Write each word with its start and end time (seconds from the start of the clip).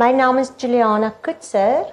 My 0.00 0.12
naam 0.16 0.38
is 0.40 0.48
Juliana 0.56 1.10
Kutser 1.20 1.90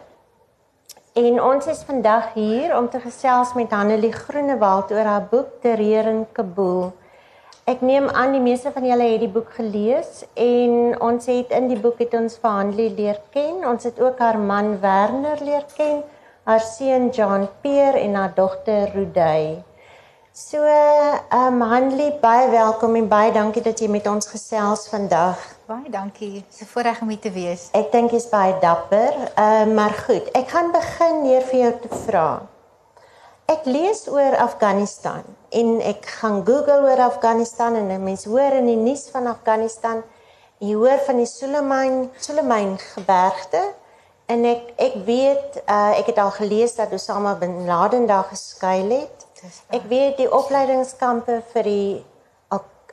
en 1.19 1.39
ons 1.43 1.65
is 1.67 1.81
vandag 1.83 2.29
hier 2.37 2.71
om 2.77 2.85
te 2.87 3.01
gesels 3.03 3.49
met 3.57 3.73
Hanelie 3.75 4.13
Groenewald 4.13 4.93
oor 4.95 5.09
haar 5.11 5.25
boek 5.27 5.57
Terreur 5.65 6.07
in 6.13 6.21
Kabul. 6.37 6.93
Ek 7.67 7.83
neem 7.83 8.07
aan 8.07 8.31
die 8.37 8.43
meeste 8.45 8.71
van 8.71 8.87
julle 8.87 9.09
het 9.09 9.25
die 9.25 9.31
boek 9.33 9.51
gelees 9.57 10.21
en 10.45 10.95
ons 11.09 11.27
het 11.27 11.51
in 11.57 11.67
die 11.73 11.79
boek 11.83 11.99
het 12.05 12.15
ons 12.21 12.39
vir 12.39 12.55
Hanelie 12.61 12.87
leer 12.95 13.19
ken. 13.35 13.67
Ons 13.73 13.89
het 13.89 13.99
ook 13.99 14.23
haar 14.23 14.39
man 14.39 14.77
Werner 14.79 15.43
leer 15.43 15.67
ken, 15.75 15.99
haar 16.47 16.63
seun 16.63 17.11
John 17.11 17.49
Peer 17.65 17.99
en 18.05 18.15
haar 18.21 18.31
dogter 18.39 18.87
Rudey. 18.95 19.57
So, 20.31 20.63
ehm 20.63 21.59
um, 21.59 21.69
Hanelie, 21.75 22.13
baie 22.23 22.47
welkom 22.55 22.95
en 23.03 23.11
baie 23.11 23.35
dankie 23.35 23.67
dat 23.67 23.83
jy 23.83 23.91
met 23.91 24.07
ons 24.07 24.31
gesels 24.31 24.87
vandag. 24.95 25.56
Baie 25.67 25.89
dankie. 25.91 26.45
Dis 26.49 26.61
'n 26.61 26.65
voorreg 26.65 27.01
om 27.01 27.09
hier 27.09 27.19
te 27.19 27.31
wees. 27.31 27.67
Ek 27.71 27.91
dink 27.91 28.11
jy's 28.11 28.29
baie 28.29 28.55
dapper. 28.59 29.11
Ehm 29.35 29.69
uh, 29.69 29.75
maar 29.75 29.95
goed, 30.05 30.29
ek 30.31 30.47
gaan 30.47 30.71
begin 30.71 31.23
deur 31.23 31.41
vir 31.41 31.59
jou 31.59 31.73
te 31.81 31.89
vra. 32.05 32.41
Ek 33.45 33.65
lees 33.65 34.07
oor 34.07 34.37
Afghanistan 34.37 35.23
en 35.49 35.81
ek 35.81 36.05
gaan 36.05 36.39
Google 36.47 36.79
oor 36.87 37.01
Afghanistan 37.03 37.75
en 37.75 38.03
mense 38.03 38.29
hoor 38.29 38.55
in 38.61 38.65
die 38.65 38.79
nuus 38.79 39.09
van 39.11 39.27
Afghanistan. 39.27 40.03
Jy 40.63 40.73
hoor 40.73 41.03
van 41.05 41.19
die 41.19 41.25
Suleiman 41.25 42.09
Suleiman 42.15 42.77
gebergte 42.95 43.73
en 44.25 44.45
ek 44.45 44.71
ek 44.77 44.95
weet 45.03 45.63
uh, 45.67 45.99
ek 45.99 46.13
het 46.13 46.17
al 46.17 46.31
gelees 46.31 46.79
dat 46.79 46.95
Osama 46.95 47.35
bin 47.35 47.65
Laden 47.65 48.07
daar 48.07 48.29
geskuil 48.31 48.89
het. 49.01 49.27
Ek 49.67 49.83
weet 49.91 50.15
die 50.17 50.31
opleidingskampe 50.31 51.41
vir 51.51 51.63
die 51.63 52.05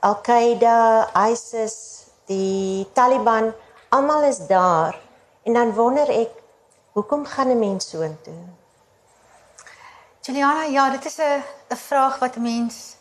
Al-Qaeda, 0.04 1.08
ISIS 1.30 1.93
die 2.26 2.86
Taliban, 2.92 3.52
almal 3.88 4.22
is 4.22 4.46
daar. 4.46 4.98
En 5.42 5.52
dan 5.52 5.72
wonder 5.72 6.08
ek, 6.08 6.30
hoekom 6.92 7.26
gaan 7.26 7.50
'n 7.50 7.58
mens 7.58 7.88
so 7.90 8.00
intoe? 8.00 8.42
Juliana, 10.20 10.62
ja, 10.62 10.90
dit 10.90 11.04
is 11.04 11.18
'n 11.18 11.42
'n 11.68 11.76
vraag 11.76 12.18
wat 12.18 12.36
'n 12.36 12.42
mens 12.42 12.96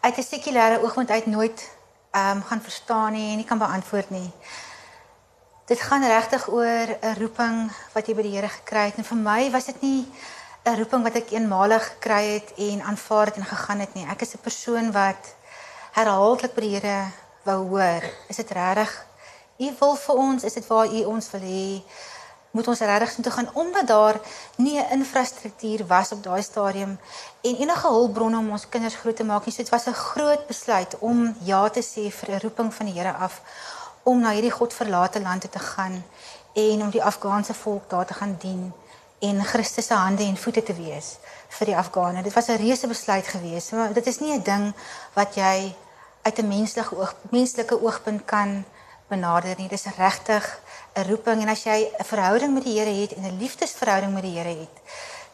uit 0.00 0.16
'n 0.18 0.22
sekulêre 0.22 0.82
oogpunt 0.82 1.10
uit 1.10 1.26
nooit 1.26 1.70
ehm 2.10 2.36
um, 2.36 2.42
gaan 2.42 2.62
verstaan 2.62 3.12
nie 3.12 3.30
en 3.30 3.36
nie 3.36 3.44
kan 3.44 3.58
beantwoord 3.58 4.10
nie. 4.10 4.30
Dit 5.64 5.80
gaan 5.80 6.04
regtig 6.04 6.48
oor 6.48 6.86
'n 7.00 7.16
roeping 7.18 7.72
wat 7.92 8.06
jy 8.06 8.14
by 8.14 8.22
die 8.22 8.34
Here 8.36 8.48
gekry 8.48 8.84
het 8.84 8.96
en 8.96 9.04
vir 9.04 9.16
my 9.16 9.50
was 9.50 9.64
dit 9.64 9.80
nie 9.80 10.12
'n 10.64 10.76
roeping 10.76 11.02
wat 11.02 11.14
ek 11.14 11.30
eenmalig 11.30 11.84
gekry 11.86 12.24
het 12.34 12.52
en 12.56 12.82
aanvaar 12.82 13.26
het 13.26 13.36
en 13.36 13.44
gegaan 13.44 13.78
het 13.78 13.94
nie. 13.94 14.06
Ek 14.06 14.20
is 14.20 14.34
'n 14.34 14.38
persoon 14.42 14.92
wat 14.92 15.34
herhaaldelik 15.92 16.54
by 16.54 16.60
die 16.60 16.74
Here 16.78 17.12
wou 17.44 17.68
hoor. 17.68 18.02
Is 18.28 18.36
dit 18.36 18.50
regtig 18.50 19.06
u 19.58 19.70
wil 19.78 19.94
vir 19.94 20.14
ons? 20.14 20.44
Is 20.44 20.52
dit 20.52 20.66
waar 20.66 20.86
u 20.86 21.04
ons 21.04 21.30
wil 21.30 21.40
hê? 21.40 21.82
Moet 22.54 22.68
ons 22.70 22.80
regtig 22.80 23.14
toe 23.22 23.32
gaan 23.32 23.50
omdat 23.54 23.86
daar 23.86 24.20
nie 24.56 24.78
'n 24.78 24.90
infrastruktuur 24.90 25.86
was 25.86 26.12
op 26.12 26.22
daai 26.22 26.42
stadium 26.42 26.98
en 27.42 27.56
enige 27.56 27.88
hulpbronne 27.88 28.38
om 28.38 28.50
ons 28.50 28.68
kinders 28.68 28.94
groot 28.94 29.16
te 29.16 29.24
maak 29.24 29.44
nie. 29.44 29.54
So 29.54 29.62
dit 29.62 29.70
was 29.70 29.86
'n 29.86 29.92
groot 29.92 30.46
besluit 30.46 30.98
om 30.98 31.36
ja 31.40 31.68
te 31.68 31.82
sê 31.82 32.10
vir 32.10 32.30
'n 32.30 32.40
roeping 32.40 32.74
van 32.74 32.86
die 32.86 32.94
Here 32.94 33.12
af 33.12 33.40
om 34.02 34.20
na 34.20 34.30
hierdie 34.30 34.50
godverlate 34.50 35.20
land 35.20 35.40
toe 35.40 35.50
te 35.50 35.58
gaan 35.58 36.04
en 36.52 36.82
om 36.82 36.90
die 36.90 37.02
Afghaanse 37.02 37.54
volk 37.54 37.90
daar 37.90 38.06
te 38.06 38.14
gaan 38.14 38.36
dien 38.38 38.72
en 39.18 39.44
Christus 39.44 39.86
se 39.86 39.94
hande 39.94 40.22
en 40.22 40.36
voete 40.36 40.62
te 40.62 40.74
wees 40.74 41.16
vir 41.48 41.66
die 41.66 41.76
Afghane. 41.76 42.22
Dit 42.22 42.34
was 42.34 42.48
'n 42.48 42.56
reuse 42.56 42.86
besluit 42.86 43.26
geweest. 43.26 43.72
Maar 43.72 43.92
dit 43.92 44.06
is 44.06 44.18
nie 44.18 44.32
'n 44.32 44.42
ding 44.42 44.74
wat 45.12 45.34
jy 45.34 45.74
uit 46.24 46.38
'n 46.38 46.48
menslike 46.48 46.96
oog 46.96 47.14
menslike 47.30 47.82
oogpunt 47.82 48.24
kan 48.24 48.64
benader 49.08 49.54
nie. 49.56 49.68
Dis 49.68 49.84
regtig 49.96 50.60
'n 50.94 51.08
roeping 51.08 51.42
en 51.42 51.48
as 51.48 51.62
jy 51.64 51.78
'n 51.98 52.04
verhouding 52.04 52.54
met 52.54 52.64
die 52.64 52.78
Here 52.78 53.00
het 53.00 53.14
en 53.14 53.24
'n 53.24 53.38
liefdesverhouding 53.38 54.12
met 54.12 54.22
die 54.22 54.38
Here 54.38 54.54
het, 54.60 54.76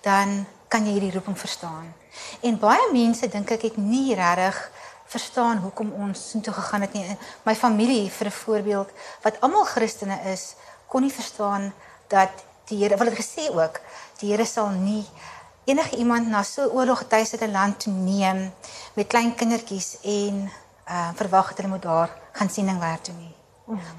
dan 0.01 0.47
kan 0.69 0.87
jy 0.87 0.93
hierdie 0.93 1.13
roeping 1.13 1.39
verstaan. 1.39 1.95
En 2.41 2.59
baie 2.59 2.93
mense 2.93 3.29
dink 3.29 3.51
ek 3.51 3.63
het 3.63 3.77
nie 3.77 4.15
regtig 4.15 4.71
verstaan 5.07 5.59
hoekom 5.59 5.93
ons 5.93 6.31
so 6.31 6.41
toe 6.41 6.53
gegaan 6.53 6.81
het 6.81 6.93
nie. 6.93 7.17
My 7.43 7.55
familie 7.55 8.11
vir 8.11 8.27
'n 8.27 8.41
voorbeeld 8.45 8.91
wat 9.23 9.41
almal 9.41 9.65
Christene 9.65 10.19
is, 10.33 10.55
kon 10.87 11.03
nie 11.03 11.13
verstaan 11.13 11.73
dat 12.09 12.31
die 12.65 12.79
Here, 12.79 12.97
wat 12.97 13.07
het 13.07 13.19
gesê 13.19 13.51
ook, 13.51 13.81
die 14.19 14.31
Here 14.31 14.45
sal 14.45 14.69
nie 14.69 15.07
enige 15.65 15.97
iemand 15.97 16.29
na 16.29 16.43
so 16.43 16.67
oorloggetuise 16.69 17.49
land 17.51 17.81
toe 17.81 17.93
neem 17.93 18.53
met 18.95 19.07
klein 19.07 19.35
kindertjies 19.35 19.97
en 20.03 20.51
uh 20.91 21.11
verwag 21.15 21.49
dat 21.49 21.57
hulle 21.57 21.69
moet 21.69 21.83
daar 21.83 22.11
gaan 22.33 22.51
siening 22.51 22.79
werk 22.79 23.03
toe 23.03 23.15
nie. 23.15 23.35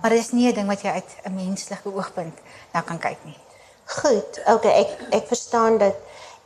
Maar 0.01 0.09
dit 0.09 0.19
is 0.19 0.31
nie 0.31 0.51
'n 0.51 0.53
ding 0.53 0.67
wat 0.67 0.81
jy 0.81 0.89
uit 0.89 1.15
'n 1.23 1.35
menslike 1.35 1.93
oogpunt 1.93 2.37
nou 2.73 2.83
kan 2.85 2.97
kyk 2.97 3.17
nie. 3.23 3.37
Goed. 3.85 4.41
Okay, 4.45 4.71
ek 4.71 4.89
ek 5.09 5.27
verstaan 5.27 5.77
dit. 5.77 5.95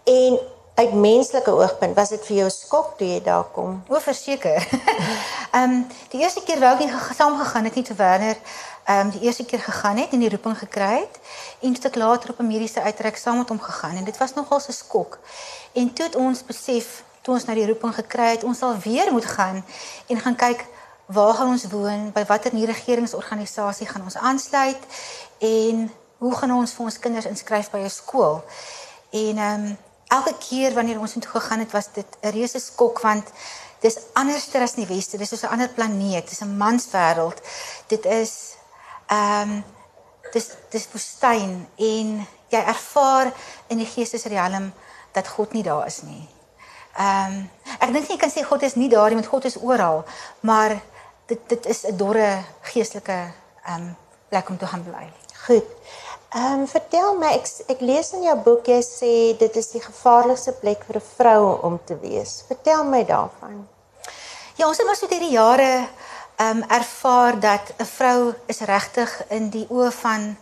En 0.04 0.40
uit 0.76 0.94
menslike 0.94 1.52
oogpunt 1.52 1.96
was 1.96 2.10
dit 2.10 2.26
vir 2.26 2.36
jou 2.36 2.50
skok 2.50 2.98
toe 2.98 3.08
jy 3.08 3.22
daar 3.24 3.44
kom? 3.44 3.84
O, 3.88 4.00
verseker. 4.00 4.68
Ehm 5.56 5.64
um, 5.64 5.88
die 6.10 6.20
eerste 6.20 6.44
keer 6.44 6.60
wou 6.60 6.74
ek 6.74 6.80
nie 6.80 7.16
saam 7.16 7.38
gegaan 7.40 7.64
het 7.64 7.76
nie 7.76 7.84
te 7.84 7.96
Werner. 7.96 8.38
Ehm 8.84 9.00
um, 9.00 9.10
die 9.10 9.22
eerste 9.22 9.46
keer 9.46 9.60
gegaan 9.60 9.98
het 9.98 10.12
en 10.12 10.20
die 10.20 10.30
roeping 10.30 10.58
gekry 10.58 11.00
het 11.00 11.20
en 11.60 11.74
toe 11.74 11.90
ek 11.90 11.96
later 11.96 12.30
op 12.30 12.40
'n 12.40 12.48
mediese 12.48 12.82
uitreik 12.82 13.18
saam 13.18 13.38
met 13.38 13.50
hom 13.50 13.60
gegaan 13.60 13.96
en 13.96 14.04
dit 14.04 14.18
was 14.18 14.34
nogal 14.34 14.60
'n 14.68 14.72
skok. 14.72 15.20
En 15.74 15.94
toe 15.94 16.06
het 16.06 16.16
ons 16.16 16.44
besef 16.44 17.04
toe 17.26 17.34
ons 17.34 17.48
na 17.48 17.56
die 17.58 17.66
roeping 17.66 17.94
gekry 17.98 18.36
het, 18.36 18.46
ons 18.46 18.62
sal 18.62 18.78
weer 18.84 19.10
moet 19.14 19.26
gaan 19.26 19.64
en 20.08 20.20
gaan 20.22 20.38
kyk 20.38 20.66
waar 21.06 21.34
gaan 21.38 21.54
ons 21.54 21.66
woon, 21.70 22.10
by 22.14 22.24
watter 22.30 22.54
nie 22.54 22.68
regeringsorganisasie 22.70 23.88
gaan 23.90 24.06
ons 24.06 24.18
aansluit 24.18 24.82
en 25.46 25.88
hoe 26.22 26.34
gaan 26.36 26.54
ons 26.56 26.74
vir 26.74 26.86
ons 26.86 27.00
kinders 27.02 27.30
inskryf 27.30 27.70
by 27.74 27.82
'n 27.86 27.90
skool. 27.90 28.42
En 29.12 29.38
ehm 29.38 29.66
um, 29.66 29.78
elke 30.08 30.34
keer 30.38 30.74
wanneer 30.74 31.00
ons 31.00 31.16
intoe 31.16 31.32
gegaan 31.32 31.60
het, 31.60 31.72
was 31.72 31.92
dit 31.94 32.18
'n 32.22 32.30
reuse 32.30 32.60
skok 32.60 33.02
want 33.02 33.26
dis 33.82 33.98
anderster 34.14 34.62
as 34.62 34.74
die 34.74 34.88
weste, 34.88 35.18
dis 35.18 35.30
soos 35.30 35.44
'n 35.44 35.54
ander 35.54 35.70
planeet, 35.70 36.30
dis 36.30 36.42
'n 36.42 36.58
manswêreld. 36.58 37.42
Dit 37.88 38.06
is 38.06 38.54
ehm 39.08 39.50
um, 39.50 39.64
dis 40.32 40.50
dis 40.70 40.88
woestyn 40.92 41.68
en 41.76 42.28
jy 42.50 42.62
ervaar 42.62 43.34
in 43.68 43.78
die 43.78 43.92
geestesriem 43.94 44.74
dat 45.12 45.28
God 45.28 45.54
nie 45.54 45.64
daar 45.64 45.86
is 45.86 46.02
nie. 46.02 46.35
Ehm 46.98 47.32
um, 47.32 47.50
ek 47.80 47.92
dink 47.94 48.10
jy 48.10 48.18
kan 48.18 48.32
sê 48.32 48.44
God 48.48 48.64
is 48.64 48.76
nie 48.80 48.90
daar 48.90 49.10
nie, 49.12 49.20
want 49.20 49.28
God 49.28 49.46
is 49.46 49.58
oral, 49.60 50.06
maar 50.40 50.78
dit 51.28 51.40
dit 51.50 51.66
is 51.66 51.84
'n 51.84 51.98
dorre 51.98 52.44
geestelike 52.62 53.20
ehm 53.66 53.82
um, 53.82 53.96
plek 54.30 54.50
om 54.50 54.58
te 54.58 54.68
gaan 54.68 54.84
bly. 54.84 55.12
Goed. 55.46 55.68
Ehm 56.30 56.60
um, 56.60 56.68
vertel 56.68 57.16
my 57.16 57.34
ek 57.34 57.48
ek 57.68 57.82
lees 57.82 58.14
in 58.14 58.24
jou 58.24 58.36
boek 58.38 58.68
jy 58.68 58.82
sê 58.84 59.38
dit 59.38 59.56
is 59.56 59.70
die 59.72 59.82
gevaarlikste 59.82 60.52
plek 60.52 60.84
vir 60.88 60.96
'n 60.96 61.08
vrou 61.18 61.60
om 61.62 61.80
te 61.86 62.00
wees. 62.00 62.44
Vertel 62.48 62.84
my 62.84 63.04
daarvan. 63.06 63.68
Ja, 64.56 64.68
ons 64.68 64.78
het 64.78 64.88
maar 64.88 64.96
so 64.96 65.08
deur 65.08 65.20
die 65.20 65.38
jare 65.38 65.88
ehm 66.36 66.58
um, 66.58 66.64
ervaar 66.70 67.40
dat 67.40 67.74
'n 67.78 67.86
vrou 67.86 68.34
is 68.46 68.60
regtig 68.60 69.24
in 69.30 69.50
die 69.50 69.68
oë 69.70 69.92
van 69.92 70.38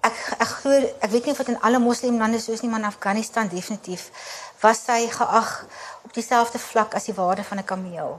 ek 0.00 0.16
ek 0.38 0.48
glo 0.48 0.72
ek 1.00 1.10
weet 1.10 1.24
nie 1.24 1.32
of 1.32 1.38
dit 1.38 1.48
in 1.48 1.60
alle 1.60 1.78
moslimlande 1.78 2.40
so 2.40 2.52
is 2.52 2.62
nie, 2.62 2.70
maar 2.70 2.80
in 2.80 2.92
Afghanistan 2.92 3.48
definitief 3.48 4.10
was 4.62 4.84
sy 4.84 5.06
geag 5.10 5.66
op 6.04 6.12
dieselfde 6.14 6.58
vlak 6.58 6.94
as 6.94 7.04
die 7.04 7.14
waarde 7.14 7.44
van 7.44 7.58
'n 7.58 7.64
kameel. 7.64 8.18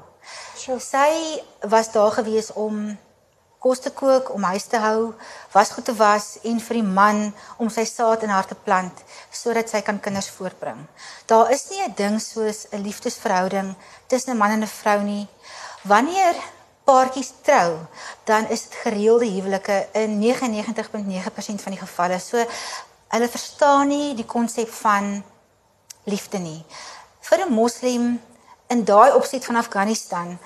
So 0.55 0.79
sy 0.79 1.41
was 1.61 1.91
daar 1.91 2.11
gewees 2.11 2.53
om 2.53 2.97
kos 3.59 3.79
te 3.79 3.91
kook, 3.91 4.33
om 4.33 4.43
huis 4.43 4.65
te 4.71 4.77
hou, 4.79 5.13
wasgoed 5.51 5.85
te 5.85 5.95
was 5.99 6.37
en 6.47 6.59
vir 6.63 6.79
die 6.79 6.89
man 6.99 7.33
om 7.57 7.69
sy 7.69 7.83
saad 7.85 8.23
in 8.23 8.31
haar 8.31 8.47
te 8.47 8.55
plant 8.55 9.03
sodat 9.31 9.69
sy 9.69 9.81
kan 9.81 9.99
kinders 9.99 10.29
voortbring. 10.29 10.85
Daar 11.25 11.51
is 11.51 11.69
nie 11.69 11.83
'n 11.83 11.93
ding 11.95 12.21
soos 12.21 12.67
'n 12.71 12.83
liefdesverhouding 12.83 13.75
tussen 14.07 14.33
'n 14.33 14.37
man 14.37 14.51
en 14.51 14.63
'n 14.63 14.67
vrou 14.67 15.01
nie. 15.01 15.27
Wanneer 15.83 16.35
paartjies 16.89 17.33
trou, 17.45 17.77
dan 18.25 18.47
is 18.49 18.65
dit 18.65 18.77
gereelde 18.83 19.27
huwelike 19.29 19.87
in 20.01 20.17
99.9% 20.21 21.65
van 21.65 21.75
die 21.75 21.81
gevalle. 21.81 22.19
So 22.19 22.45
hulle 23.13 23.29
verstaan 23.29 23.91
nie 23.93 24.15
die 24.17 24.25
konsep 24.25 24.71
van 24.81 25.19
liefde 26.09 26.41
nie. 26.41 26.63
Vir 27.21 27.45
'n 27.45 27.53
moslim 27.53 28.21
in 28.67 28.83
daai 28.85 29.13
opset 29.13 29.45
van 29.45 29.55
Afghanistan, 29.55 30.37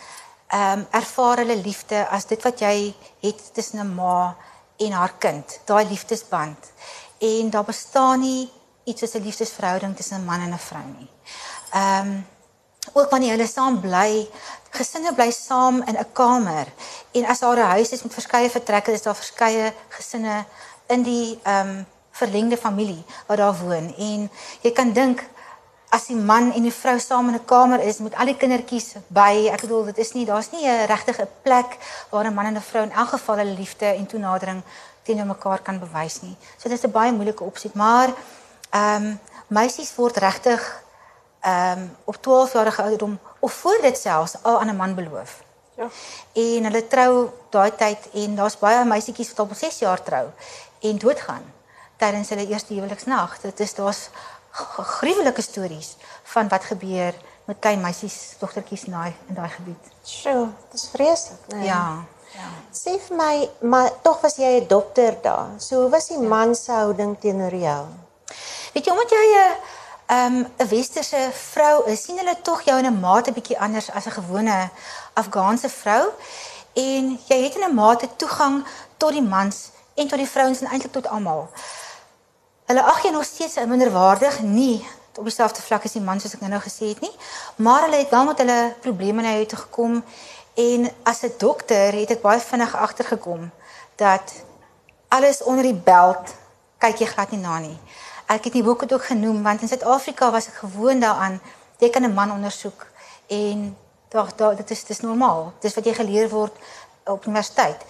ehm 0.48 0.80
um, 0.80 0.88
ervaar 0.92 1.38
hulle 1.38 1.56
liefde 1.56 2.07
as 2.07 2.25
dit 2.25 2.44
wat 2.44 2.60
jy 2.60 2.94
het 3.22 3.54
tussen 3.54 3.80
'n 3.80 3.96
ma 3.96 4.36
en 4.78 4.92
haar 4.92 5.13
kind, 5.18 5.60
daai 5.66 5.86
liefdesband. 5.86 6.72
En 7.19 7.50
daar 7.50 7.63
bestaan 7.63 8.19
nie 8.19 8.51
iets 8.84 9.00
soos 9.00 9.13
'n 9.13 9.24
liefdesverhouding 9.24 9.96
tussen 9.96 10.19
'n 10.19 10.25
man 10.25 10.42
en 10.42 10.54
'n 10.54 10.60
vrou 10.60 10.86
nie. 10.98 11.10
Ehm 11.72 12.07
um, 12.07 12.25
ook 12.91 13.09
wanneer 13.09 13.31
hulle 13.31 13.47
saam 13.47 13.80
bly, 13.81 14.27
gesinne 14.69 15.13
bly 15.13 15.31
saam 15.31 15.81
in 15.83 15.97
'n 15.97 16.12
kamer. 16.13 16.68
En 17.12 17.25
as 17.25 17.39
daar 17.39 17.57
'n 17.57 17.74
huis 17.75 17.91
is 17.91 18.03
met 18.03 18.13
verskeie 18.13 18.50
vertrekke, 18.50 18.91
is 18.91 19.01
daar 19.01 19.15
verskeie 19.15 19.74
gesinne 19.89 20.45
in 20.88 21.03
die 21.03 21.39
ehm 21.44 21.69
um, 21.69 21.85
verlengde 22.12 22.57
familie 22.57 23.03
wat 23.27 23.38
daar 23.38 23.56
woon. 23.56 23.95
En 23.97 24.30
jy 24.62 24.71
kan 24.71 24.94
dink 24.94 25.24
as 25.89 26.06
die 26.09 26.18
man 26.18 26.51
en 26.53 26.62
die 26.62 26.74
vrou 26.74 27.00
saam 27.00 27.27
in 27.30 27.35
'n 27.35 27.45
kamer 27.45 27.80
is 27.80 27.97
met 27.97 28.15
al 28.15 28.25
die 28.25 28.38
kindertjies 28.38 28.94
by, 29.07 29.50
ek 29.53 29.62
bedoel 29.62 29.86
dit 29.86 29.97
is 29.97 30.12
nie 30.13 30.25
daar's 30.25 30.51
nie 30.51 30.65
'n 30.68 30.86
regtige 30.86 31.27
plek 31.41 31.77
waar 32.09 32.25
'n 32.25 32.33
man 32.33 32.45
en 32.45 32.56
'n 32.56 32.62
vrou 32.62 32.83
in 32.83 32.91
elk 32.91 33.09
geval 33.09 33.38
hulle 33.38 33.57
liefde 33.57 33.86
en 33.86 34.06
toenadering 34.06 34.62
teenoor 35.03 35.25
mekaar 35.25 35.59
kan 35.59 35.79
bewys 35.79 36.21
nie. 36.21 36.36
So 36.57 36.69
dit 36.69 36.77
is 36.77 36.86
'n 36.86 36.91
baie 36.91 37.12
moeilike 37.12 37.44
opsie, 37.44 37.71
maar 37.74 38.09
ehm 38.69 39.03
um, 39.03 39.19
meisies 39.47 39.95
word 39.95 40.18
regtig 40.18 40.82
ehm 41.44 41.80
um, 41.80 41.95
op 42.04 42.16
12 42.16 42.54
jarige 42.54 42.81
ouderdom 42.81 43.19
of 43.40 43.54
voor 43.54 43.78
dit 43.81 43.98
selfs 43.98 44.36
al 44.42 44.60
aan 44.60 44.69
'n 44.69 44.75
man 44.75 44.95
beloof. 44.95 45.44
Ja. 45.75 45.88
En 46.34 46.63
hulle 46.63 46.88
trou 46.88 47.30
daai 47.50 47.75
tyd 47.75 48.10
en 48.13 48.36
daar's 48.36 48.57
baie 48.60 48.86
meisietjies 48.86 49.34
wat 49.34 49.40
op 49.40 49.56
6 49.56 49.80
jaar 49.80 50.04
trou 50.04 50.28
en 50.80 50.98
doodgaan 50.98 51.54
tydens 51.98 52.30
hulle 52.30 52.48
eerste 52.48 52.74
huweliksnag. 52.74 53.40
Dit 53.42 53.60
is 53.60 53.74
daar's 53.74 54.10
gruwelike 54.98 55.42
stories 55.42 55.95
van 56.24 56.48
wat 56.48 56.63
gebeur 56.63 57.13
met 57.46 57.60
klein 57.60 57.81
meisies, 57.81 58.36
dogtertjies 58.39 58.86
naai 58.86 59.13
in 59.28 59.36
daai 59.36 59.50
gebied. 59.50 59.92
Sjoe, 60.06 60.48
dit 60.69 60.80
is 60.80 60.89
vreeslik, 60.94 61.39
nee. 61.48 61.66
Ja. 61.66 62.06
Ja. 62.34 62.50
Sê 62.74 62.96
vir 63.07 63.18
my, 63.18 63.50
maar 63.62 63.92
tog 64.01 64.22
was 64.22 64.36
jy 64.42 64.62
'n 64.62 64.68
dokter 64.68 65.18
daar. 65.22 65.50
So 65.57 65.81
hoe 65.81 65.89
was 65.89 66.07
die 66.07 66.22
ja. 66.22 66.28
man 66.28 66.56
se 66.56 66.72
houding 66.72 67.19
teenoor 67.19 67.56
jou? 67.56 67.86
Weet 68.74 68.86
jy 68.86 68.92
omdat 68.92 69.10
jy 69.10 69.25
'n 69.38 69.57
ehm 70.05 70.45
'n 70.57 70.67
westerse 70.67 71.29
vrou 71.31 71.85
is, 71.85 72.03
sien 72.03 72.17
hulle 72.17 72.41
tog 72.41 72.61
jou 72.61 72.77
in 72.77 72.85
'n 72.85 73.00
mate 73.00 73.31
bietjie 73.31 73.59
anders 73.59 73.91
as 73.91 74.05
'n 74.05 74.11
gewone 74.11 74.69
Afghaanse 75.13 75.69
vrou 75.69 76.09
en 76.73 77.19
jy 77.27 77.44
het 77.44 77.55
in 77.55 77.63
'n 77.69 77.73
mate 77.73 78.09
toegang 78.15 78.65
tot 78.97 79.11
die 79.11 79.21
mans 79.21 79.69
en 79.94 80.07
tot 80.07 80.17
die 80.17 80.29
vrouens 80.29 80.61
en 80.61 80.67
eintlik 80.67 80.91
tot 80.91 81.07
almal. 81.07 81.50
Hulle 82.65 82.83
ag 82.83 83.03
jy 83.03 83.09
nog 83.11 83.23
steeds 83.23 83.55
minderwaardig 83.55 84.41
nie 84.41 84.88
op 85.17 85.23
dieselfde 85.23 85.61
vlak 85.61 85.83
as 85.83 85.91
die 85.91 86.01
mans 86.01 86.23
soos 86.23 86.33
ek 86.33 86.41
nou 86.41 86.61
gesê 86.61 86.88
het 86.88 87.01
nie, 87.01 87.15
maar 87.55 87.81
hulle 87.81 87.95
het 88.01 88.09
wel 88.09 88.25
met 88.25 88.38
hulle 88.38 88.75
probleme 88.81 89.21
na 89.21 89.31
jou 89.31 89.45
toe 89.45 89.59
gekom 89.59 90.03
en 90.53 90.91
as 91.03 91.21
'n 91.21 91.33
dokter 91.38 91.94
het 91.94 92.11
ek 92.11 92.21
baie 92.21 92.39
vinnig 92.39 92.75
agtergekom 92.75 93.51
dat 93.95 94.33
alles 95.07 95.44
onder 95.44 95.63
die 95.63 95.81
beld 95.85 96.33
kyk 96.77 96.97
jy 96.97 97.05
glad 97.05 97.31
nie 97.31 97.39
na 97.39 97.59
nie. 97.59 97.77
Ek 98.33 98.47
het 98.50 98.53
die 98.53 98.63
boek 98.63 98.85
ook 98.89 99.06
genoem 99.06 99.44
want 99.44 99.62
in 99.62 99.69
Suid-Afrika 99.69 100.31
was 100.31 100.47
ek 100.50 100.62
gewoond 100.65 101.01
daaraan 101.06 101.41
jy 101.80 101.89
kan 101.89 102.03
'n 102.03 102.13
man 102.13 102.31
ondersoek 102.31 102.88
en 103.27 103.77
daar 104.09 104.30
daar 104.35 104.56
dit 104.56 104.71
is 104.71 104.83
dis 104.83 105.00
normaal. 105.00 105.53
Dis 105.59 105.74
wat 105.74 105.85
jy 105.85 105.94
geleer 105.94 106.30
word 106.30 106.53
op 107.06 107.25
universiteit. 107.25 107.81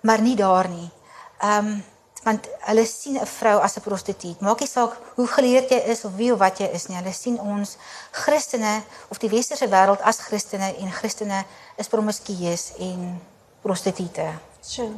Maar 0.00 0.20
nie 0.20 0.36
daar 0.36 0.68
nie. 0.68 0.90
Ehm 1.38 1.66
um, 1.66 1.84
want 2.26 2.46
hulle 2.60 2.86
sien 2.86 3.16
'n 3.20 3.26
vrou 3.26 3.60
as 3.60 3.76
'n 3.76 3.80
prostituut. 3.80 4.40
Maak 4.40 4.60
nie 4.60 4.68
saak 4.68 4.92
hoe 5.14 5.26
geleerd 5.26 5.70
jy 5.70 5.76
is 5.76 6.04
of 6.04 6.12
wie 6.14 6.32
of 6.32 6.38
wat 6.38 6.58
jy 6.58 6.66
is 6.66 6.86
nie. 6.86 6.96
Hulle 6.96 7.12
sien 7.12 7.40
ons 7.40 7.76
Christene 8.10 8.82
of 9.08 9.18
die 9.18 9.30
westerse 9.30 9.68
wêreld 9.68 10.00
as 10.02 10.18
Christene 10.18 10.74
en 10.76 10.90
Christene 10.90 11.44
is 11.76 11.88
promiskuus 11.88 12.72
en 12.78 13.22
prostituie. 13.60 14.32
So, 14.60 14.90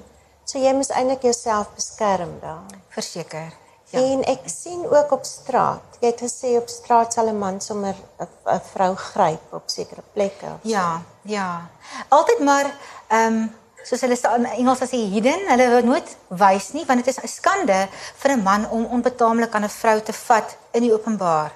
so 0.45 0.59
jy 0.59 0.73
moet 0.73 0.91
eintlik 0.91 1.23
jouself 1.23 1.75
beskerm 1.75 2.41
daar. 2.41 2.65
Verseker. 2.89 3.68
Ja. 3.91 4.01
En 4.01 4.25
ek 4.25 4.45
sien 4.45 4.85
ook 4.91 5.13
op 5.13 5.25
straat. 5.25 5.97
Jy 6.01 6.11
het 6.11 6.21
gesê 6.21 6.57
op 6.57 6.69
straat 6.69 7.13
sal 7.13 7.29
'n 7.29 7.39
man 7.39 7.61
sommer 7.61 7.95
'n 8.19 8.61
vrou 8.73 8.95
gryp 8.95 9.53
op 9.53 9.63
sekere 9.67 10.03
plekke. 10.13 10.47
Ja, 10.63 11.03
ja. 11.23 11.69
Altyd 12.09 12.39
maar 12.39 12.67
ehm 13.09 13.33
um, 13.33 13.55
soos 13.83 14.01
hulle 14.01 14.17
sê 14.17 14.35
in 14.37 14.45
Engels 14.45 14.81
'n 14.81 15.13
hidden, 15.13 15.49
hulle 15.49 15.69
wil 15.69 15.85
nooit 15.85 16.17
wys 16.29 16.73
nie 16.73 16.85
want 16.87 17.05
dit 17.05 17.17
is 17.17 17.23
'n 17.23 17.29
skande 17.29 17.89
vir 18.17 18.31
'n 18.31 18.43
man 18.43 18.71
om 18.71 18.85
onbetaamlik 18.85 19.55
aan 19.55 19.65
'n 19.65 19.79
vrou 19.81 20.01
te 20.01 20.13
vat 20.13 20.57
in 20.71 20.83
die 20.83 20.93
openbaar. 20.93 21.53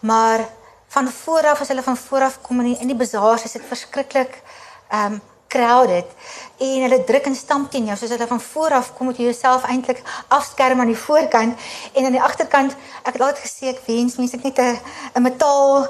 Maar 0.00 0.40
van 0.88 1.08
vooraf 1.08 1.60
as 1.60 1.68
hulle 1.68 1.82
van 1.82 1.96
vooraf 1.96 2.40
kom 2.40 2.60
in 2.60 2.66
die, 2.66 2.78
in 2.78 2.86
die 2.86 2.96
bazaars 2.96 3.44
is 3.44 3.52
dit 3.52 3.62
verskriklik 3.68 4.42
ehm 4.88 5.12
um, 5.12 5.20
crowded 5.56 6.08
en 6.66 6.82
hulle 6.86 7.04
druk 7.04 7.26
en 7.26 7.36
stamp 7.36 7.70
teen 7.72 7.88
jou 7.90 7.96
soos 7.96 8.14
hulle 8.14 8.28
van 8.32 8.40
voor 8.40 8.78
af 8.80 8.92
kom 8.96 9.10
met 9.12 9.20
jouself 9.20 9.64
eintlik 9.64 10.02
afskerm 10.28 10.80
aan 10.80 10.92
die 10.92 11.02
voorkant 11.06 11.68
en 11.92 12.04
aan 12.04 12.16
die 12.18 12.26
agterkant 12.28 12.76
ek 13.02 13.16
het 13.16 13.22
altyd 13.22 13.44
gesê 13.46 13.72
ek 13.74 13.84
wens 13.88 14.16
mense 14.20 14.36
net 14.42 14.58
'n 14.58 14.78
'n 15.16 15.22
metaal 15.22 15.88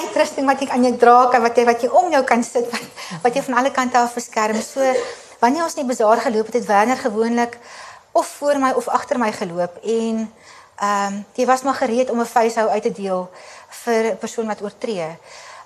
uitrusting 0.00 0.46
wat 0.46 0.62
ek 0.64 0.72
aan 0.74 0.84
jou 0.86 0.96
dra 0.96 1.28
kan 1.32 1.42
wat 1.44 1.56
jy 1.58 1.64
wat 1.68 1.82
jy 1.82 1.90
om 2.00 2.10
jou 2.12 2.22
kan 2.26 2.42
sit 2.44 2.66
wat, 2.72 2.86
wat 3.24 3.36
jy 3.36 3.42
van 3.46 3.58
alle 3.60 3.70
kante 3.70 3.98
af 3.98 4.14
beskerm. 4.14 4.58
So 4.62 4.84
wanneer 5.40 5.64
ons 5.64 5.76
in 5.76 5.84
die 5.84 5.90
bazaar 5.90 6.22
geloop 6.24 6.50
het 6.50 6.60
het 6.60 6.66
Werner 6.68 6.98
gewoonlik 6.98 7.58
of 8.12 8.26
voor 8.38 8.58
my 8.58 8.72
of 8.76 8.88
agter 8.88 9.18
my 9.18 9.32
geloop 9.32 9.78
en 9.82 10.26
ehm 10.80 11.14
um, 11.14 11.24
jy 11.36 11.44
was 11.44 11.62
maar 11.62 11.76
gereed 11.76 12.10
om 12.10 12.20
'n 12.20 12.26
facehou 12.26 12.68
uit 12.68 12.82
te 12.82 12.92
deel 12.92 13.30
vir 13.84 14.12
'n 14.12 14.18
persoon 14.18 14.46
wat 14.46 14.62
oortree. 14.62 15.08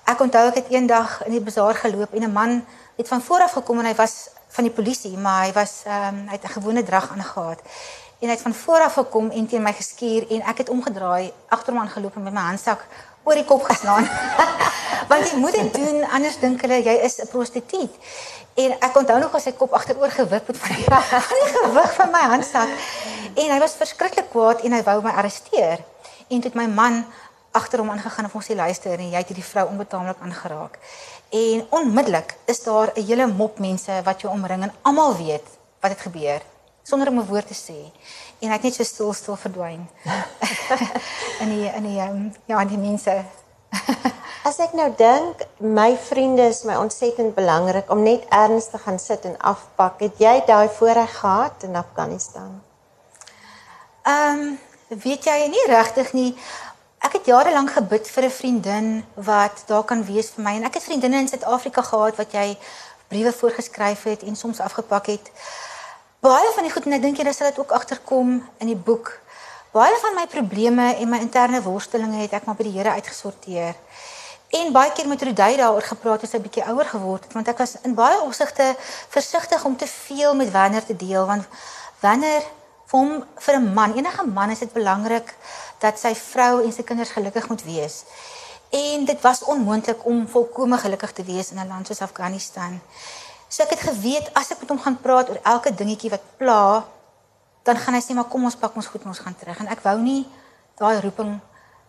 Ek 0.05 0.19
onthou 0.19 0.47
ek 0.47 0.55
het 0.55 0.69
eendag 0.69 1.25
in 1.25 1.31
die 1.31 1.41
bazaar 1.41 1.75
geloop 1.75 2.13
en 2.13 2.23
'n 2.23 2.31
man 2.31 2.65
het 2.95 3.07
van 3.07 3.21
voor 3.21 3.39
af 3.39 3.51
gekom 3.51 3.79
en 3.79 3.85
hy 3.85 3.95
was 3.95 4.29
van 4.55 4.63
die 4.63 4.73
polisie, 4.73 5.17
maar 5.17 5.43
hy 5.45 5.51
was 5.53 5.83
ehm 5.85 6.15
um, 6.15 6.27
hy 6.27 6.37
het 6.37 6.43
'n 6.43 6.55
gewone 6.57 6.83
drag 6.83 7.09
aangegaan. 7.11 7.57
En 8.19 8.27
hy 8.27 8.33
het 8.33 8.41
van 8.41 8.53
voor 8.53 8.79
af 8.79 8.93
gekom 8.93 9.29
en 9.29 9.47
teen 9.47 9.61
my 9.61 9.73
geskuur 9.73 10.29
en 10.29 10.41
ek 10.41 10.57
het 10.57 10.69
omgedraai, 10.69 11.33
agter 11.47 11.73
hom 11.73 11.81
aangeloop 11.81 12.15
en 12.15 12.23
met 12.23 12.33
my 12.33 12.41
handsak 12.41 12.85
oor 13.23 13.33
die 13.33 13.45
kop 13.45 13.63
geslaan. 13.63 14.07
Want 15.09 15.29
jy 15.29 15.37
moet 15.37 15.51
dit 15.51 15.73
doen 15.73 16.03
anders 16.09 16.39
dink 16.39 16.61
hulle 16.61 16.83
jy 16.83 16.95
is 17.07 17.17
'n 17.21 17.27
prostituut. 17.27 17.93
En 18.55 18.71
ek 18.79 18.95
onthou 18.95 19.19
nog 19.19 19.35
as 19.35 19.43
sy 19.43 19.51
kop 19.51 19.73
agteroor 19.73 20.11
gewip 20.11 20.47
het 20.47 20.57
van 20.57 20.75
die, 20.75 20.83
van 21.29 21.39
die 21.43 21.51
gewig 21.57 21.93
van 21.93 22.11
my 22.11 22.23
handsak. 22.33 22.69
En 23.35 23.51
hy 23.51 23.59
was 23.59 23.75
verskriklik 23.75 24.29
kwaad 24.29 24.61
en 24.61 24.71
hy 24.71 24.83
wou 24.83 25.01
my 25.01 25.11
arresteer. 25.11 25.83
En 26.27 26.39
toe 26.41 26.49
het 26.49 26.55
my 26.55 26.67
man 26.67 27.05
agter 27.51 27.79
hom 27.79 27.89
aangegaan 27.89 28.25
en 28.25 28.31
hom 28.31 28.43
sê 28.43 28.55
luister 28.55 28.99
en 28.99 29.09
jy 29.09 29.19
het 29.19 29.27
hierdie 29.31 29.49
vrou 29.51 29.67
onbetaamlik 29.67 30.17
aangeraak. 30.21 30.79
En 31.29 31.67
onmiddellik 31.69 32.37
is 32.45 32.63
daar 32.63 32.91
'n 32.95 33.05
hele 33.05 33.27
mop 33.27 33.59
mense 33.59 34.01
wat 34.03 34.21
jou 34.21 34.33
omring 34.33 34.63
en 34.63 34.73
almal 34.81 35.15
weet 35.15 35.47
wat 35.79 35.91
het 35.91 36.01
gebeur 36.01 36.41
sonder 36.85 37.07
om 37.07 37.19
'n 37.19 37.25
woord 37.25 37.47
te 37.47 37.53
sê. 37.53 37.79
En 38.39 38.47
hy 38.47 38.53
het 38.53 38.63
net 38.63 38.73
so 38.73 38.83
stil 38.83 39.13
stil 39.13 39.35
verdwyn. 39.35 39.89
in 41.41 41.49
die 41.49 41.67
in 41.75 41.83
die 41.83 41.99
um, 42.01 42.35
ja, 42.45 42.61
in 42.61 42.67
die 42.67 42.77
mense. 42.77 43.23
As 44.47 44.59
ek 44.59 44.73
nou 44.77 44.91
dink, 44.97 45.41
my 45.57 45.97
vriende 45.97 46.45
is 46.47 46.63
my 46.63 46.75
ontsettend 46.75 47.33
belangrik 47.35 47.89
om 47.89 48.03
net 48.03 48.25
ernstig 48.29 48.81
gaan 48.81 48.99
sit 48.99 49.25
en 49.25 49.37
afpak. 49.37 49.99
Het 49.99 50.21
jy 50.21 50.43
daai 50.45 50.69
voorreg 50.69 51.17
gehad 51.19 51.63
in 51.63 51.75
Afghanistan? 51.75 52.61
Ehm, 54.03 54.39
um, 54.39 54.59
weet 55.01 55.25
jy 55.25 55.47
nie 55.49 55.65
regtig 55.67 56.13
nie. 56.13 56.37
Ek 57.05 57.19
het 57.19 57.27
jare 57.29 57.51
lank 57.53 57.69
gebid 57.69 58.07
vir 58.09 58.23
'n 58.25 58.31
vriendin 58.31 59.05
wat 59.13 59.63
daar 59.67 59.83
kan 59.83 60.05
wees 60.05 60.29
vir 60.33 60.43
my 60.43 60.53
en 60.55 60.63
ek 60.63 60.73
het 60.73 60.83
vriendinne 60.83 61.17
in 61.17 61.27
Suid-Afrika 61.27 61.81
gehad 61.81 62.15
wat 62.15 62.31
jy 62.31 62.57
briewe 63.07 63.33
voorgeskryf 63.33 64.03
het 64.03 64.23
en 64.23 64.35
soms 64.35 64.59
afgepak 64.59 65.05
het. 65.05 65.31
Baie 66.19 66.49
van 66.55 66.63
die 66.63 66.71
goed 66.71 66.85
en 66.85 66.93
ek 66.93 67.01
dink 67.01 67.17
jy 67.17 67.33
sal 67.33 67.49
dit 67.49 67.59
ook 67.59 67.71
agterkom 67.71 68.49
in 68.57 68.67
die 68.67 68.81
boek. 68.87 69.19
Baie 69.71 69.97
van 70.01 70.15
my 70.15 70.25
probleme 70.27 70.95
en 70.95 71.09
my 71.09 71.19
interne 71.19 71.61
worstelinge 71.61 72.21
het 72.21 72.33
ek 72.33 72.45
maar 72.45 72.55
by 72.55 72.63
die 72.63 72.77
Here 72.77 72.89
uitgesorteer. 72.89 73.75
En 74.49 74.71
baie 74.71 74.91
keer 74.91 75.07
met 75.07 75.21
Rudy 75.21 75.55
daaroor 75.57 75.81
gepraat 75.81 76.23
as 76.23 76.31
hy 76.31 76.39
bietjie 76.39 76.65
ouer 76.65 76.85
geword 76.85 77.23
het 77.23 77.33
want 77.33 77.47
ek 77.47 77.57
was 77.57 77.75
in 77.83 77.93
baie 77.93 78.21
opsigte 78.21 78.75
versigtig 79.09 79.65
om 79.65 79.77
te 79.77 79.87
veel 79.87 80.35
met 80.35 80.51
Wanneer 80.51 80.85
te 80.85 80.95
deel 80.95 81.25
want 81.25 81.45
Wanneer 81.99 82.41
hom 82.95 83.23
vir 83.45 83.55
'n 83.59 83.73
man, 83.73 83.93
enige 83.97 84.23
man 84.23 84.49
is 84.49 84.59
dit 84.59 84.73
belangrik 84.73 85.35
dat 85.79 85.99
sy 85.99 86.13
vrou 86.15 86.63
en 86.63 86.71
sy 86.71 86.83
kinders 86.83 87.11
gelukkig 87.11 87.47
moet 87.49 87.63
wees. 87.63 88.03
En 88.71 89.05
dit 89.05 89.21
was 89.21 89.43
onmoontlik 89.43 90.05
om 90.05 90.27
volkome 90.27 90.77
gelukkig 90.77 91.11
te 91.11 91.23
wees 91.23 91.51
in 91.51 91.59
'n 91.59 91.67
land 91.67 91.87
soos 91.87 92.01
Afghanistan. 92.01 92.81
So 93.47 93.63
ek 93.63 93.69
het 93.69 93.79
geweet 93.79 94.33
as 94.33 94.51
ek 94.51 94.59
met 94.59 94.69
hom 94.69 94.79
gaan 94.79 95.01
praat 95.01 95.29
oor 95.29 95.39
elke 95.43 95.75
dingetjie 95.75 96.09
wat 96.09 96.21
pla, 96.37 96.85
dan 97.63 97.77
gaan 97.77 97.93
hy 97.93 98.01
sê 98.01 98.13
maar 98.13 98.29
kom 98.31 98.43
ons 98.43 98.55
pak 98.55 98.75
ons 98.75 98.87
goed 98.87 99.01
en 99.01 99.07
ons 99.07 99.19
gaan 99.19 99.35
terug 99.35 99.59
en 99.59 99.67
ek 99.67 99.83
wou 99.83 99.97
nie 99.99 100.27
daai 100.77 101.01
roeping 101.01 101.39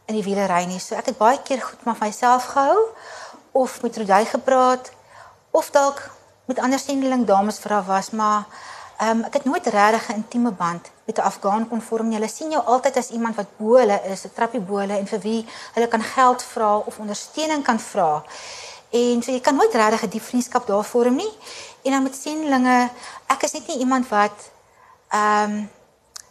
in 0.07 0.15
die 0.15 0.23
wiele 0.23 0.47
ry 0.47 0.65
nie. 0.65 0.79
So 0.79 0.95
ek 0.95 1.07
het 1.07 1.19
baie 1.19 1.39
keer 1.43 1.61
goed 1.61 1.85
maar 1.85 1.97
vir 1.97 2.07
myself 2.07 2.45
gehou 2.45 2.79
of 3.53 3.83
met 3.83 3.97
Rudy 3.97 4.25
gepraat 4.25 4.91
of 5.51 5.71
dalk 5.71 6.11
met 6.45 6.59
ander 6.59 6.79
sendeling 6.79 7.27
dames 7.27 7.59
vra 7.59 7.83
was, 7.83 8.11
maar 8.11 8.45
Ehm 8.97 9.19
um, 9.19 9.25
ek 9.25 9.33
het 9.33 9.45
nooit 9.45 9.67
regtig 9.67 10.09
'n 10.09 10.15
intieme 10.15 10.51
band 10.51 10.91
met 11.07 11.19
'n 11.19 11.21
Afghaan 11.21 11.69
kon 11.69 11.83
vorm 11.83 12.09
nie. 12.09 12.19
Hulle 12.19 12.29
sien 12.29 12.51
jou 12.51 12.65
altyd 12.65 12.97
as 12.97 13.11
iemand 13.11 13.35
wat 13.37 13.47
bo 13.57 13.75
hulle 13.75 14.01
is, 14.05 14.25
'n 14.25 14.33
trappie 14.35 14.61
bo 14.61 14.77
hulle 14.77 14.99
en 14.99 15.07
vir 15.07 15.21
wie 15.21 15.47
hulle 15.75 15.89
kan 15.89 16.03
geld 16.03 16.43
vra 16.43 16.77
of 16.77 16.99
ondersteuning 16.99 17.65
kan 17.65 17.81
vra. 17.81 18.25
En 18.91 19.23
so 19.23 19.33
jy 19.33 19.41
kan 19.41 19.55
nooit 19.55 19.75
regtig 19.75 20.03
'n 20.03 20.09
diep 20.09 20.23
vriendskap 20.23 20.67
daar 20.67 20.85
vorm 20.85 21.15
nie. 21.15 21.33
En 21.83 21.91
dan 21.91 22.03
met 22.03 22.15
sendlinge, 22.15 22.91
ek 23.27 23.43
is 23.43 23.53
net 23.53 23.67
nie 23.67 23.79
iemand 23.79 24.09
wat 24.09 24.51
ehm 25.09 25.51
um, 25.51 25.71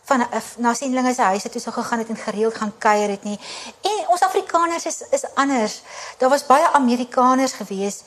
van 0.05 0.19
uh, 0.19 0.41
na 0.57 0.73
sendlinge 0.73 1.13
se 1.13 1.21
huise 1.21 1.49
toe 1.49 1.61
sou 1.61 1.73
gegaan 1.73 1.99
het 1.99 2.09
en 2.09 2.15
gereeld 2.15 2.55
gaan 2.55 2.73
kuier 2.77 3.09
het 3.09 3.23
nie. 3.23 3.39
En 3.81 4.07
ons 4.07 4.21
Afrikaners 4.21 4.85
is 4.85 5.03
is 5.09 5.25
anders. 5.33 5.81
Daar 6.17 6.29
was 6.29 6.45
baie 6.45 6.71
Amerikaners 6.71 7.51
gewees 7.51 8.03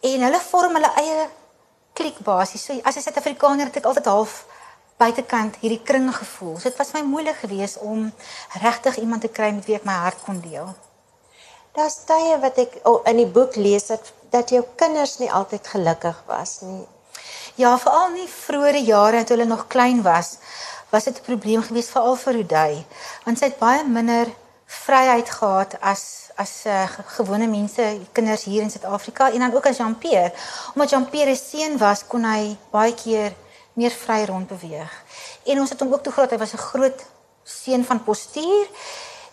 en 0.00 0.20
hulle 0.20 0.40
vorm 0.40 0.74
hulle 0.74 0.92
eie 0.94 1.28
klik 1.92 2.18
basies. 2.18 2.64
So 2.64 2.80
as 2.82 2.96
'n 2.96 3.00
Suid-Afrikaner 3.00 3.66
het 3.66 3.76
ek 3.76 3.84
altyd 3.84 4.04
half 4.04 4.44
buitekant 5.02 5.58
hierdie 5.62 5.82
kring 5.82 6.08
gevoel. 6.14 6.56
So 6.58 6.70
dit 6.70 6.78
was 6.78 6.94
my 6.96 7.02
moeilik 7.02 7.42
geweest 7.42 7.82
om 7.82 8.08
regtig 8.62 9.02
iemand 9.02 9.26
te 9.26 9.30
kry 9.38 9.50
met 9.54 9.66
wie 9.66 9.78
ek 9.78 9.86
my 9.88 9.98
hart 10.04 10.22
kon 10.26 10.40
deel. 10.44 10.72
Daar's 11.76 12.02
tye 12.08 12.36
wat 12.40 12.58
ek 12.60 12.80
oh, 12.88 13.00
in 13.08 13.22
die 13.22 13.30
boek 13.38 13.56
lees 13.56 13.88
dat 13.90 14.12
dat 14.32 14.48
jou 14.48 14.62
kinders 14.80 15.18
nie 15.20 15.28
altyd 15.28 15.66
gelukkig 15.68 16.22
was 16.26 16.60
nie. 16.64 16.86
Ja, 17.60 17.74
veral 17.76 18.14
nie 18.14 18.28
vroeëre 18.28 18.80
jare 18.80 19.24
toe 19.24 19.36
hulle 19.36 19.48
nog 19.48 19.66
klein 19.68 20.00
was, 20.06 20.38
was 20.88 21.04
dit 21.04 21.18
'n 21.18 21.26
probleem 21.26 21.62
geweest 21.62 21.92
veral 21.92 22.16
vir 22.16 22.32
Rudy, 22.32 22.84
want 23.24 23.38
sy 23.38 23.44
het 23.50 23.58
baie 23.58 23.84
minder 23.84 24.32
vryheid 24.66 25.30
gehad 25.30 25.76
as 25.80 26.02
as 26.36 26.52
uh, 26.66 26.88
gewone 27.16 27.46
mense, 27.46 27.84
kinders 28.12 28.44
hier 28.44 28.62
in 28.62 28.70
Suid-Afrika 28.70 29.30
en 29.30 29.38
dan 29.38 29.54
ook 29.54 29.66
as 29.66 29.76
Jean-Pierre. 29.76 30.32
Omdat 30.74 30.90
Jean-Pierre 30.90 31.36
se 31.36 31.44
seun 31.44 31.78
was, 31.78 32.06
kon 32.06 32.24
hy 32.24 32.56
baie 32.70 32.94
keer 32.94 33.34
meer 33.72 33.90
vry 33.90 34.24
rond 34.24 34.46
beweeg. 34.46 35.04
En 35.44 35.60
ons 35.60 35.70
het 35.70 35.80
hom 35.80 35.92
ook 35.92 36.02
toe 36.02 36.12
gehad, 36.12 36.30
hy 36.30 36.38
was 36.38 36.52
'n 36.52 36.66
groot 36.70 37.04
seun 37.42 37.84
van 37.84 38.04
postuur 38.04 38.66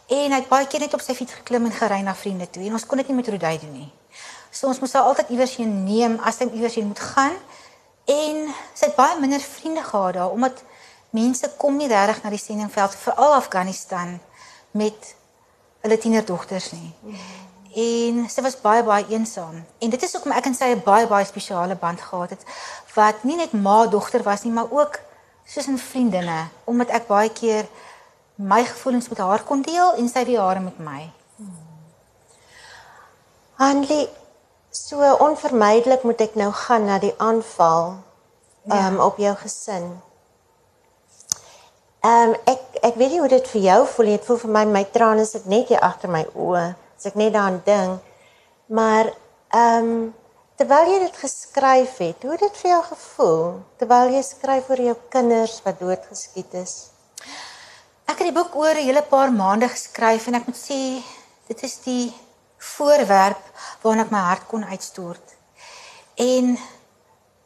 en 0.08 0.32
hy 0.32 0.40
het 0.40 0.48
baie 0.50 0.68
keer 0.68 0.80
net 0.80 0.94
op 0.94 1.02
sy 1.02 1.14
fiets 1.14 1.34
geklim 1.34 1.66
en 1.66 1.72
gery 1.72 2.02
na 2.02 2.16
vriende 2.16 2.50
toe 2.50 2.64
en 2.64 2.74
ons 2.74 2.86
kon 2.86 2.98
dit 2.98 3.08
nie 3.08 3.16
met 3.16 3.28
Rudy 3.28 3.60
doen 3.60 3.74
nie. 3.74 3.92
So 4.52 4.68
ons 4.68 4.80
moes 4.80 4.94
haar 4.94 5.04
altyd 5.04 5.30
iewers 5.30 5.56
heen 5.56 5.84
neem 5.84 6.20
as 6.26 6.40
hy 6.40 6.50
iewers 6.54 6.76
heen 6.76 6.88
moet 6.88 7.00
gaan. 7.00 7.36
En 8.06 8.50
sy 8.74 8.90
het 8.90 8.96
baie 8.96 9.20
minder 9.20 9.40
vriende 9.40 9.84
gehad 9.84 10.14
daar 10.14 10.32
omdat 10.34 10.64
mense 11.10 11.52
kom 11.58 11.78
nie 11.78 11.88
regtig 11.88 12.24
na 12.24 12.30
die 12.34 12.42
sendingveld 12.42 12.96
veral 12.96 13.34
Afghanistan 13.34 14.20
met 14.72 15.16
hulle 15.82 15.98
tienerdogters 15.98 16.72
nie. 16.72 16.94
En 17.76 18.24
sy 18.30 18.42
was 18.42 18.58
baie 18.62 18.84
baie 18.84 19.06
eensaam. 19.14 19.66
En 19.78 19.90
dit 19.90 20.04
is 20.04 20.14
hoekom 20.14 20.32
ek 20.32 20.46
en 20.46 20.56
sy 20.56 20.72
'n 20.74 20.82
baie 20.86 21.08
baie 21.08 21.26
spesiale 21.26 21.76
band 21.76 22.02
gehad 22.02 22.30
het 22.30 22.44
wat 22.96 23.24
nie 23.24 23.36
net 23.36 23.54
ma-dogter 23.54 24.24
was 24.24 24.44
nie, 24.44 24.52
maar 24.52 24.72
ook 24.72 25.00
soos 25.46 25.68
'n 25.68 25.78
vriendinne, 25.78 26.48
omdat 26.64 26.90
ek 26.90 27.08
baie 27.08 27.30
keer 27.30 27.68
my 28.36 28.66
gevoelens 28.66 29.10
met 29.10 29.18
haar 29.18 29.44
kon 29.44 29.62
deel 29.62 29.94
en 29.94 30.10
sy 30.10 30.24
die 30.24 30.40
hare 30.40 30.60
met 30.60 30.80
my. 30.80 31.12
Hanlie, 33.54 34.10
so 34.72 35.16
onvermydelik 35.16 36.04
moet 36.04 36.22
ek 36.22 36.36
nou 36.36 36.52
gaan 36.52 36.86
na 36.86 37.00
die 37.00 37.14
aanval 37.18 37.98
ja. 38.64 38.88
um, 38.88 39.00
op 39.00 39.18
jou 39.18 39.36
gesin. 39.36 40.02
Ehm 42.00 42.30
um, 42.30 42.36
ek 42.46 42.60
ek 42.82 42.96
weet 42.96 43.12
nie 43.12 43.20
hoe 43.20 43.28
dit 43.28 43.48
vir 43.48 43.62
jou 43.62 43.88
voel 43.88 44.06
nie. 44.06 44.18
Dit 44.18 44.26
voel 44.26 44.38
vir 44.38 44.50
my 44.50 44.66
my 44.66 44.84
trane 44.84 45.26
sit 45.26 45.46
net 45.46 45.68
hier 45.68 45.80
agter 45.80 46.10
my 46.10 46.26
oë 46.34 46.76
as 47.00 47.08
ek 47.08 47.16
net 47.16 47.34
daaraan 47.34 47.62
dink. 47.66 48.02
Maar 48.68 49.14
ehm 49.56 49.92
um, 49.92 50.16
terwyl 50.60 50.90
jy 50.92 50.98
dit 51.06 51.18
geskryf 51.18 51.98
het, 52.04 52.24
hoe 52.24 52.34
het 52.36 52.42
dit 52.44 52.58
vir 52.62 52.72
jou 52.74 52.82
gevoel 52.90 53.46
terwyl 53.80 54.10
jy 54.12 54.24
skryf 54.28 54.68
oor 54.70 54.82
jou 54.90 54.96
kinders 55.14 55.62
wat 55.64 55.80
doodgeskiet 55.80 56.58
is? 56.60 56.74
Ek 58.04 58.20
het 58.20 58.28
die 58.28 58.36
boek 58.36 58.56
oor 58.60 58.76
'n 58.76 58.84
hele 58.90 59.02
paar 59.02 59.32
maande 59.32 59.70
geskryf 59.72 60.28
en 60.28 60.36
ek 60.36 60.48
moet 60.52 60.60
sê 60.60 61.00
dit 61.48 61.64
is 61.64 61.78
die 61.88 62.12
voorwerp 62.58 63.44
waarna 63.82 64.04
ek 64.04 64.12
my 64.12 64.20
hart 64.20 64.48
kon 64.48 64.66
uitstort. 64.66 65.24
En 66.16 66.58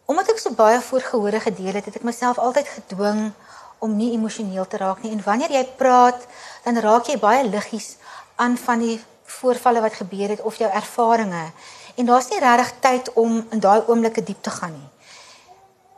omdat 0.05 0.29
ek 0.33 0.39
so 0.39 0.51
baie 0.51 0.81
voorgehore 0.81 1.39
gedeel 1.39 1.73
het, 1.77 1.85
het 1.85 1.95
ek 1.95 2.03
myself 2.03 2.37
altyd 2.41 2.67
gedwing 2.67 3.31
om 3.79 3.95
nie 3.95 4.13
emosioneel 4.15 4.67
te 4.67 4.77
raak 4.77 5.03
nie 5.03 5.11
en 5.11 5.23
wanneer 5.23 5.51
jy 5.51 5.63
praat 5.77 6.27
dan 6.65 6.79
raak 6.81 7.07
jy 7.07 7.17
baie 7.19 7.43
liggies 7.47 7.97
aan 8.35 8.57
van 8.57 8.79
die 8.79 8.97
voorvalle 9.25 9.81
wat 9.81 9.93
gebeur 9.93 10.29
het 10.29 10.41
of 10.41 10.55
jou 10.55 10.71
ervarings 10.71 11.51
en 11.95 12.05
daar's 12.05 12.29
nie 12.29 12.39
regtig 12.39 12.73
tyd 12.79 13.13
om 13.13 13.45
in 13.49 13.59
daai 13.59 13.83
oomblikke 13.87 14.23
diep 14.23 14.41
te 14.41 14.49
gaan 14.49 14.71
nie. 14.71 14.89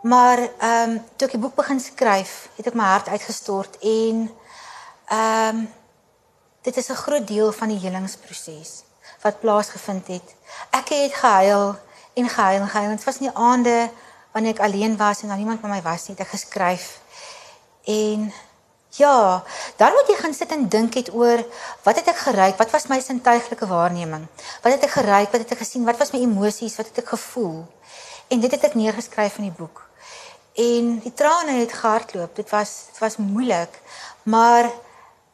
Maar 0.02 0.40
ehm 0.40 0.90
um, 0.90 1.04
toe 1.16 1.28
ek 1.28 1.34
die 1.34 1.42
boek 1.42 1.56
begin 1.56 1.80
skryf, 1.80 2.50
het 2.56 2.68
ek 2.68 2.74
my 2.74 2.84
hart 2.84 3.08
uitgestort 3.08 3.78
en 3.82 4.30
ehm 5.06 5.56
um, 5.56 5.74
dit 6.62 6.78
is 6.78 6.90
'n 6.90 7.04
groot 7.06 7.28
deel 7.28 7.52
van 7.52 7.68
die 7.68 7.80
helingsproses 7.80 8.84
wat 9.22 9.40
plaasgevind 9.40 10.08
het. 10.08 10.36
Ek 10.70 10.90
het 10.90 11.14
gehuil 11.14 11.76
en 12.14 12.30
gehuil 12.30 12.62
en 12.62 12.70
gehuil. 12.70 12.90
Dit 12.90 13.04
was 13.04 13.20
nie 13.20 13.34
aande 13.34 13.90
wanneer 14.32 14.54
ek 14.54 14.60
alleen 14.60 14.98
was 14.98 15.22
en 15.22 15.28
dan 15.28 15.38
niemand 15.38 15.62
by 15.62 15.68
my 15.68 15.82
was 15.82 16.08
nie, 16.08 16.18
het 16.18 16.26
ek 16.26 16.34
geskryf 16.34 17.00
En 17.86 18.34
ja, 18.98 19.44
dan 19.78 19.92
moet 19.92 20.08
jy 20.08 20.16
gaan 20.20 20.34
sit 20.34 20.52
en 20.52 20.68
dink 20.70 20.94
het 20.94 21.12
oor 21.14 21.44
wat 21.84 22.00
het 22.00 22.08
ek 22.12 22.22
geryk? 22.28 22.58
Wat 22.58 22.72
was 22.72 22.88
my 22.92 23.00
sintuiglike 23.04 23.68
waarneming? 23.68 24.28
Wat 24.64 24.72
het 24.72 24.84
ek 24.88 24.96
geryk? 24.98 25.32
Wat 25.32 25.44
het 25.44 25.52
ek 25.56 25.64
gesien? 25.64 25.86
Wat 25.88 26.00
was 26.00 26.14
my 26.16 26.22
emosies? 26.24 26.78
Wat 26.80 26.88
het 26.92 27.04
ek 27.04 27.14
gevoel? 27.16 27.66
En 28.28 28.40
dit 28.40 28.52
het 28.52 28.64
ek 28.64 28.78
neergeskryf 28.80 29.38
in 29.42 29.50
die 29.50 29.58
boek. 29.58 29.84
En 30.56 31.00
die 31.04 31.14
trane 31.14 31.60
het 31.60 31.74
gehardloop. 31.74 32.36
Dit 32.36 32.50
was 32.50 32.76
dit 32.92 33.00
was 33.04 33.18
moeilik, 33.18 33.82
maar 34.24 34.72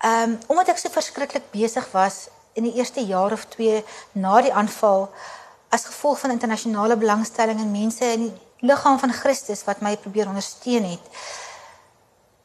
ehm 0.01 0.31
um, 0.31 0.37
omdat 0.47 0.73
ek 0.73 0.81
so 0.81 0.89
verskriklik 0.89 1.51
besig 1.53 1.85
was 1.93 2.27
in 2.57 2.63
die 2.63 2.73
eerste 2.73 3.03
jaar 3.05 3.31
of 3.31 3.45
2 3.53 3.83
na 4.11 4.41
die 4.41 4.53
aanval 4.53 5.11
as 5.69 5.85
gevolg 5.85 6.19
van 6.19 6.33
internasionale 6.33 6.97
belangstelling 6.97 7.59
en 7.59 7.71
mense 7.71 8.05
in 8.05 8.25
die 8.27 8.33
liggaam 8.67 8.99
van 8.99 9.13
Christus 9.13 9.63
wat 9.63 9.81
my 9.81 9.95
probeer 9.97 10.27
ondersteun 10.27 10.83
het 10.89 11.21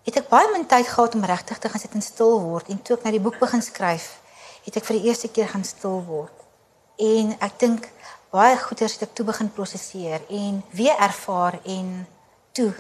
het 0.07 0.21
ek 0.21 0.29
baie 0.31 0.47
min 0.53 0.67
tyd 0.71 0.87
gehad 0.87 1.15
om 1.19 1.25
regtig 1.27 1.59
te 1.59 1.69
gaan 1.69 1.83
sit 1.83 1.95
en 1.99 2.05
stil 2.05 2.39
word 2.41 2.71
en 2.71 2.79
toe 2.83 2.97
ek 2.97 3.07
nou 3.07 3.13
die 3.17 3.23
boek 3.25 3.39
begin 3.43 3.63
skryf, 3.65 4.07
het 4.67 4.79
ek 4.79 4.87
vir 4.87 5.01
die 5.01 5.11
eerste 5.11 5.31
keer 5.35 5.51
gaan 5.51 5.67
stil 5.67 5.99
word. 6.07 6.35
En 7.03 7.35
ek 7.43 7.59
dink 7.61 7.89
baie 8.35 8.57
goeders 8.61 8.97
het 8.97 9.09
ek 9.09 9.17
toe 9.19 9.27
begin 9.27 9.51
prosesseer 9.53 10.23
en 10.31 10.63
weer 10.77 10.95
ervaar 11.09 11.59
en 11.65 11.91
toe 12.57 12.71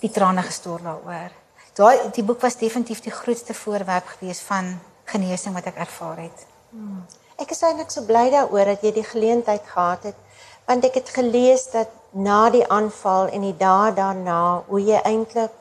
die 0.00 0.10
trane 0.14 0.42
gestort 0.46 0.86
daaroor. 0.86 1.34
Daai 1.76 2.10
die 2.14 2.24
boek 2.26 2.42
was 2.44 2.58
definitief 2.60 3.02
die 3.04 3.14
grootste 3.14 3.54
voorwerp 3.54 4.06
gewees 4.16 4.40
van 4.46 4.76
genesing 5.10 5.54
wat 5.56 5.66
ek 5.70 5.80
ervaar 5.82 6.24
het. 6.24 6.46
Hmm. 6.70 7.02
Ek 7.40 7.50
is 7.54 7.62
eintlik 7.64 7.90
so 7.90 8.06
bly 8.06 8.28
daaroor 8.32 8.74
dat 8.74 8.84
jy 8.84 8.94
die 9.00 9.06
geleentheid 9.06 9.66
gehad 9.66 10.12
het 10.12 10.26
want 10.70 10.84
ek 10.86 11.00
het 11.00 11.08
gelees 11.10 11.64
dat 11.72 11.90
na 12.14 12.50
die 12.54 12.62
aanval 12.70 13.30
en 13.34 13.42
die 13.42 13.56
dae 13.58 13.90
daarna 13.96 14.62
hoe 14.68 14.82
jy 14.84 15.00
eintlik 15.02 15.59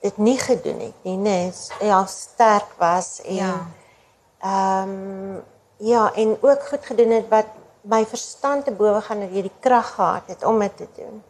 dit 0.00 0.16
nie 0.16 0.38
gedoen 0.38 0.80
het 0.80 1.04
nie, 1.08 1.16
net 1.16 1.72
ja, 1.80 2.04
sterk 2.06 2.76
was 2.78 3.20
en 3.24 3.34
ja. 3.34 3.54
Ehm 4.40 4.88
um, 4.88 5.44
ja, 5.78 6.12
en 6.14 6.36
ook 6.40 6.68
goed 6.68 6.86
gedoen 6.86 7.10
het 7.10 7.28
wat 7.28 7.46
my 7.80 8.06
verstand 8.06 8.64
te 8.64 8.72
bowe 8.72 9.00
gaan 9.00 9.20
dat 9.20 9.32
jy 9.34 9.42
die 9.46 9.58
krag 9.60 9.94
gehad 9.94 10.22
het 10.26 10.44
om 10.44 10.58
dit 10.60 10.76
te 10.76 10.86
doen. 10.96 11.22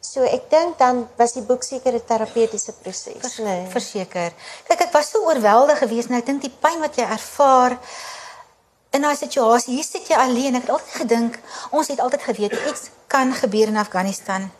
So 0.00 0.24
ek 0.24 0.48
dink 0.50 0.78
dan 0.80 1.02
was 1.16 1.34
die 1.36 1.44
boek 1.44 1.62
seker 1.62 1.92
'n 1.94 2.04
terapeutiese 2.04 2.72
proses, 2.72 3.20
Vers, 3.20 3.38
nee. 3.38 3.66
Verseker. 3.68 4.32
Kyk, 4.68 4.80
ek 4.80 4.92
was 4.92 5.10
so 5.10 5.24
oorweldig 5.28 5.78
geweest 5.78 6.08
en 6.08 6.16
ek 6.16 6.26
dink 6.26 6.40
die 6.40 6.56
pyn 6.60 6.80
wat 6.80 6.96
jy 6.96 7.04
ervaar 7.04 7.78
in 8.90 9.02
daai 9.02 9.16
situasie, 9.16 9.74
hier 9.74 9.84
sit 9.84 10.08
jy 10.08 10.16
alleen. 10.16 10.54
Ek 10.54 10.62
het 10.62 10.70
altyd 10.70 10.94
gedink 11.02 11.38
ons 11.70 11.88
het 11.88 12.00
altyd 12.00 12.22
geweet 12.22 12.52
iets 12.52 12.90
kan 13.06 13.32
gebeur 13.32 13.68
in 13.68 13.76
Afghanistan. 13.76 14.50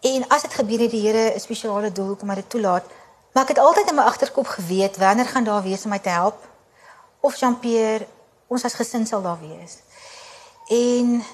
En 0.00 0.28
as 0.28 0.42
dit 0.42 0.54
gebeur 0.54 0.78
het 0.78 0.90
die 0.90 1.00
Here 1.06 1.34
'n 1.34 1.40
spesiale 1.40 1.92
doel 1.92 2.06
hoekom 2.06 2.28
hy 2.28 2.34
dit 2.34 2.50
toelaat. 2.50 2.84
Maar 3.32 3.42
ek 3.42 3.48
het 3.48 3.58
altyd 3.58 3.88
in 3.88 3.94
my 3.94 4.02
agterkop 4.02 4.46
geweet 4.46 4.96
wanneer 4.96 5.26
gaan 5.26 5.44
daar 5.44 5.62
wees 5.62 5.84
om 5.84 5.90
my 5.90 5.98
te 5.98 6.08
help 6.08 6.48
of 7.20 7.36
Jean-Pierre 7.36 8.06
ons 8.46 8.64
as 8.64 8.74
gesin 8.74 9.06
sal 9.06 9.22
daar 9.22 9.38
wees. 9.40 9.78
En 10.66 11.24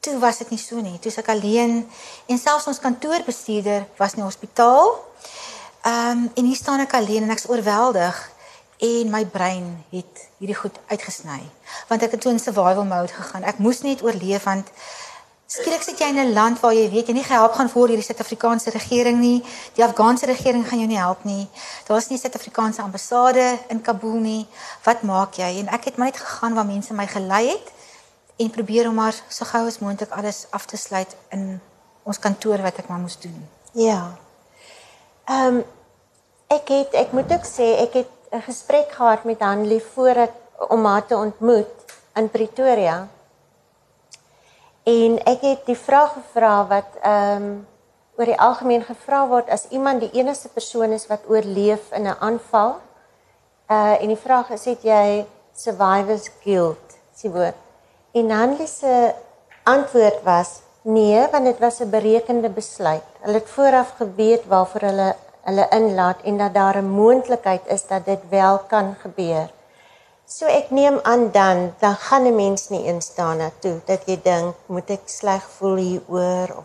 toe 0.00 0.18
was 0.18 0.38
dit 0.38 0.50
nie 0.50 0.58
so 0.58 0.80
nie. 0.80 0.98
Toe 0.98 1.12
ek 1.16 1.28
alleen 1.28 1.90
en 2.26 2.38
selfs 2.38 2.66
ons 2.66 2.78
kantoorbestuurder 2.78 3.86
was 3.96 4.10
in 4.10 4.22
die 4.22 4.24
hospitaal. 4.24 5.04
Ehm 5.82 6.10
um, 6.10 6.30
en 6.34 6.44
hier 6.44 6.56
staan 6.56 6.80
ek 6.80 6.94
alleen 6.94 7.22
en 7.22 7.30
ek's 7.30 7.48
oorweldig 7.48 8.30
en 8.78 9.10
my 9.10 9.26
brein 9.26 9.84
het 9.90 10.28
hierdie 10.38 10.58
goed 10.58 10.78
uitgesny 10.86 11.40
want 11.88 12.02
ek 12.02 12.10
het 12.10 12.20
toe 12.20 12.32
in 12.32 12.38
survival 12.38 12.84
mode 12.84 13.12
gegaan. 13.12 13.42
Ek 13.42 13.58
moes 13.58 13.82
net 13.82 14.02
oorleef 14.02 14.42
want 14.42 14.70
Skielik 15.52 15.82
sit 15.84 15.98
jy 16.00 16.06
in 16.08 16.16
'n 16.16 16.32
land 16.32 16.60
waar 16.60 16.72
jy 16.72 16.86
weet 16.88 17.08
jy 17.08 17.14
nie 17.14 17.24
gehelp 17.28 17.52
gaan 17.52 17.68
word 17.68 17.90
deur 17.90 18.00
die 18.00 18.06
Suid-Afrikaanse 18.06 18.70
regering 18.72 19.18
nie. 19.20 19.44
Die 19.76 19.84
Afghaanse 19.84 20.26
regering 20.26 20.64
gaan 20.64 20.78
jou 20.78 20.88
nie 20.88 20.98
help 20.98 21.24
nie. 21.24 21.48
Daar's 21.86 22.08
nie 22.08 22.16
'n 22.16 22.22
Suid-Afrikaanse 22.22 22.80
ambassade 22.82 23.58
in 23.68 23.82
Kabul 23.82 24.16
nie. 24.20 24.46
Wat 24.84 25.02
maak 25.02 25.34
jy? 25.34 25.58
En 25.60 25.68
ek 25.68 25.84
het 25.84 25.96
maar 25.96 26.06
net 26.06 26.16
gegaan 26.16 26.54
waar 26.54 26.64
mense 26.64 26.94
my 26.94 27.06
gelei 27.06 27.48
het 27.48 27.72
en 28.36 28.50
probeer 28.50 28.88
om 28.88 28.94
maar 28.94 29.14
so 29.28 29.44
gou 29.44 29.66
as 29.66 29.78
moontlik 29.78 30.10
alles 30.10 30.46
af 30.50 30.64
te 30.64 30.76
sluit 30.76 31.16
in 31.28 31.60
ons 32.02 32.18
kantoor 32.18 32.62
wat 32.62 32.78
ek 32.78 32.88
maar 32.88 32.98
moes 32.98 33.20
doen. 33.20 33.48
Ja. 33.72 34.16
Ehm 35.24 35.46
um, 35.46 35.64
ek 36.48 36.68
het 36.68 36.94
ek 36.94 37.12
moet 37.12 37.32
ook 37.32 37.44
sê 37.44 37.76
ek 37.84 37.92
het 37.92 38.10
'n 38.30 38.40
gesprek 38.40 38.92
gehad 38.92 39.24
met 39.24 39.40
Hanlie 39.40 39.84
voordat 39.94 40.32
om 40.68 40.84
haar 40.84 41.06
te 41.06 41.16
ontmoet 41.16 41.68
in 42.14 42.30
Pretoria. 42.30 43.08
En 44.82 45.18
ek 45.24 45.44
het 45.46 45.66
die 45.66 45.78
vraag 45.78 46.12
gevra 46.12 46.66
wat 46.66 46.96
ehm 47.02 47.42
um, 47.42 47.66
oor 48.18 48.28
die 48.28 48.40
algemeen 48.40 48.82
gevra 48.84 49.22
word 49.26 49.48
as 49.48 49.68
iemand 49.70 50.02
die 50.02 50.10
enigste 50.20 50.48
persoon 50.52 50.92
is 50.92 51.06
wat 51.08 51.28
oorleef 51.30 51.92
in 51.96 52.02
'n 52.02 52.16
aanval. 52.20 52.74
Uh 53.70 54.02
en 54.02 54.08
die 54.08 54.22
vraag 54.24 54.50
is 54.50 54.64
het 54.64 54.82
jy 54.82 55.26
survivor's 55.54 56.30
guilt, 56.42 56.98
sê 57.14 57.30
woord. 57.30 57.56
En 58.12 58.30
Hanlie 58.30 58.66
se 58.66 59.14
antwoord 59.62 60.22
was 60.22 60.60
nee, 60.82 61.28
want 61.30 61.44
dit 61.44 61.58
was 61.58 61.80
'n 61.80 61.90
berekende 61.90 62.48
besluit. 62.48 63.06
Hulle 63.20 63.38
het 63.38 63.48
vooraf 63.48 63.94
geweet 63.96 64.46
waarvoor 64.46 64.80
hulle 64.80 65.14
hulle 65.42 65.66
inlaat 65.70 66.22
en 66.22 66.36
dat 66.38 66.54
daar 66.54 66.76
'n 66.76 66.90
moontlikheid 66.90 67.66
is 67.66 67.86
dat 67.86 68.04
dit 68.04 68.20
wel 68.28 68.58
kan 68.58 68.94
gebeur. 69.00 69.48
So 70.32 70.48
ek 70.48 70.70
neem 70.70 70.96
aan 71.02 71.30
dan 71.30 71.74
dan 71.78 71.96
gaan 71.96 72.24
'n 72.26 72.34
mens 72.34 72.68
nie 72.68 72.84
instaan 72.84 73.36
na 73.36 73.50
toe 73.58 73.80
dat 73.84 74.02
jy 74.06 74.16
dink 74.22 74.54
moet 74.66 74.90
ek 74.90 75.02
sleg 75.04 75.42
voel 75.56 75.76
hieroor 75.76 76.48
of 76.56 76.64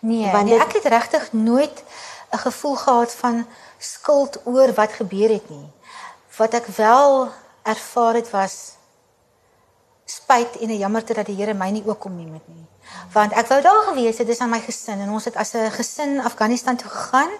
Nee, 0.00 0.30
Want 0.30 0.44
nee, 0.44 0.60
ek 0.60 0.72
het 0.72 0.84
regtig 0.84 1.32
nooit 1.32 1.82
'n 2.30 2.38
gevoel 2.38 2.76
gehad 2.76 3.12
van 3.12 3.46
skuld 3.78 4.40
oor 4.44 4.74
wat 4.74 4.92
gebeur 4.92 5.28
het 5.28 5.48
nie. 5.50 5.68
Wat 6.36 6.54
ek 6.54 6.66
wel 6.66 7.28
ervaar 7.62 8.14
het 8.14 8.30
was 8.30 8.72
spyt 10.04 10.58
en 10.60 10.68
'n 10.68 10.78
jammerte 10.78 11.14
dat 11.14 11.26
die 11.26 11.36
Here 11.36 11.54
my 11.54 11.70
nie 11.70 11.82
ook 11.86 11.98
kom 12.00 12.16
neem 12.16 12.32
het 12.32 12.48
nie. 12.48 12.66
Want 13.12 13.32
ek 13.32 13.46
wou 13.46 13.60
daar 13.62 13.82
gewees 13.82 14.18
het, 14.18 14.26
dis 14.26 14.38
aan 14.38 14.50
my 14.50 14.60
gesin 14.60 15.00
en 15.00 15.10
ons 15.10 15.24
het 15.24 15.36
as 15.36 15.52
'n 15.54 15.70
gesin 15.70 16.20
Afghanistan 16.20 16.76
toe 16.76 16.90
gegaan 16.90 17.30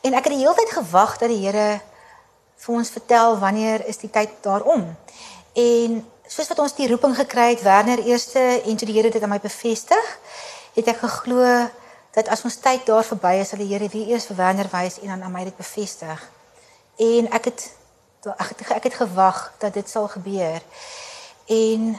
en 0.00 0.14
ek 0.14 0.24
het 0.24 0.32
die 0.32 0.42
hele 0.42 0.54
tyd 0.54 0.70
gewag 0.70 1.18
dat 1.18 1.28
die 1.28 1.46
Here 1.46 1.80
vir 2.56 2.74
ons 2.74 2.90
vertel 2.90 3.38
wanneer 3.38 3.86
is 3.86 3.98
die 4.02 4.10
tyd 4.10 4.30
daarom. 4.42 4.88
En 5.54 6.00
soos 6.26 6.48
wat 6.48 6.58
ons 6.58 6.74
die 6.76 6.88
roeping 6.90 7.14
gekry 7.16 7.50
het, 7.54 7.62
Werner 7.62 8.02
eerste 8.04 8.40
en 8.40 8.76
toe 8.76 8.88
die 8.88 8.96
Here 8.96 9.10
dit 9.10 9.22
aan 9.22 9.32
my 9.32 9.40
bevestig, 9.40 10.18
het 10.74 10.88
ek 10.92 11.02
geglo 11.04 11.44
dat 12.16 12.28
as 12.32 12.44
ons 12.48 12.58
tyd 12.64 12.86
daar 12.88 13.04
verby 13.04 13.36
is, 13.40 13.52
sal 13.52 13.60
die 13.60 13.68
Here 13.70 13.88
weer 13.92 14.14
eers 14.14 14.26
vir 14.30 14.40
Werner 14.40 14.68
wys 14.72 14.98
en 15.02 15.12
dan 15.14 15.22
aan 15.22 15.32
my 15.32 15.44
dit 15.44 15.56
bevestig. 15.56 16.22
En 16.96 17.32
ek 17.36 17.50
het 17.52 17.66
ek 18.26 18.48
het, 18.48 18.62
ek 18.74 18.86
het 18.88 18.96
gewag 18.98 19.52
dat 19.62 19.76
dit 19.76 19.88
sal 19.88 20.08
gebeur. 20.10 20.62
En 21.46 21.92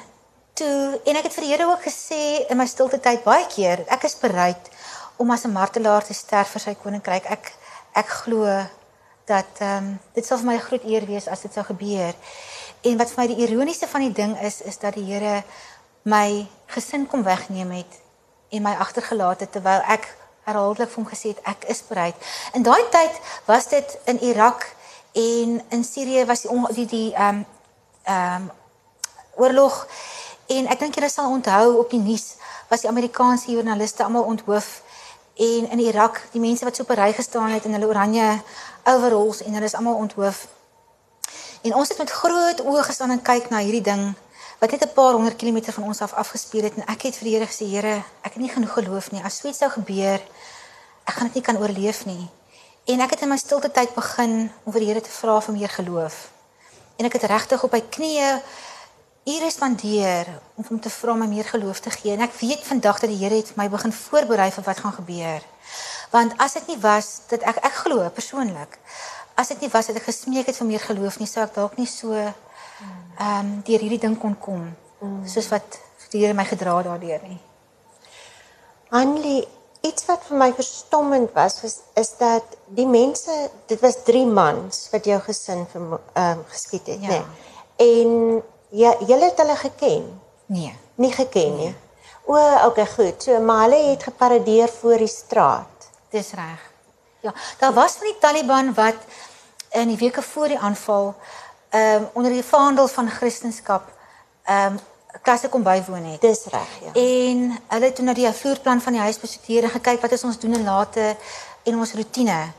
toe 0.60 1.00
en 1.06 1.20
ek 1.20 1.30
het 1.30 1.36
vir 1.38 1.46
die 1.46 1.52
Here 1.54 1.70
ook 1.70 1.86
gesê 1.86 2.50
in 2.50 2.60
my 2.60 2.66
stilte 2.68 3.00
tyd 3.00 3.24
baie 3.24 3.46
keer, 3.48 3.86
ek 3.88 4.10
is 4.10 4.18
bereid 4.20 4.72
om 5.18 5.32
as 5.32 5.46
'n 5.46 5.54
martelaar 5.54 6.04
te 6.04 6.14
sterf 6.14 6.50
vir 6.58 6.62
sy 6.62 6.74
koninkryk. 6.76 7.26
Ek 7.26 7.54
ek 7.94 8.08
glo 8.08 8.44
dat 9.28 9.60
ehm 9.60 9.84
um, 9.84 10.00
dit 10.16 10.26
sal 10.26 10.38
vir 10.38 10.48
my 10.48 10.56
'n 10.56 10.68
groot 10.68 10.84
eer 10.84 11.06
wees 11.06 11.28
as 11.28 11.42
dit 11.42 11.54
sou 11.54 11.66
gebeur. 11.66 12.14
En 12.82 12.98
wat 12.98 13.12
vir 13.12 13.20
my 13.24 13.28
die 13.28 13.48
ironiese 13.48 13.88
van 13.88 14.02
die 14.02 14.14
ding 14.14 14.40
is, 14.42 14.62
is 14.62 14.78
dat 14.78 14.94
die 14.94 15.04
Here 15.04 15.44
my 16.02 16.48
gesin 16.66 17.08
kom 17.08 17.24
wegneem 17.24 17.72
het 17.72 18.00
en 18.50 18.62
my 18.62 18.76
agtergelaat 18.80 19.40
het 19.40 19.52
terwyl 19.52 19.82
ek 19.88 20.08
herhaaldelik 20.44 20.90
vir 20.90 21.04
hom 21.04 21.12
gesê 21.12 21.28
het 21.28 21.42
ek 21.44 21.68
is 21.68 21.84
bereid. 21.88 22.16
In 22.54 22.64
daai 22.64 22.84
tyd 22.90 23.20
was 23.46 23.68
dit 23.68 23.98
in 24.06 24.22
Irak 24.22 24.76
en 25.12 25.62
in 25.70 25.84
Sirië 25.84 26.26
was 26.26 26.42
die 26.42 26.50
on- 26.52 26.74
die 26.74 26.86
die 26.86 27.14
ehm 27.14 27.36
um, 27.36 27.46
ehm 28.04 28.42
um, 28.42 28.52
oorlog 29.36 29.88
en 30.48 30.68
ek 30.68 30.80
dink 30.80 30.96
julle 30.96 31.10
sal 31.10 31.32
onthou 31.32 31.78
op 31.78 31.90
die 31.90 32.00
nuus 32.00 32.36
was 32.70 32.82
die 32.82 32.90
Amerikaanse 32.90 33.52
joernaliste 33.52 34.04
almal 34.04 34.24
onthoof 34.24 34.82
en 35.38 35.70
in 35.70 35.80
Irak 35.80 36.24
die 36.32 36.42
mense 36.42 36.66
wat 36.66 36.76
so 36.76 36.84
op 36.84 36.90
'n 36.90 37.02
ry 37.02 37.14
gestaan 37.14 37.50
het 37.50 37.66
in 37.66 37.74
hulle 37.74 37.88
oranje 37.88 38.42
overalls 38.88 39.44
en 39.44 39.54
hulle 39.54 39.66
is 39.66 39.76
almal 39.76 40.00
onthoof. 40.04 40.48
En 41.62 41.74
ons 41.74 41.90
het 41.90 41.98
met 41.98 42.12
groot 42.12 42.64
oë 42.64 42.84
gestaan 42.88 43.12
en 43.12 43.22
kyk 43.22 43.50
na 43.52 43.60
hierdie 43.66 43.84
ding 43.84 44.14
wat 44.60 44.72
net 44.72 44.84
'n 44.84 44.94
paar 44.94 45.14
honderd 45.14 45.36
kilometer 45.36 45.74
van 45.74 45.84
ons 45.84 46.02
af 46.02 46.14
afgespeel 46.14 46.64
het 46.64 46.76
en 46.76 46.86
ek 46.86 47.02
het 47.02 47.16
vir 47.16 47.24
die 47.24 47.34
Here 47.36 47.48
gesê 47.48 47.66
Here, 47.66 48.04
ek 48.22 48.34
het 48.34 48.42
nie 48.42 48.50
genoeg 48.50 48.74
geloof 48.74 49.12
nie. 49.12 49.24
As 49.24 49.38
so 49.38 49.48
iets 49.48 49.58
sou 49.58 49.70
gebeur, 49.70 50.22
ek 51.04 51.14
gaan 51.14 51.28
dit 51.28 51.34
nie 51.36 51.44
kan 51.44 51.58
oorleef 51.58 52.06
nie. 52.06 52.30
En 52.86 53.00
ek 53.00 53.10
het 53.10 53.22
in 53.22 53.30
my 53.30 53.38
stilte 53.38 53.72
tyd 53.72 53.96
begin 53.96 54.52
om 54.64 54.72
vir 54.72 54.80
die 54.80 54.88
Here 54.88 55.02
te 55.02 55.10
vra 55.10 55.42
vir 55.42 55.54
meer 55.54 55.70
geloof. 55.70 56.30
En 56.98 57.06
ek 57.06 57.14
het 57.14 57.24
regtig 57.24 57.64
op 57.64 57.72
my 57.72 57.82
knieë 57.82 58.42
ure 59.28 59.50
spandeer 59.52 60.30
om 60.56 60.64
vir 60.64 60.72
hom 60.72 60.80
te 60.84 60.90
vra 60.94 61.12
om 61.12 61.20
my 61.20 61.28
meer 61.28 61.48
geloof 61.50 61.82
te 61.84 61.92
gee. 61.92 62.14
En 62.16 62.24
ek 62.24 62.36
weet 62.40 62.64
vandag 62.64 63.00
dat 63.04 63.10
die 63.12 63.20
Here 63.20 63.36
het 63.36 63.56
my 63.60 63.68
begin 63.70 63.92
voorberei 63.94 64.50
vir 64.56 64.64
wat 64.64 64.80
gaan 64.84 64.94
gebeur. 64.96 65.44
Want 66.14 66.38
as 66.40 66.54
dit 66.56 66.68
nie 66.72 66.78
was 66.80 67.10
dat 67.28 67.44
ek 67.44 67.60
ek 67.68 67.74
glo 67.84 68.08
persoonlik, 68.16 68.78
as 69.36 69.52
dit 69.52 69.62
nie 69.66 69.70
was 69.74 69.90
dat 69.92 70.00
ek 70.00 70.08
gesmeek 70.08 70.48
het 70.48 70.56
vir 70.62 70.68
meer 70.70 70.80
geloof 70.86 71.20
nie, 71.20 71.28
sou 71.28 71.44
ek 71.44 71.54
dalk 71.60 71.76
nie 71.78 71.90
so 71.92 72.14
ehm 72.16 72.32
um, 73.20 73.52
deur 73.68 73.82
hierdie 73.84 74.00
ding 74.00 74.16
kon 74.22 74.36
kom 74.40 74.64
soos 75.26 75.50
wat 75.52 75.80
die 76.12 76.22
Here 76.24 76.34
my 76.34 76.46
gedra 76.48 76.78
daardeur 76.86 77.22
nie. 77.28 77.40
Anlie, 78.96 79.42
iets 79.84 80.06
wat 80.08 80.24
vir 80.30 80.38
my 80.40 80.54
verstommend 80.56 81.34
was, 81.36 81.60
was 81.62 81.80
is 82.00 82.14
dat 82.20 82.56
die 82.76 82.88
mense, 82.88 83.34
dit 83.68 83.82
was 83.84 84.00
3 84.08 84.26
mans 84.26 84.88
wat 84.94 85.06
jou 85.06 85.20
gesin 85.26 85.66
vermo- 85.74 86.00
ehm 86.16 86.40
geskiet 86.48 86.88
het, 86.88 87.02
Ja. 87.02 87.10
nê. 87.10 87.22
En 87.78 88.44
ja, 88.70 88.96
julle 89.08 89.24
het 89.24 89.38
hulle 89.38 89.56
geken. 89.56 90.22
Nee. 90.46 90.76
Nie 90.96 91.12
geken 91.12 91.56
nie. 91.58 91.76
O, 92.26 92.36
okay, 92.66 92.86
goed. 92.86 93.24
So 93.24 93.40
maar 93.40 93.62
hulle 93.62 93.90
het 93.90 94.04
geparadeer 94.04 94.70
voor 94.70 94.98
die 94.98 95.08
straat. 95.08 95.90
Dis 96.10 96.32
reg. 96.32 96.72
Ja, 97.20 97.34
daar 97.60 97.74
was 97.74 97.92
van 97.92 98.08
die 98.08 98.18
Taliban 98.20 98.74
wat 98.74 98.96
in 99.70 99.88
die 99.88 99.98
weke 99.98 100.22
voor 100.22 100.48
die 100.48 100.60
aanval 100.60 101.16
ehm 101.70 101.96
um, 101.96 102.10
onder 102.14 102.32
die 102.32 102.44
vaandel 102.44 102.88
van 102.88 103.10
Christendom 103.10 103.82
ehm 104.44 104.72
um, 104.72 104.80
klasse 105.22 105.50
kom 105.50 105.64
bywoon 105.64 106.04
het. 106.04 106.22
Dis 106.22 106.46
reg, 106.46 106.70
ja. 106.82 106.92
En 106.94 107.60
hulle 107.68 107.86
het 107.86 107.96
toe 107.96 108.06
na 108.06 108.14
die 108.14 108.32
vloerplan 108.34 108.82
van 108.82 108.94
die 108.94 109.02
huis 109.02 109.20
bestudeer 109.20 109.64
en 109.64 109.70
gekyk 109.70 110.02
wat 110.02 110.24
ons 110.24 110.40
doen 110.40 110.54
en 110.54 110.64
late 110.64 111.16
en 111.64 111.78
ons 111.78 111.94
rotine. 111.94 112.52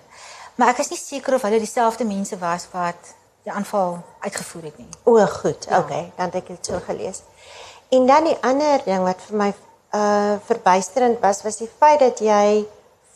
Maar 0.54 0.68
ek 0.68 0.78
is 0.78 0.88
nie 0.88 0.98
seker 0.98 1.34
of 1.34 1.42
hulle 1.42 1.58
dieselfde 1.58 2.04
mense 2.04 2.38
was 2.38 2.66
wat 2.72 3.14
die 3.48 3.56
aanval 3.56 3.98
uitgevoer 4.20 4.68
het 4.68 4.78
nie. 4.78 4.88
O, 5.04 5.26
goed. 5.26 5.66
Ja. 5.68 5.78
Okay, 5.78 6.12
dan 6.16 6.30
het 6.30 6.34
ek 6.42 6.50
dit 6.52 6.70
so 6.70 6.80
gelees. 6.86 7.22
En 7.88 8.06
dan 8.06 8.28
die 8.28 8.36
ander 8.44 8.82
ding 8.84 9.04
wat 9.06 9.22
vir 9.28 9.40
my 9.44 9.52
uh 9.96 10.34
verbuisterend 10.44 11.22
was, 11.24 11.40
was 11.42 11.56
die 11.62 11.70
feit 11.78 12.02
dat 12.04 12.20
jy 12.20 12.66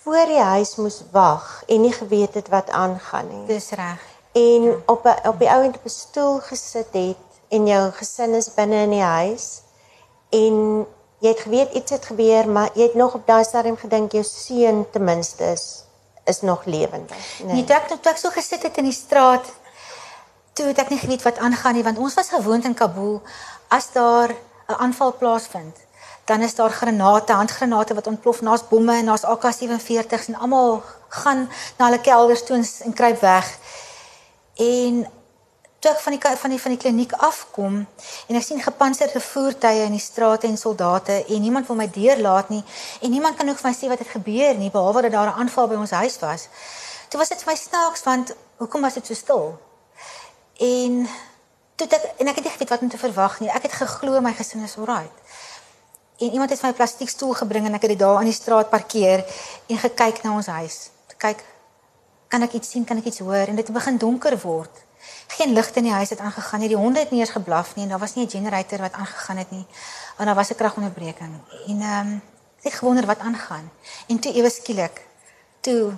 voor 0.03 0.27
die 0.27 0.41
huis 0.41 0.77
moes 0.81 1.03
wag 1.13 1.63
en 1.69 1.85
nie 1.85 1.93
geweet 1.93 2.35
het 2.35 2.49
wat 2.49 2.71
aangaan 2.71 3.29
nie. 3.29 3.45
Dis 3.47 3.71
reg. 3.77 4.01
En 4.33 4.83
op 4.87 5.05
'n 5.05 5.29
op 5.29 5.39
die 5.39 5.51
ouend 5.51 5.77
op 5.77 5.85
'n 5.85 5.89
stoel 5.89 6.41
gesit 6.41 6.89
het 6.93 7.17
en 7.49 7.67
jou 7.67 7.91
gesin 7.93 8.35
is 8.35 8.55
binne 8.55 8.83
in 8.83 8.91
die 8.91 9.05
huis 9.05 9.61
en 10.31 10.87
jy 11.19 11.29
het 11.29 11.41
geweet 11.41 11.73
iets 11.73 11.91
het 11.91 12.05
gebeur, 12.05 12.49
maar 12.49 12.71
jy 12.75 12.83
het 12.83 12.95
nog 12.95 13.15
op 13.15 13.27
daai 13.27 13.45
stadium 13.45 13.77
gedink 13.77 14.13
jou 14.13 14.25
seun 14.25 14.87
ten 14.91 15.05
minste 15.05 15.45
is 15.45 15.85
is 16.25 16.41
nog 16.41 16.65
lewendig. 16.65 17.43
Nee, 17.45 17.65
toe 17.65 17.77
ek 17.77 17.87
toe 17.89 18.11
ek 18.11 18.17
so 18.17 18.31
gesit 18.31 18.63
het 18.63 18.77
in 18.77 18.85
die 18.85 18.93
straat, 18.93 19.47
toe 20.53 20.67
het 20.67 20.79
ek 20.79 20.91
nie 20.91 20.99
geweet 20.99 21.23
wat 21.23 21.39
aangaan 21.39 21.75
nie 21.75 21.85
want 21.85 21.99
ons 21.99 22.15
was 22.15 22.29
gewoond 22.29 22.65
in 22.65 22.75
Kabul 22.75 23.23
as 23.69 23.93
daar 23.93 24.31
'n 24.69 24.79
aanval 24.79 25.17
plaasvind, 25.17 25.77
dan 26.25 26.41
is 26.41 26.55
daar 26.55 26.71
granate, 26.71 27.33
handgranate 27.33 27.95
wat 27.95 28.07
ontplof, 28.07 28.41
na's 28.41 28.69
bomme 28.69 28.97
en 28.97 29.05
na's 29.05 29.25
AK47s 29.25 30.29
en 30.29 30.35
almal 30.35 30.83
gaan 31.09 31.51
na 31.77 31.85
hulle 31.85 32.01
kelders 32.01 32.45
toe 32.45 32.57
en, 32.85 32.93
kruip 32.93 33.21
weg. 33.21 33.59
En 34.55 35.07
toe 35.79 35.91
ek 35.91 35.99
van 35.99 36.13
die 36.13 36.21
van 36.37 36.51
die 36.51 36.61
van 36.61 36.71
die 36.71 36.81
kliniek 36.81 37.13
afkom 37.13 37.87
en 38.27 38.37
ek 38.37 38.43
sien 38.43 38.63
gepantserde 38.63 39.21
voertuie 39.21 39.83
in 39.83 39.97
die 39.97 40.01
strate 40.01 40.47
en 40.47 40.57
soldate 40.57 41.25
en 41.25 41.41
niemand 41.41 41.67
wil 41.67 41.77
my 41.77 41.91
deurlaat 41.91 42.49
nie 42.49 42.65
en 43.01 43.11
niemand 43.11 43.37
kan 43.37 43.49
ook 43.49 43.59
vir 43.59 43.71
my 43.71 43.77
sê 43.77 43.91
wat 43.91 43.99
het 43.99 44.15
gebeur 44.15 44.55
nie 44.55 44.71
behalwe 44.71 45.03
dat 45.03 45.13
daar 45.13 45.33
'n 45.33 45.41
aanval 45.43 45.69
by 45.69 45.75
ons 45.75 45.91
huis 45.91 46.19
was. 46.19 46.49
Toe 47.09 47.19
was 47.19 47.29
dit 47.29 47.43
vir 47.43 47.53
my 47.53 47.59
snaaks 47.59 48.03
want 48.03 48.35
hoekom 48.57 48.81
was 48.81 48.95
dit 48.95 49.07
so 49.07 49.15
stil? 49.15 49.59
En 50.57 51.09
toe 51.75 51.87
ek 51.87 52.05
en 52.19 52.29
ek 52.29 52.35
het 52.35 52.45
nie 52.45 52.53
geweet 52.53 52.69
wat 52.69 52.81
om 52.81 52.89
te 52.89 52.99
verwag 52.99 53.41
nie. 53.41 53.51
Ek 53.51 53.63
het 53.63 53.73
geglo 53.73 54.21
my 54.21 54.33
gesin 54.33 54.63
is 54.63 54.77
alright. 54.77 55.13
En 56.19 56.31
iemand 56.31 56.51
het 56.51 56.63
my 56.63 56.69
'n 56.69 56.75
plastiek 56.75 57.09
stoel 57.09 57.35
gebring 57.35 57.67
en 57.67 57.75
ek 57.75 57.83
het 57.83 57.91
dit 57.91 57.99
daar 57.99 58.17
aan 58.17 58.31
die 58.31 58.41
straat 58.43 58.71
parkeer 58.71 59.25
en 59.67 59.79
gekyk 59.79 60.23
na 60.23 60.35
ons 60.35 60.47
huis. 60.47 60.91
Kyk 61.17 61.45
kan 62.29 62.43
ek 62.43 62.53
iets 62.53 62.71
sien, 62.71 62.85
kan 62.85 62.97
ek 62.97 63.05
iets 63.05 63.19
hoor 63.19 63.47
en 63.49 63.57
dit 63.57 63.67
het 63.67 63.75
begin 63.75 63.99
donker 63.99 64.39
word. 64.41 64.85
Geen 65.27 65.53
ligte 65.53 65.79
in 65.79 65.85
die 65.85 65.93
huis 65.93 66.11
het 66.11 66.19
aangegaan 66.19 66.61
nie. 66.61 66.69
Die 66.69 66.77
honde 66.77 66.99
het 66.99 67.11
nie 67.11 67.21
eens 67.21 67.31
geblaf 67.31 67.75
nie 67.75 67.85
en 67.85 67.91
daar 67.91 67.99
was 67.99 68.15
nie 68.15 68.27
'n 68.27 68.31
generator 68.31 68.79
wat 68.79 68.93
aangegaan 68.93 69.37
het 69.37 69.51
nie. 69.51 69.67
Want 70.17 70.27
daar 70.29 70.35
was 70.35 70.51
'n 70.51 70.55
kragonderbreking. 70.55 71.35
En 71.67 71.81
ehm 71.81 72.07
um, 72.07 72.23
ek 72.59 72.71
het 72.71 72.75
gewonder 72.75 73.07
wat 73.07 73.19
aangaan. 73.19 73.71
En 74.07 74.19
toe 74.19 74.33
ewe 74.33 74.51
skielik 74.51 75.07
toe 75.61 75.93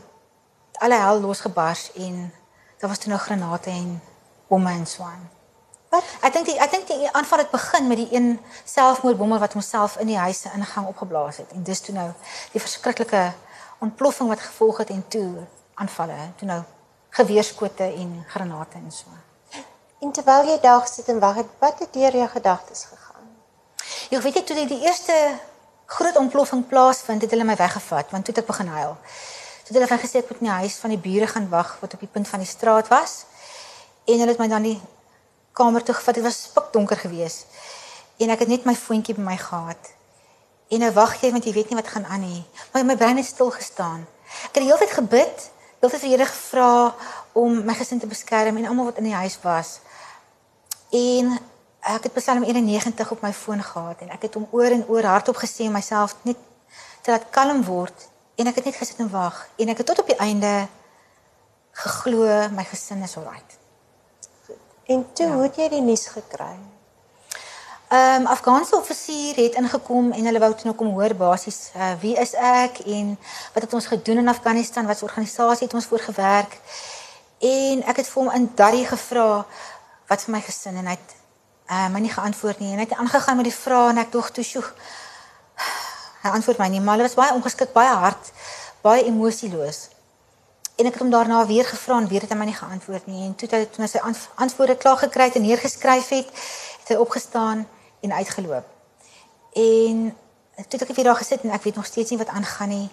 alle 0.73 0.95
hel 0.95 1.21
losgebars 1.21 1.93
en 1.93 2.33
daar 2.79 2.89
was 2.89 2.99
toe 2.99 3.09
nou 3.09 3.21
granate 3.21 3.71
en 3.71 4.03
bomme 4.49 4.71
en 4.71 4.87
so 4.87 5.03
aan. 5.03 5.31
Wat? 5.89 6.05
Ek 6.27 6.33
dink 6.33 6.47
die 6.47 6.59
ek 6.59 6.71
dink 6.71 6.89
die 6.91 7.11
aanval 7.13 7.45
het 7.45 7.51
begin 7.51 7.87
met 7.87 8.01
die 8.03 8.09
een 8.13 8.39
selfmoordbommer 8.65 9.39
wat 9.39 9.53
homself 9.53 9.97
in 10.03 10.11
die 10.11 10.19
huis 10.19 10.41
se 10.41 10.51
ingang 10.55 10.87
opgeblaas 10.91 11.37
het 11.43 11.53
en 11.55 11.63
dis 11.63 11.81
toe 11.81 11.95
nou 11.95 12.09
die 12.53 12.63
verskriklike 12.63 13.33
ontploffing 13.85 14.29
wat 14.29 14.41
gevolg 14.41 14.83
het 14.83 14.91
en 14.91 15.05
toe 15.09 15.29
aanvalle, 15.75 16.17
toe 16.39 16.49
nou 16.49 16.63
geweerskote 17.15 17.85
en 17.85 18.25
granate 18.29 18.79
en 18.79 18.91
so. 18.93 19.11
En 20.03 20.13
terwyl 20.13 20.49
jy 20.51 20.59
daar 20.61 20.87
sit 20.87 21.09
en 21.09 21.21
wag 21.23 21.39
het, 21.41 21.51
wat 21.59 21.79
het 21.79 21.93
deur 21.93 22.17
jou 22.17 22.29
gedagtes 22.29 22.85
gegaan? 22.91 23.29
Jy 24.11 24.21
weet 24.21 24.41
ek 24.43 24.49
toe 24.49 24.57
die, 24.57 24.67
die 24.75 24.83
eerste 24.85 25.15
groot 25.87 26.17
ontploffing 26.17 26.65
plaasvind, 26.69 27.23
het 27.23 27.31
hulle 27.31 27.47
my 27.47 27.57
weggevat 27.57 28.11
want 28.15 28.27
toe 28.27 28.35
het 28.35 28.43
ek 28.43 28.51
begin 28.51 28.73
huil. 28.75 28.97
Toe 29.65 29.73
het 29.73 29.79
hulle 29.79 29.93
van 29.93 30.03
gesê 30.03 30.21
ek 30.21 30.33
moet 30.33 30.43
in 30.43 30.51
die 30.51 30.59
huis 30.65 30.81
van 30.83 30.93
die 30.93 31.01
bure 31.07 31.29
gaan 31.31 31.49
wag 31.53 31.77
wat 31.81 31.95
op 31.97 32.03
die 32.05 32.11
punt 32.11 32.29
van 32.29 32.43
die 32.43 32.51
straat 32.51 32.91
was. 32.93 33.25
En 34.05 34.19
hulle 34.19 34.33
het 34.33 34.41
my 34.41 34.49
dan 34.49 34.63
die 34.63 34.81
kamer 35.53 35.83
toe 35.83 35.95
gevat. 35.95 36.15
Dit 36.15 36.25
was 36.25 36.43
spikdonker 36.43 36.97
geweest. 36.97 37.47
En 38.17 38.31
ek 38.31 38.45
het 38.45 38.49
net 38.49 38.67
my 38.69 38.75
foontjie 38.75 39.15
by 39.17 39.25
my 39.25 39.37
gehad. 39.37 39.91
En 40.69 40.85
nou 40.85 40.91
wag 40.97 41.17
jy 41.21 41.31
want 41.33 41.45
jy 41.45 41.53
weet 41.53 41.71
nie 41.71 41.79
wat 41.79 41.89
gaan 41.89 42.07
aan 42.07 42.21
nie. 42.25 42.45
Maar 42.73 42.85
my 42.85 42.97
brein 42.97 43.17
het 43.17 43.27
stil 43.27 43.51
gestaan. 43.51 44.07
Ek 44.51 44.57
het 44.57 44.63
die 44.63 44.71
hele 44.71 44.81
tyd 44.81 44.95
gebid, 44.97 45.49
heeltyd 45.81 46.01
vir 46.01 46.09
die 46.09 46.15
Here 46.17 46.29
gevra 46.29 46.71
om 47.33 47.61
my 47.67 47.75
gesin 47.77 48.01
te 48.01 48.09
beskerm 48.11 48.57
en 48.57 48.71
almal 48.71 48.91
wat 48.91 49.03
in 49.03 49.11
die 49.11 49.19
huis 49.19 49.37
was. 49.43 49.79
En 50.91 51.37
ek 51.85 52.09
het 52.09 52.17
Psalm 52.17 52.43
91 52.43 53.11
op 53.11 53.23
my 53.23 53.33
foon 53.33 53.63
gehad 53.63 54.01
en 54.01 54.15
ek 54.17 54.29
het 54.29 54.39
hom 54.39 54.49
oor 54.51 54.73
en 54.73 54.87
oor 54.89 55.05
hardop 55.05 55.37
gesê 55.37 55.69
myself 55.69 56.17
net 56.25 56.41
te 57.05 57.13
laat 57.13 57.29
kalm 57.31 57.61
word 57.69 58.09
En 58.35 58.51
ek 58.51 58.59
het 58.59 58.65
net 58.65 58.79
gesit 58.81 58.99
en 58.99 59.11
wag 59.11 59.37
en 59.63 59.71
ek 59.71 59.79
het 59.79 59.87
tot 59.87 60.01
op 60.03 60.09
die 60.11 60.19
einde 60.19 60.67
geglo 61.85 62.27
my 62.55 62.65
gesin 62.67 63.03
is 63.07 63.15
alright. 63.17 63.59
En 64.87 65.07
toe 65.13 65.27
ja. 65.27 65.43
het 65.43 65.57
jy 65.57 65.69
die 65.69 65.81
nuus 65.81 66.07
gekry? 66.13 66.55
Ehm 67.89 68.21
um, 68.21 68.27
Afghaanse 68.27 68.77
offisier 68.77 69.37
het 69.37 69.55
ingekom 69.55 70.13
en 70.13 70.25
hulle 70.25 70.39
wou 70.39 70.51
toe 70.55 70.65
nou 70.65 70.75
kom 70.77 70.91
hoor 70.97 71.15
basies 71.15 71.71
uh, 71.77 71.93
wie 72.01 72.17
is 72.21 72.35
ek 72.35 72.81
en 72.85 73.15
wat 73.55 73.63
het 73.63 73.75
ons 73.75 73.87
gedoen 73.87 74.19
in 74.25 74.29
Afghanistan, 74.29 74.87
wat 74.87 74.99
se 74.99 75.05
organisasie 75.05 75.67
het 75.67 75.75
ons 75.75 75.87
voor 75.87 75.99
gewerk. 75.99 76.59
En 77.39 77.85
ek 77.85 77.97
het 77.97 78.09
vir 78.09 78.23
hom 78.23 78.33
in 78.35 78.51
daardie 78.55 78.87
gevra 78.87 79.47
wat 80.09 80.27
vir 80.27 80.35
my 80.37 80.41
gesin 80.41 80.77
en 80.77 80.93
hy 80.93 80.97
het 80.97 81.17
uh, 81.71 81.89
my 81.89 82.05
nie 82.05 82.13
geantwoord 82.13 82.61
nie 82.61 82.73
en 82.73 82.83
hy 82.83 82.89
het 82.89 82.99
aangegaan 82.99 83.41
met 83.41 83.49
die 83.49 83.57
vrae 83.57 83.89
en 83.95 84.05
ek 84.05 84.13
dog 84.13 84.31
toe 84.37 84.45
sjoe. 84.45 84.67
Hy 86.25 86.33
antwoord 86.33 86.61
my 86.61 86.69
nie, 86.73 86.81
maar 86.81 86.97
hy 86.97 87.05
was 87.05 87.17
baie 87.21 87.35
ongeskik, 87.37 87.73
baie 87.77 87.93
hard, 88.01 88.31
baie 88.81 89.05
emosieloos. 89.05 89.94
En 90.75 90.87
ek 90.87 90.93
het 90.93 91.03
hom 91.03 91.11
daarna 91.11 91.47
weer 91.47 91.65
gevra 91.65 91.99
en 92.01 92.09
weer 92.09 92.21
het 92.21 92.31
hy 92.31 92.37
my 92.37 92.49
nie 92.49 92.57
geantwoord 92.57 93.07
nie. 93.07 93.27
En 93.27 93.35
toe 93.35 93.49
het 93.49 93.57
hy 93.59 93.67
toe 93.71 93.87
sy 93.87 94.01
antwoorde 94.35 94.77
klaar 94.77 94.97
gekry 94.97 95.29
het 95.31 95.39
en 95.39 95.47
neergeskryf 95.47 96.09
het, 96.09 96.31
het 96.83 96.89
hy 96.89 96.97
opgestaan 96.99 97.69
en 98.01 98.13
uitgeloop. 98.13 98.67
En 99.55 100.17
toe 100.57 100.79
het 100.79 100.83
ek 100.83 100.97
weer 100.97 101.11
daar 101.13 101.21
gesit 101.23 101.47
en 101.47 101.55
ek 101.55 101.63
weet 101.63 101.79
nog 101.79 101.87
steeds 101.87 102.11
nie 102.11 102.19
wat 102.19 102.33
aangaan 102.35 102.69
nie. 102.69 102.89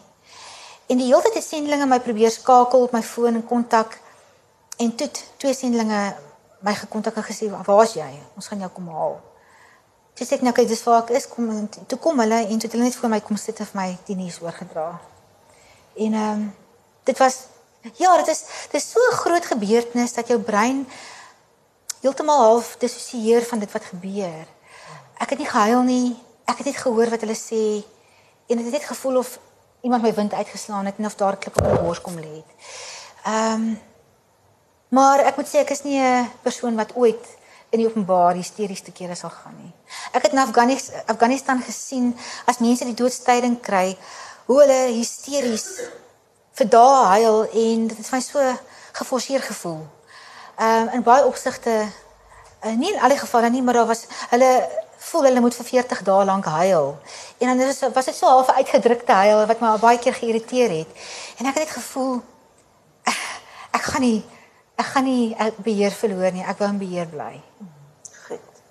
En 0.85 0.97
die 0.97 1.07
hele 1.07 1.21
tyd 1.25 1.39
het 1.39 1.45
sendlinge 1.47 1.87
my 1.89 1.99
probeer 2.03 2.31
skakel 2.31 2.85
op 2.85 2.93
my 2.93 3.01
foon 3.01 3.39
en 3.39 3.45
kontak. 3.45 3.97
En 4.77 4.95
toe 4.95 5.09
twee 5.37 5.53
sendlinge 5.53 6.01
my 6.61 6.73
gekontak 6.75 7.15
en 7.15 7.23
gesê, 7.23 7.49
"Waar's 7.65 7.93
jy? 7.93 8.11
Ons 8.35 8.47
gaan 8.47 8.59
jou 8.59 8.69
kom 8.69 8.87
haal." 8.89 9.21
Toe 10.13 10.27
sê 10.27 10.33
ek 10.33 10.41
nou, 10.41 10.53
"Kyk, 10.53 10.67
dis 10.67 10.83
waar 10.83 11.01
ek 11.01 11.09
is." 11.09 11.27
Kom 11.27 11.49
en 11.49 11.69
toe 11.87 11.97
kom 11.99 12.19
hulle 12.19 12.35
en 12.35 12.57
toe 12.59 12.61
het 12.61 12.71
hulle 12.71 12.83
net 12.83 12.95
voor 12.95 13.09
my 13.09 13.21
kom 13.21 13.37
sit 13.37 13.59
en 13.59 13.65
vir 13.65 13.81
my 13.81 13.97
die 14.05 14.15
nuus 14.15 14.41
oorgedra. 14.41 14.99
En 15.95 16.13
ehm 16.13 16.31
um, 16.31 16.55
dit 17.03 17.17
was 17.17 17.37
Ja, 17.81 18.17
dit 18.17 18.27
is 18.27 18.43
dit 18.71 18.81
is 18.81 18.91
so 18.91 18.99
'n 18.99 19.15
groot 19.15 19.45
gebeurtenis 19.45 20.13
dat 20.13 20.27
jou 20.27 20.39
brein 20.39 20.87
heeltemal 22.01 22.41
half 22.41 22.75
dissosieer 22.77 23.41
van 23.41 23.59
dit 23.59 23.71
wat 23.71 23.83
gebeur. 23.83 24.45
Ek 25.17 25.29
het 25.29 25.37
nie 25.37 25.49
gehuil 25.49 25.81
nie. 25.81 26.23
Ek 26.45 26.57
het 26.57 26.65
net 26.65 26.77
gehoor 26.77 27.09
wat 27.09 27.21
hulle 27.21 27.35
sê 27.35 27.83
en 28.47 28.57
ek 28.57 28.65
het 28.65 28.71
net 28.71 28.83
gevoel 28.83 29.17
of 29.17 29.39
iemand 29.81 30.03
my 30.03 30.13
wind 30.13 30.33
uitgeslaan 30.33 30.85
het 30.85 30.97
en 30.97 31.05
of 31.05 31.15
daar 31.15 31.37
klip 31.37 31.57
op 31.57 31.63
my 31.63 31.81
bors 31.81 32.01
kom 32.01 32.15
lê 32.15 32.35
het. 32.35 32.51
Ehm 33.25 33.53
um, 33.53 33.79
maar 34.89 35.19
ek 35.19 35.37
moet 35.37 35.47
sê 35.47 35.57
ek 35.57 35.69
is 35.69 35.83
nie 35.83 35.99
'n 35.99 36.29
persoon 36.41 36.75
wat 36.75 36.95
ooit 36.95 37.25
in 37.69 37.79
die 37.79 37.87
openbaar 37.87 38.35
hysteries 38.35 38.81
te 38.81 38.91
kere 38.91 39.15
sal 39.15 39.29
gaan 39.29 39.55
nie. 39.57 39.73
Ek 40.11 40.21
het 40.21 40.31
in 40.31 40.37
Afghanistan 40.37 41.01
Afghanistan 41.05 41.61
gesien 41.61 42.17
as 42.45 42.59
mense 42.59 42.85
die 42.85 42.93
doodstyding 42.93 43.61
kry, 43.61 43.97
hoe 44.45 44.59
hulle 44.59 44.93
hysteries 44.93 45.67
vir 46.61 46.69
dae 46.69 47.05
huil 47.15 47.41
en 47.49 47.87
dit 47.89 47.97
het 47.97 48.11
my 48.13 48.21
so 48.21 48.53
geforseer 48.99 49.41
gevoel. 49.41 49.81
Ehm 50.61 50.87
um, 50.87 50.93
in 50.97 51.03
baie 51.03 51.25
opsigte 51.25 51.73
uh, 51.81 52.73
nie 52.77 52.91
in 52.93 52.99
al 53.01 53.09
die 53.09 53.21
gevalle 53.21 53.49
nie, 53.49 53.63
maar 53.65 53.79
daar 53.79 53.89
was 53.89 54.05
hulle 54.29 54.51
voel 55.01 55.23
hulle 55.25 55.41
moet 55.41 55.55
vir 55.57 55.65
40 55.65 56.03
dae 56.05 56.25
lank 56.25 56.45
huil. 56.45 56.97
En 57.39 57.47
dan 57.47 57.67
is 57.67 57.81
was 57.93 58.05
dit 58.05 58.15
so 58.15 58.27
half 58.27 58.49
uitgedrukte 58.49 59.11
huil 59.23 59.45
wat 59.49 59.63
my 59.63 59.73
baie 59.81 59.99
keer 59.99 60.13
geïrriteer 60.13 60.75
het. 60.81 61.01
En 61.39 61.49
ek 61.49 61.57
het 61.57 61.65
net 61.65 61.73
gevoel 61.77 62.21
ek, 63.09 63.17
ek 63.71 63.89
gaan 63.89 64.05
nie 64.05 64.21
ek 64.77 64.85
gaan 64.93 65.05
nie 65.09 65.35
ek 65.37 65.57
beheer 65.57 65.97
verloor 65.97 66.31
nie. 66.31 66.45
Ek 66.45 66.61
wou 66.61 66.69
in 66.69 66.81
beheer 66.81 67.09
bly. 67.09 67.41
Goed. 68.27 68.61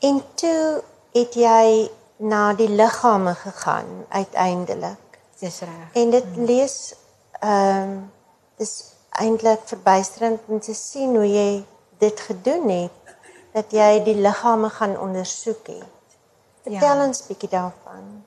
En 0.00 0.22
toe 0.34 0.82
het 1.14 1.34
jy 1.34 1.90
na 2.22 2.52
die 2.54 2.70
liggame 2.70 3.34
gegaan 3.34 4.04
uiteindelik. 4.08 5.03
Dis 5.38 5.60
reg. 5.60 5.88
En 5.92 6.10
dit 6.10 6.24
lees 6.36 6.94
ehm 7.40 7.82
um, 7.82 8.12
dis 8.56 8.74
eintlik 9.10 9.60
verbuisterend 9.64 10.40
om 10.46 10.60
te 10.60 10.74
sien 10.74 11.16
hoe 11.16 11.26
jy 11.26 11.64
dit 11.98 12.20
gedoen 12.20 12.68
het 12.70 13.16
dat 13.54 13.70
jy 13.70 14.02
die 14.02 14.16
liggame 14.18 14.70
gaan 14.70 14.98
ondersoek 14.98 15.66
het. 15.66 16.16
Vertel 16.62 16.96
ja. 16.96 17.06
ons 17.06 17.26
bietjie 17.26 17.48
daarvan. 17.48 18.24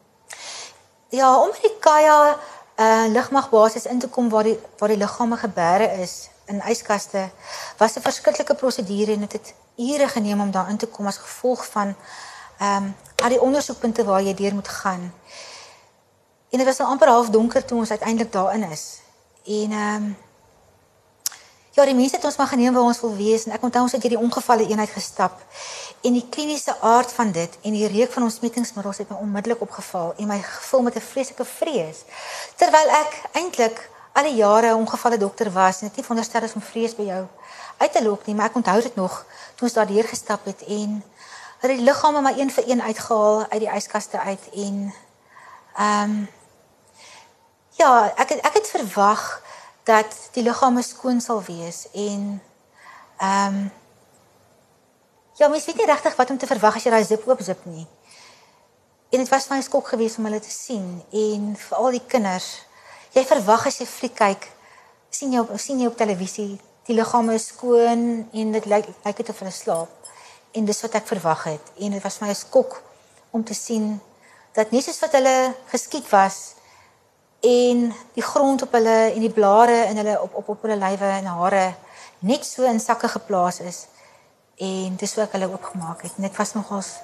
Ja, 1.10 1.40
om 1.40 1.52
die 1.62 1.74
Kaya 1.80 2.38
uh 2.78 3.06
lugmagbasis 3.10 3.86
in 3.86 4.00
te 4.00 4.08
kom 4.08 4.30
waar 4.30 4.44
die 4.44 4.60
waar 4.78 4.92
die 4.94 4.98
liggame 5.02 5.38
gebeere 5.38 5.88
is 6.04 6.30
in 6.46 6.62
yskaste 6.70 7.30
was 7.78 7.96
'n 7.96 8.02
verskriklike 8.02 8.56
prosedure 8.56 9.14
en 9.14 9.20
dit 9.20 9.34
het, 9.34 9.48
het 9.48 9.56
ure 9.76 10.08
geneem 10.08 10.42
om 10.42 10.52
daar 10.52 10.70
in 10.70 10.78
te 10.78 10.88
kom 10.88 11.08
as 11.08 11.18
gevolg 11.18 11.66
van 11.66 11.96
ehm 12.60 12.84
um, 12.84 12.96
al 13.24 13.30
die 13.30 13.42
ondersoekpunte 13.42 14.04
waar 14.04 14.22
jy 14.22 14.34
deur 14.34 14.54
moet 14.54 14.68
gaan. 14.68 15.14
En 16.50 16.58
dit 16.58 16.66
was 16.66 16.78
nou 16.78 16.90
amper 16.90 17.08
half 17.08 17.30
donker 17.30 17.66
toe 17.66 17.78
ons 17.78 17.90
uiteindelik 17.90 18.32
daarin 18.32 18.64
is. 18.72 19.00
En 19.46 19.72
ehm 19.72 19.96
um, 19.96 20.16
ja, 21.78 21.86
die 21.86 21.96
mense 21.96 22.16
het 22.16 22.26
ons 22.26 22.36
maar 22.36 22.48
geneem 22.48 22.74
waar 22.74 22.84
ons 22.90 23.00
wil 23.02 23.16
wees 23.16 23.44
en 23.46 23.52
ek 23.54 23.64
onthou 23.64 23.84
ons 23.84 23.92
het 23.94 24.02
hierdie 24.02 24.20
ongevalle 24.20 24.66
eenheid 24.66 24.90
gestap. 24.90 25.44
En 26.02 26.14
die 26.14 26.26
kliniese 26.30 26.74
aard 26.82 27.12
van 27.14 27.32
dit 27.32 27.58
en 27.62 27.76
die 27.76 27.88
reuk 27.88 28.12
van 28.12 28.24
ons 28.26 28.40
smettingsmiddels 28.40 28.98
het 29.04 29.12
my 29.14 29.18
onmiddellik 29.22 29.62
opgeval 29.62 30.16
en 30.18 30.28
my 30.28 30.40
gevul 30.42 30.82
met 30.88 30.96
'n 30.96 31.06
vreeslike 31.12 31.46
vrees. 31.46 32.02
Terwyl 32.56 32.90
ek 32.90 33.22
eintlik 33.32 33.90
al 34.14 34.24
die 34.24 34.36
jare 34.36 34.68
'n 34.72 34.82
ongevalle 34.82 35.18
dokter 35.18 35.52
was 35.52 35.82
en 35.82 35.88
dit 35.88 35.96
nie 35.96 36.04
veronderstel 36.04 36.44
is 36.44 36.54
om 36.54 36.62
vrees 36.62 36.96
by 36.96 37.04
jou 37.04 37.28
uit 37.78 37.92
te 37.92 38.04
lok 38.04 38.26
nie, 38.26 38.36
maar 38.36 38.46
ek 38.46 38.56
onthou 38.56 38.82
dit 38.82 38.96
nog 38.96 39.26
toe 39.56 39.68
ons 39.68 39.74
daardeur 39.74 40.04
gestap 40.04 40.46
het 40.46 40.62
en 40.68 41.04
hulle 41.60 41.76
die 41.76 41.84
liggame 41.84 42.22
maar 42.22 42.38
een 42.38 42.52
vir 42.52 42.64
een 42.68 42.82
uitgehaal 42.82 43.46
uit 43.50 43.60
die 43.60 43.76
yskaste 43.76 44.20
uit 44.20 44.50
en 44.54 44.94
ehm 45.76 46.10
um, 46.10 46.28
Ja, 47.78 48.14
ek 48.18 48.30
het, 48.34 48.40
ek 48.42 48.56
het 48.58 48.70
verwag 48.74 49.24
dat 49.86 50.16
die 50.34 50.42
liggame 50.44 50.82
skoon 50.82 51.22
sal 51.22 51.44
wees 51.46 51.86
en 51.94 52.42
ehm 53.18 53.60
um, 53.60 53.68
Ja, 55.38 55.48
mens 55.48 55.66
weet 55.66 55.78
nie 55.78 55.86
regtig 55.86 56.16
wat 56.16 56.30
om 56.34 56.38
te 56.42 56.48
verwag 56.50 56.80
as 56.80 56.86
jy 56.88 56.90
daai 56.90 57.06
zip 57.06 57.28
oop 57.30 57.42
zip 57.46 57.60
nie. 57.70 57.84
En 59.14 59.22
dit 59.22 59.30
was 59.30 59.46
my 59.52 59.60
skok 59.62 59.92
geweest 59.94 60.18
om 60.18 60.26
hulle 60.26 60.40
te 60.42 60.50
sien 60.50 60.88
en 61.14 61.52
vir 61.62 61.78
al 61.78 61.92
die 61.94 62.02
kinders. 62.10 62.48
Jy 63.14 63.22
verwag 63.30 63.68
as 63.70 63.78
jy 63.78 63.86
fliek 63.86 64.16
kyk, 64.18 64.48
sien 65.14 65.38
jy 65.38 65.44
op 65.46 65.54
sien 65.62 65.84
jy 65.84 65.92
op 65.92 66.00
televisie, 66.00 66.58
die 66.90 66.98
liggame 66.98 67.38
skoon 67.38 68.04
en 68.34 68.58
dit 68.58 68.66
lyk 68.66 68.90
lyk 69.06 69.22
dit 69.22 69.30
of 69.30 69.46
hulle 69.46 69.54
slaap. 69.54 70.12
En 70.58 70.66
dis 70.66 70.82
wat 70.88 70.98
ek 70.98 71.14
verwag 71.14 71.46
het 71.52 71.72
en 71.78 71.94
dit 71.94 72.10
was 72.10 72.18
my 72.26 72.34
skok 72.34 72.82
om 73.30 73.46
te 73.46 73.54
sien 73.54 73.92
dat 74.58 74.74
nie 74.74 74.82
soos 74.82 75.04
wat 75.06 75.22
hulle 75.22 75.38
geskiet 75.70 76.10
was 76.10 76.57
en 77.40 77.94
die 78.14 78.24
grond 78.24 78.62
op 78.62 78.72
hulle 78.72 79.12
en 79.14 79.20
die 79.20 79.34
blare 79.34 79.86
in 79.90 79.98
hulle 79.98 80.22
op 80.22 80.36
op 80.36 80.50
op 80.50 80.62
hulle 80.62 80.78
lywe 80.78 81.12
en 81.20 81.26
hare 81.26 81.76
net 82.20 82.46
so 82.46 82.64
in 82.64 82.80
sakke 82.80 83.08
geplaas 83.08 83.60
is 83.60 83.86
en 84.58 84.96
dis 84.98 85.14
hoe 85.14 85.24
ek 85.24 85.36
hulle 85.38 85.50
oopgemaak 85.52 86.02
het. 86.02 86.16
Dit 86.18 86.38
was 86.38 86.54
nogals 86.58 86.96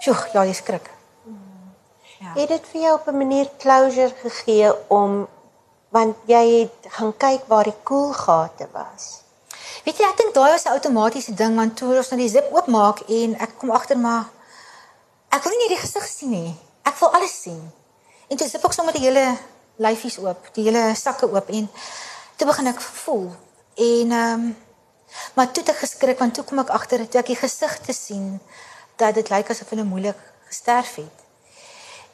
sjoeg, 0.00 0.22
ja, 0.32 0.44
jy 0.48 0.54
skrik. 0.56 0.88
Ja. 2.18 2.32
Het 2.34 2.48
dit 2.48 2.70
vir 2.72 2.80
jou 2.80 2.94
op 2.94 3.06
'n 3.08 3.16
manier 3.16 3.50
closure 3.58 4.14
gegee 4.22 4.72
om 4.88 5.28
want 5.88 6.16
jy 6.26 6.44
het 6.60 6.92
gaan 6.92 7.16
kyk 7.16 7.46
waar 7.46 7.64
die 7.64 7.80
koelgate 7.82 8.68
was. 8.72 9.22
Weet 9.84 9.98
jy, 9.98 10.04
ek 10.04 10.16
dink 10.16 10.34
daai 10.34 10.50
was 10.50 10.64
'n 10.64 10.76
outomatiese 10.76 11.34
ding 11.34 11.56
want 11.56 11.76
toe 11.76 11.96
ons 11.96 12.08
nou 12.08 12.20
die 12.20 12.28
zip 12.28 12.48
oopmaak 12.52 13.00
en 13.08 13.38
ek 13.38 13.58
kom 13.58 13.70
agter 13.70 13.98
maar 13.98 14.24
ek 15.28 15.42
wil 15.42 15.52
nie 15.52 15.68
die 15.68 15.82
gesig 15.84 16.06
sien 16.06 16.30
nie. 16.30 16.56
Ek 16.82 16.98
wil 16.98 17.12
alles 17.12 17.42
sien. 17.42 17.72
En 18.28 18.36
toe 18.36 18.48
sip 18.48 18.64
ek 18.64 18.72
sommer 18.72 18.92
die 18.92 19.02
hele 19.02 19.36
lyfies 19.78 20.18
oop, 20.18 20.48
die 20.54 20.64
hele 20.68 20.94
sakke 20.98 21.28
oop 21.30 21.50
en 21.54 21.68
toe 22.36 22.46
begin 22.46 22.70
ek 22.72 22.80
voel. 22.80 23.28
En 23.74 24.16
ehm 24.22 24.48
um, 24.48 24.56
maar 25.34 25.48
toe 25.50 25.62
het 25.62 25.72
ek 25.72 25.80
geskrik 25.80 26.18
want 26.20 26.34
toe 26.34 26.44
kom 26.44 26.58
ek 26.60 26.74
agter 26.76 27.06
toe 27.08 27.20
ek 27.20 27.30
die 27.32 27.38
gesigte 27.40 27.94
sien 27.96 28.40
dat 29.00 29.14
dit 29.16 29.30
lyk 29.32 29.50
asof 29.50 29.70
hulle 29.72 29.86
moeilik 29.88 30.18
gesterf 30.50 30.98
het. 31.00 31.24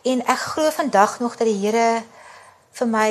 En 0.05 0.23
ek 0.23 0.45
glo 0.53 0.71
vandag 0.71 1.19
nog 1.21 1.35
dat 1.41 1.49
die 1.49 1.59
Here 1.59 2.05
vir 2.79 2.87
my 2.87 3.11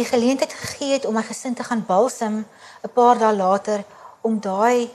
die 0.00 0.08
geleentheid 0.08 0.52
gegee 0.52 0.92
het 0.96 1.06
om 1.06 1.14
my 1.14 1.22
gesin 1.22 1.54
te 1.54 1.64
gaan 1.64 1.84
balsam 1.86 2.44
'n 2.82 2.92
paar 2.94 3.18
dae 3.18 3.34
later 3.36 3.84
om 4.20 4.40
daai 4.40 4.90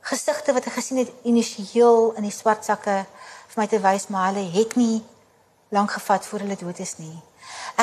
gesigte 0.00 0.52
wat 0.52 0.66
ek 0.66 0.76
gesien 0.78 0.98
het 0.98 1.12
initieel 1.22 2.12
in 2.16 2.22
die 2.22 2.38
swart 2.40 2.64
sakke 2.64 3.06
vir 3.48 3.58
my 3.60 3.66
te 3.66 3.80
wys 3.80 4.08
maar 4.08 4.32
hulle 4.32 4.50
het 4.50 4.76
nie 4.76 5.04
lank 5.74 5.90
gevat 5.96 6.26
voor 6.26 6.44
hulle 6.44 6.56
dood 6.56 6.78
is 6.78 6.96
nie. 7.02 7.16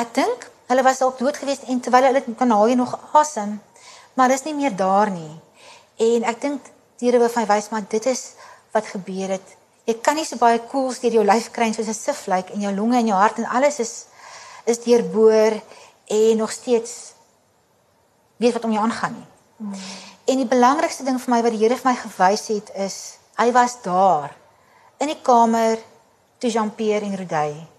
Ek 0.00 0.14
dink 0.16 0.48
hulle 0.70 0.84
was 0.86 1.02
dalk 1.02 1.18
dood 1.20 1.36
gewees 1.36 1.64
en 1.68 1.80
terwyl 1.84 2.08
hulle 2.08 2.22
kan 2.38 2.54
haal 2.54 2.70
jy 2.70 2.76
nog 2.80 2.94
asem, 3.18 3.58
maar 4.16 4.32
is 4.32 4.44
nie 4.46 4.54
meer 4.56 4.74
daar 4.76 5.10
nie. 5.12 5.34
En 6.00 6.24
ek 6.32 6.40
dink 6.40 6.70
diere 7.02 7.20
wil 7.20 7.32
my 7.36 7.44
wys 7.50 7.68
maar 7.72 7.84
dit 7.88 8.06
is 8.08 8.32
wat 8.72 8.88
gebeur 8.94 9.34
het. 9.36 9.56
Jy 9.84 9.98
kan 10.00 10.16
nie 10.16 10.24
so 10.24 10.38
baie 10.40 10.60
koels 10.70 11.02
deur 11.02 11.18
jou 11.18 11.24
lyf 11.26 11.50
kry 11.52 11.72
soos 11.72 11.90
'n 11.90 11.94
sif 11.94 12.26
lyk 12.26 12.48
like, 12.48 12.52
en 12.54 12.60
jou 12.60 12.72
longe 12.74 12.96
en 12.96 13.06
jou 13.06 13.18
hart 13.18 13.38
en 13.38 13.46
alles 13.46 13.80
is 13.80 14.06
is 14.64 14.78
deurboor 14.78 15.60
en 16.06 16.36
nog 16.36 16.52
steeds 16.52 17.12
weet 18.36 18.52
wat 18.52 18.64
om 18.64 18.72
jou 18.72 18.82
aangaan 18.82 19.14
nie. 19.14 19.28
Hmm. 19.56 19.74
En 20.24 20.36
die 20.36 20.46
belangrikste 20.46 21.04
ding 21.04 21.18
vir 21.20 21.34
my 21.34 21.42
wat 21.42 21.52
die 21.52 21.58
Here 21.58 21.76
vir 21.76 21.90
my 21.90 21.96
gewys 21.96 22.46
het 22.48 22.70
is 22.74 23.18
hy 23.36 23.50
was 23.52 23.82
daar 23.82 24.30
in 24.98 25.08
die 25.08 25.22
kamer 25.22 25.78
toe 26.38 26.50
Jean-Pierre 26.50 27.06
en 27.06 27.16
Rodey 27.16 27.71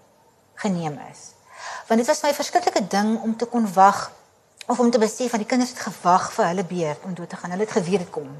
geneem 0.64 0.98
is. 1.10 1.32
Want 1.88 2.00
dit 2.00 2.08
was 2.08 2.22
my 2.24 2.32
verskriklike 2.34 2.86
ding 2.88 3.16
om 3.22 3.36
te 3.36 3.48
kon 3.50 3.66
wag 3.72 4.10
of 4.66 4.80
om 4.80 4.90
te 4.90 4.98
besef 4.98 5.30
dat 5.30 5.42
die 5.42 5.48
kinders 5.48 5.74
het 5.74 5.84
gewag 5.86 6.30
vir 6.32 6.46
hulle 6.50 6.64
beurt 6.64 7.04
om 7.04 7.14
dood 7.14 7.28
te 7.28 7.36
gaan. 7.36 7.52
Hulle 7.52 7.66
het 7.66 7.76
geweet 7.76 8.04
dit 8.06 8.10
kom. 8.10 8.30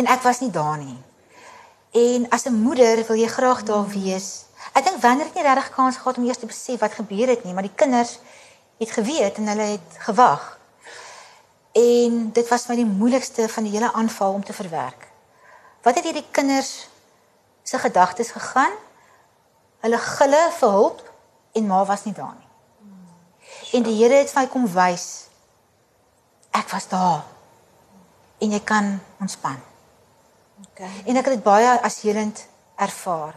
En 0.00 0.08
ek 0.08 0.22
was 0.24 0.40
nie 0.40 0.50
daar 0.50 0.78
nie. 0.80 0.98
En 1.92 2.28
as 2.28 2.46
'n 2.48 2.62
moeder 2.62 3.04
wil 3.06 3.16
jy 3.16 3.28
graag 3.28 3.62
daar 3.62 3.88
wees. 3.88 4.44
Ek 4.72 4.84
dink 4.84 5.02
wanneer 5.02 5.26
het 5.26 5.34
nie 5.34 5.42
regtig 5.42 5.70
kans 5.74 5.96
gehad 5.96 6.16
om 6.16 6.24
eers 6.24 6.38
te 6.38 6.46
besef 6.46 6.80
wat 6.80 6.92
gebeur 6.92 7.28
het 7.28 7.44
nie, 7.44 7.52
maar 7.52 7.68
die 7.68 7.74
kinders 7.74 8.18
het 8.78 8.90
geweet 8.90 9.36
en 9.36 9.46
hulle 9.46 9.68
het 9.76 9.90
gewag. 9.98 10.58
En 11.72 12.32
dit 12.32 12.48
was 12.48 12.66
my 12.66 12.76
die 12.76 12.86
moeilikste 12.86 13.48
van 13.48 13.62
die 13.62 13.72
hele 13.72 13.92
aanval 13.92 14.32
om 14.32 14.44
te 14.44 14.52
verwerk. 14.52 15.08
Wat 15.82 15.94
het 15.94 16.04
hierdie 16.04 16.26
kinders 16.30 16.88
se 17.62 17.78
gedagtes 17.78 18.30
gegaan? 18.30 18.72
Hulle 19.82 19.98
gille 19.98 20.40
vir 20.58 20.70
hulp 20.76 21.02
en 21.58 21.66
ma 21.66 21.84
was 21.84 22.04
nie 22.04 22.14
daar 22.14 22.34
nie. 22.38 22.50
En 23.76 23.82
die 23.82 23.96
Here 23.98 24.22
het 24.22 24.30
vir 24.30 24.42
my 24.42 24.48
kom 24.52 24.66
wys 24.74 25.06
ek 26.52 26.68
was 26.70 26.88
daar. 26.88 27.22
En 28.38 28.50
jy 28.52 28.60
kan 28.60 28.98
ontspan. 29.20 29.56
Okay. 30.68 30.90
En 31.06 31.16
ek 31.16 31.28
het 31.28 31.38
dit 31.38 31.44
baie 31.44 31.70
as 31.80 32.00
helend 32.04 32.44
ervaar. 32.76 33.34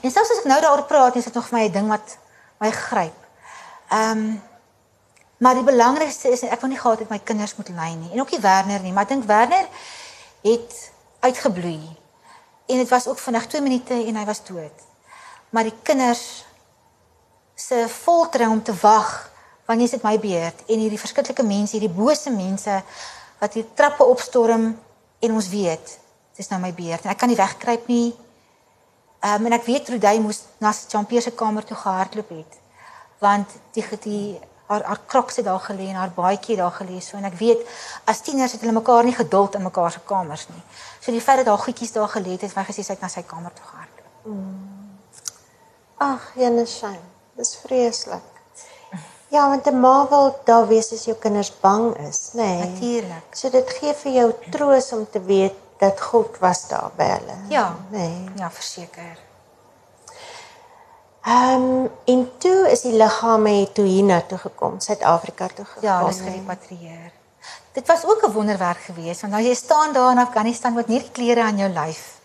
En 0.00 0.10
selfs 0.10 0.32
as 0.32 0.40
ek 0.42 0.48
nou 0.50 0.58
daaroor 0.60 0.86
praat, 0.88 1.16
is 1.16 1.28
dit 1.28 1.34
nog 1.34 1.46
vir 1.48 1.58
my 1.58 1.64
'n 1.68 1.72
ding 1.72 1.88
wat 1.88 2.18
my 2.58 2.70
gryp. 2.70 3.16
Ehm 3.88 4.18
um, 4.18 4.42
maar 5.38 5.54
die 5.54 5.64
belangrikste 5.66 6.30
is 6.30 6.42
ek 6.42 6.60
wil 6.60 6.70
nie 6.70 6.78
gehad 6.78 6.98
het 6.98 7.08
my 7.08 7.18
kinders 7.18 7.56
moet 7.56 7.68
ly 7.68 7.90
nie 7.94 8.12
en 8.12 8.20
ook 8.20 8.30
nie 8.30 8.40
Werner 8.40 8.80
nie, 8.80 8.92
maar 8.92 9.02
ek 9.02 9.08
dink 9.08 9.24
Werner 9.24 9.66
het 10.42 10.92
uitgebloei. 11.20 11.96
En 12.66 12.76
dit 12.76 12.88
was 12.88 13.06
ook 13.06 13.18
vinnig 13.18 13.46
2 13.46 13.60
minute 13.60 13.94
en 13.94 14.16
hy 14.16 14.24
was 14.24 14.44
dood. 14.44 14.78
Maar 15.54 15.68
die 15.70 15.78
kinders 15.86 16.44
se 17.54 17.86
foltering 17.88 18.50
om 18.50 18.62
te 18.62 18.74
wag 18.80 19.30
wanneer 19.64 19.90
dit 19.90 20.02
my 20.02 20.16
beurt 20.18 20.64
en 20.66 20.80
hierdie 20.82 20.98
verskriklike 20.98 21.44
mense, 21.46 21.76
hierdie 21.76 21.94
bose 21.94 22.30
mense 22.34 22.80
wat 23.38 23.54
hier 23.54 23.68
trappe 23.78 24.04
opstorm 24.04 24.72
en 25.20 25.36
ons 25.38 25.48
weet 25.48 25.94
dis 26.34 26.50
nou 26.50 26.58
my 26.60 26.72
beurt 26.74 27.06
en 27.06 27.12
ek 27.14 27.20
kan 27.22 27.30
nie 27.30 27.38
wegkruip 27.38 27.86
nie. 27.86 28.10
Ehm 29.22 29.46
um, 29.46 29.46
en 29.46 29.56
ek 29.56 29.68
weet 29.68 29.86
Trudy 29.86 30.18
moes 30.24 30.42
na 30.58 30.74
Jean-Pierre 30.74 31.28
se 31.28 31.36
kamer 31.38 31.64
toe 31.64 31.78
gehardloop 31.78 32.34
het 32.34 32.58
want 33.22 33.54
die 33.78 33.86
die 34.02 34.26
haar 34.66 34.82
haar 34.90 35.00
kroks 35.06 35.38
het 35.38 35.46
daar 35.46 35.62
gelê 35.70 35.86
en 35.92 36.02
haar 36.02 36.12
baadjie 36.18 36.56
daar 36.56 36.74
gelê 36.82 36.98
so 36.98 37.16
en 37.16 37.30
ek 37.30 37.38
weet 37.38 37.62
as 38.10 38.26
tieners 38.26 38.58
het 38.58 38.66
hulle 38.66 38.74
mekaar 38.74 39.06
nie 39.06 39.14
geduld 39.14 39.54
in 39.54 39.62
mekaar 39.70 39.92
se 39.92 40.02
kamers 40.04 40.48
nie. 40.50 40.62
So 41.00 41.12
die 41.12 41.22
feit 41.22 41.44
dat 41.44 41.52
daar 41.52 41.62
goedjies 41.62 41.94
daar 41.94 42.10
gelê 42.10 42.34
het, 42.34 42.48
het 42.48 42.56
my 42.56 42.66
gesê 42.66 42.82
sy 42.82 42.98
het 42.98 43.06
na 43.06 43.12
sy 43.12 43.22
kamer 43.22 43.54
toe 43.54 43.70
gehardloop. 43.70 44.10
Mm. 44.24 44.83
Ag, 45.96 46.32
sy. 46.66 46.98
Dis 47.36 47.56
vreeslik. 47.56 48.22
Ja, 49.28 49.48
want 49.48 49.66
'n 49.66 49.80
ma 49.80 50.08
wil 50.08 50.38
daar 50.44 50.66
wees 50.66 50.92
as 50.92 51.04
jou 51.04 51.16
kinders 51.16 51.52
bang 51.60 51.96
is, 52.08 52.30
nê? 52.32 52.42
Nee. 52.42 52.58
Natuurlik. 52.58 53.26
So 53.30 53.50
dit 53.50 53.70
gee 53.70 53.94
vir 53.94 54.12
jou 54.12 54.32
troos 54.50 54.92
om 54.92 55.06
te 55.10 55.20
weet 55.20 55.54
dat 55.78 56.00
God 56.00 56.38
was 56.38 56.68
daar 56.68 56.90
by 56.96 57.04
hulle. 57.04 57.36
Ja. 57.48 57.76
Nee. 57.88 58.24
Ja, 58.36 58.50
verseker. 58.50 59.18
Ehm 61.24 61.62
um, 61.62 61.90
en 62.04 62.30
toe 62.38 62.70
is 62.70 62.80
die 62.80 62.92
liggame 62.92 63.72
toe 63.72 63.84
hiernatoe 63.84 64.38
gekom, 64.38 64.80
Suid-Afrika 64.80 65.46
toe 65.46 65.64
gekom. 65.64 65.82
Ja, 65.82 65.98
hulle 65.98 66.10
is 66.10 66.20
gerepatrieer. 66.20 67.12
Dit 67.72 67.86
was 67.86 68.04
ook 68.06 68.26
'n 68.26 68.32
wonderwerk 68.32 68.78
geweest 68.78 69.20
want 69.20 69.32
nou 69.32 69.44
jy 69.44 69.54
staan 69.54 69.92
daar 69.92 70.10
in 70.10 70.18
Afghanistan 70.18 70.74
met 70.74 70.86
nie 70.86 71.10
klere 71.10 71.42
aan 71.42 71.56
jou 71.56 71.70
lyf. 71.72 72.20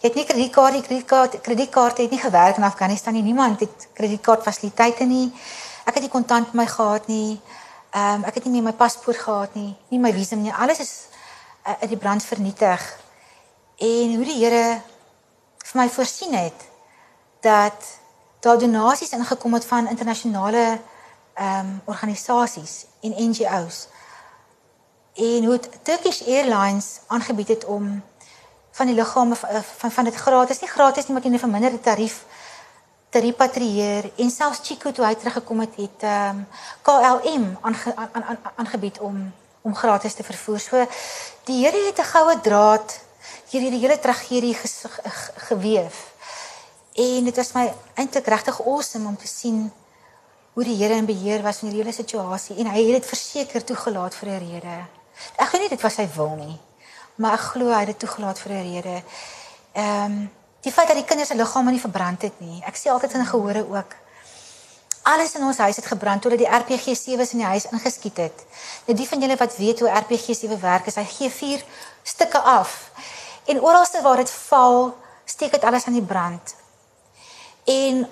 Jy 0.00 0.08
het 0.08 0.14
nie 0.16 0.24
kredietkaart, 0.24 0.72
die 0.78 0.82
kredietkaart, 0.82 1.34
kredietkaart 1.44 1.98
het 2.00 2.10
nie 2.10 2.18
gewerk 2.18 2.56
in 2.56 2.64
Afghanistan 2.64 3.12
nie. 3.12 3.22
Niemand 3.22 3.60
het 3.60 3.88
kredietkaart 3.92 4.42
fasiliteite 4.42 5.04
nie. 5.04 5.26
Ek 5.84 5.98
het 5.98 6.06
nie 6.06 6.08
kontant 6.08 6.54
met 6.54 6.62
my 6.62 6.66
gehad 6.66 7.06
nie. 7.06 7.36
Ehm 7.90 8.22
um, 8.22 8.24
ek 8.24 8.38
het 8.38 8.46
nie 8.46 8.52
meer 8.54 8.70
my 8.70 8.72
paspoort 8.72 9.18
gehad 9.20 9.54
nie, 9.54 9.74
nie 9.90 10.00
my 10.00 10.12
visum 10.16 10.40
nie. 10.40 10.54
Alles 10.56 10.80
is 10.80 10.92
uh, 11.66 11.74
in 11.84 11.92
die 11.92 12.00
brand 12.00 12.24
vernietig. 12.24 12.86
En 13.76 14.16
hoe 14.16 14.24
die 14.24 14.38
Here 14.40 14.80
vir 15.66 15.80
my 15.82 15.88
voorsien 15.92 16.32
het 16.32 16.64
dat 17.44 17.92
daar 18.40 18.58
donasies 18.58 19.12
ingekom 19.12 19.54
het 19.54 19.68
van 19.68 19.88
internasionale 19.88 20.78
ehm 21.34 21.58
um, 21.58 21.80
organisasies 21.84 22.86
en 23.02 23.18
NGO's. 23.28 23.88
En 25.14 25.44
hoe 25.44 25.60
Turkish 25.82 26.22
Airlines 26.22 27.00
aangebied 27.06 27.48
het 27.48 27.64
om 27.64 28.00
van 28.70 28.86
die 28.86 28.94
liggame 28.94 29.36
van 29.36 29.62
van, 29.62 29.90
van 29.90 30.04
dit 30.04 30.14
gratis, 30.14 30.60
nie 30.60 30.70
gratis 30.70 31.06
nie, 31.06 31.12
maar 31.12 31.22
teen 31.22 31.34
'n 31.34 31.38
verminderde 31.38 31.80
tarief 31.80 32.24
te 33.10 33.18
repatrieer 33.18 34.10
en 34.16 34.30
selfs 34.30 34.60
Chico 34.62 34.92
toe 34.92 35.04
hy 35.04 35.14
teruggekom 35.14 35.60
het 35.60 35.76
het 35.76 36.02
ehm 36.02 36.36
um, 36.36 36.46
KLM 36.82 37.56
aange, 37.60 37.94
aan, 37.96 38.24
aan, 38.24 38.38
aangebied 38.54 38.98
om 38.98 39.32
om 39.62 39.74
gratis 39.74 40.14
te 40.14 40.22
vervoer. 40.24 40.60
So 40.60 40.86
die 41.44 41.64
Here 41.64 41.86
het 41.86 41.98
'n 41.98 42.10
goue 42.12 42.40
draad 42.40 43.00
hierdie 43.50 43.80
hele 43.80 43.98
tragedie 43.98 44.54
ges, 44.54 44.84
geweef. 45.48 46.12
En 46.94 47.24
dit 47.24 47.36
was 47.36 47.52
my 47.52 47.72
eintlik 47.94 48.26
regtig 48.26 48.60
awesome 48.66 49.08
om 49.08 49.16
te 49.16 49.26
sien 49.26 49.72
hoe 50.52 50.64
die 50.64 50.76
Here 50.76 50.94
in 50.94 51.06
beheer 51.06 51.42
was 51.42 51.58
van 51.58 51.68
hierdie 51.68 51.84
hele 51.84 51.96
situasie 51.96 52.56
en 52.56 52.66
hy 52.66 52.84
het 52.84 53.02
dit 53.02 53.06
verseker 53.06 53.64
toegelaat 53.64 54.14
vir 54.14 54.28
'n 54.28 54.38
rede. 54.38 54.76
Ek 55.36 55.48
glo 55.48 55.58
nie 55.58 55.68
dit 55.68 55.82
was 55.82 55.94
sy 55.94 56.08
wil 56.14 56.34
nie, 56.36 56.60
maar 57.20 57.36
ek 57.36 57.48
glo 57.52 57.68
hy 57.68 57.84
het 57.84 57.92
dit 57.92 57.98
toegelaat 57.98 58.38
vir 58.40 58.52
'n 58.52 58.62
rede. 58.72 59.02
Ehm 59.72 60.04
um, 60.04 60.30
die 60.60 60.72
feit 60.72 60.86
dat 60.88 60.96
die 60.96 61.04
kinders 61.04 61.28
se 61.28 61.34
liggame 61.34 61.70
nie 61.70 61.80
verbrand 61.80 62.22
het 62.22 62.40
nie. 62.40 62.62
Ek 62.66 62.76
sê 62.76 62.88
altyd 62.88 63.12
in 63.12 63.26
gehore 63.26 63.66
ook. 63.68 63.94
Alles 65.02 65.34
in 65.34 65.42
ons 65.42 65.58
huis 65.58 65.76
het 65.76 65.86
gebrand 65.86 66.22
totdat 66.22 66.38
die 66.38 66.48
RPG 66.48 66.86
7's 66.96 67.32
in 67.32 67.38
die 67.38 67.46
huis 67.46 67.66
ingeskiet 67.70 68.16
het. 68.16 68.44
Nou 68.86 68.96
die 68.96 69.08
van 69.08 69.20
julle 69.20 69.36
wat 69.36 69.56
weet 69.56 69.80
hoe 69.80 69.88
RPG 69.88 70.34
7 70.36 70.60
werk, 70.60 70.86
is 70.86 70.94
hy 70.94 71.04
gee 71.04 71.30
vier 71.30 71.64
stukke 72.02 72.38
af. 72.38 72.90
En 73.44 73.60
oralste 73.60 74.02
waar 74.02 74.16
dit 74.16 74.30
val, 74.30 74.96
steek 75.24 75.52
dit 75.52 75.64
alles 75.64 75.84
aan 75.84 75.92
die 75.92 76.02
brand. 76.02 76.54
En 77.64 78.08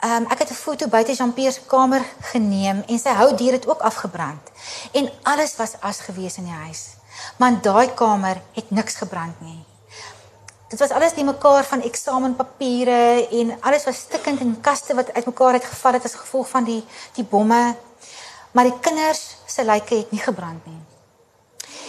ehm 0.00 0.22
um, 0.22 0.30
ek 0.30 0.38
het 0.38 0.50
'n 0.50 0.62
foto 0.66 0.88
buite 0.88 1.12
Jean-Pierre 1.14 1.52
se 1.52 1.60
kamer 1.66 2.04
geneem 2.20 2.82
en 2.86 2.98
sy 2.98 3.10
houtdier 3.10 3.52
het 3.52 3.68
ook 3.68 3.80
afgebrand. 3.80 4.50
En 4.92 5.10
alles 5.22 5.56
was 5.56 5.72
as 5.80 5.98
gewees 6.00 6.36
in 6.36 6.44
die 6.44 6.60
huis. 6.66 6.99
Maar 7.36 7.60
daai 7.62 7.94
kamer 7.94 8.42
het 8.52 8.70
niks 8.70 8.94
gebrand 8.94 9.40
nie. 9.40 9.64
Dit 10.70 10.78
was 10.78 10.90
alles 10.90 11.14
die 11.14 11.24
mekaar 11.24 11.64
van 11.64 11.82
eksamenpapiere 11.82 13.26
en 13.30 13.56
alles 13.60 13.84
was 13.84 13.96
stikkend 13.96 14.40
in 14.40 14.60
kaste 14.60 14.94
wat 14.94 15.12
uitmekaar 15.12 15.52
het 15.52 15.64
geval 15.64 15.92
het 15.92 16.04
as 16.04 16.14
gevolg 16.14 16.48
van 16.48 16.64
die 16.64 16.84
die 17.14 17.24
bomme. 17.24 17.74
Maar 18.50 18.64
die 18.64 18.78
kinders 18.80 19.36
se 19.46 19.64
lyke 19.64 19.94
het 19.94 20.10
nie 20.10 20.20
gebrand 20.20 20.66
nie. 20.66 20.78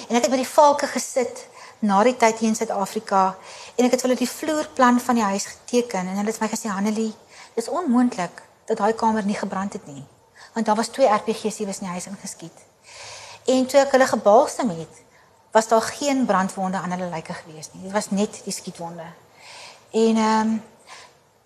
En 0.10 0.15
ek 0.17 0.26
het 0.26 0.34
by 0.34 0.39
die 0.41 0.50
valke 0.50 0.89
gesit 0.89 1.46
na 1.80 2.02
die 2.04 2.15
tyd 2.17 2.41
hier 2.41 2.50
in 2.50 2.58
Suid-Afrika 2.58 3.36
en 3.76 3.86
ek 3.86 3.96
het 3.96 4.06
hulle 4.06 4.17
die 4.17 4.30
vloerplan 4.30 5.00
van 5.00 5.17
die 5.17 5.28
huis 5.30 5.46
geteken 5.46 6.10
en 6.10 6.17
hulle 6.17 6.34
het 6.34 6.41
my 6.41 6.50
gesê 6.50 6.74
Hanelie, 6.74 7.13
dis 7.54 7.70
onmoontlik 7.70 8.41
dat 8.70 8.82
daai 8.82 8.94
kamer 8.98 9.26
nie 9.26 9.38
gebrand 9.38 9.78
het 9.78 9.86
nie. 9.86 10.04
Want 10.54 10.65
daar 10.65 10.76
was 10.76 10.89
twee 10.94 11.10
RPG 11.10 11.54
sewees 11.54 11.80
in 11.82 11.88
die 11.88 11.96
huis 11.96 12.10
ingeskiet. 12.10 12.65
En 13.46 13.65
toe 13.65 13.80
ek 13.86 13.94
hulle 13.96 14.10
gebalsem 14.10 14.70
het, 14.74 15.02
was 15.51 15.67
daar 15.67 15.81
geen 15.81 16.25
brandwonde 16.25 16.77
aan 16.77 16.91
hulle 16.91 17.09
lyke 17.09 17.33
gewees 17.33 17.69
nie. 17.73 17.83
Dit 17.83 17.91
was 17.91 18.09
net 18.09 18.41
die 18.43 18.53
skietwonde. 18.53 19.05
En 19.91 20.17
ehm 20.17 20.47
um, 20.47 20.63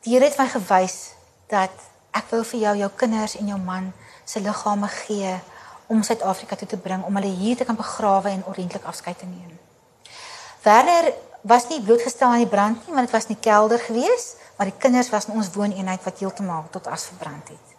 die 0.06 0.14
Here 0.14 0.26
het 0.26 0.38
my 0.38 0.46
gewys 0.48 1.14
dat 1.50 1.74
ek 2.12 2.30
wou 2.30 2.44
vir 2.46 2.60
jou 2.60 2.76
jou 2.78 2.90
kinders 2.96 3.36
en 3.36 3.48
jou 3.48 3.60
man 3.60 3.94
se 4.24 4.40
liggame 4.42 4.88
gee 4.88 5.34
om 5.88 6.04
Suid-Afrika 6.04 6.56
toe 6.56 6.68
te 6.68 6.78
bring 6.78 7.04
om 7.04 7.16
hulle 7.16 7.32
hier 7.34 7.58
te 7.58 7.66
kan 7.66 7.76
begrawe 7.76 8.30
en 8.30 8.46
ordentlik 8.46 8.84
afskeid 8.84 9.18
te 9.18 9.26
neem. 9.26 9.60
Werner 10.62 11.14
was 11.42 11.68
nie 11.70 11.82
blootgestel 11.82 12.30
aan 12.30 12.44
die 12.44 12.50
brand 12.50 12.86
nie, 12.86 12.94
want 12.94 13.06
dit 13.06 13.16
was 13.16 13.28
nie 13.28 13.38
kelder 13.40 13.80
gewees, 13.80 14.34
maar 14.58 14.70
die 14.70 14.78
kinders 14.78 15.10
was 15.10 15.26
in 15.26 15.34
ons 15.34 15.52
wooneenheid 15.54 16.04
wat 16.04 16.20
heeltemal 16.20 16.66
tot 16.72 16.88
as 16.88 17.06
verbrand 17.10 17.50
het. 17.50 17.76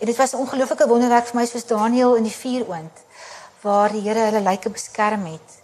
En 0.00 0.06
dit 0.06 0.16
was 0.16 0.32
'n 0.32 0.40
ongelooflike 0.44 0.88
wonderwerk 0.88 1.26
vir 1.26 1.40
my 1.40 1.46
soos 1.46 1.66
Daniel 1.66 2.14
in 2.14 2.22
die 2.22 2.36
vuuroond 2.36 2.96
waar 3.60 3.92
die 3.92 4.00
Here 4.00 4.20
hulle 4.20 4.40
lyke 4.40 4.70
beskerm 4.70 5.24
het 5.26 5.57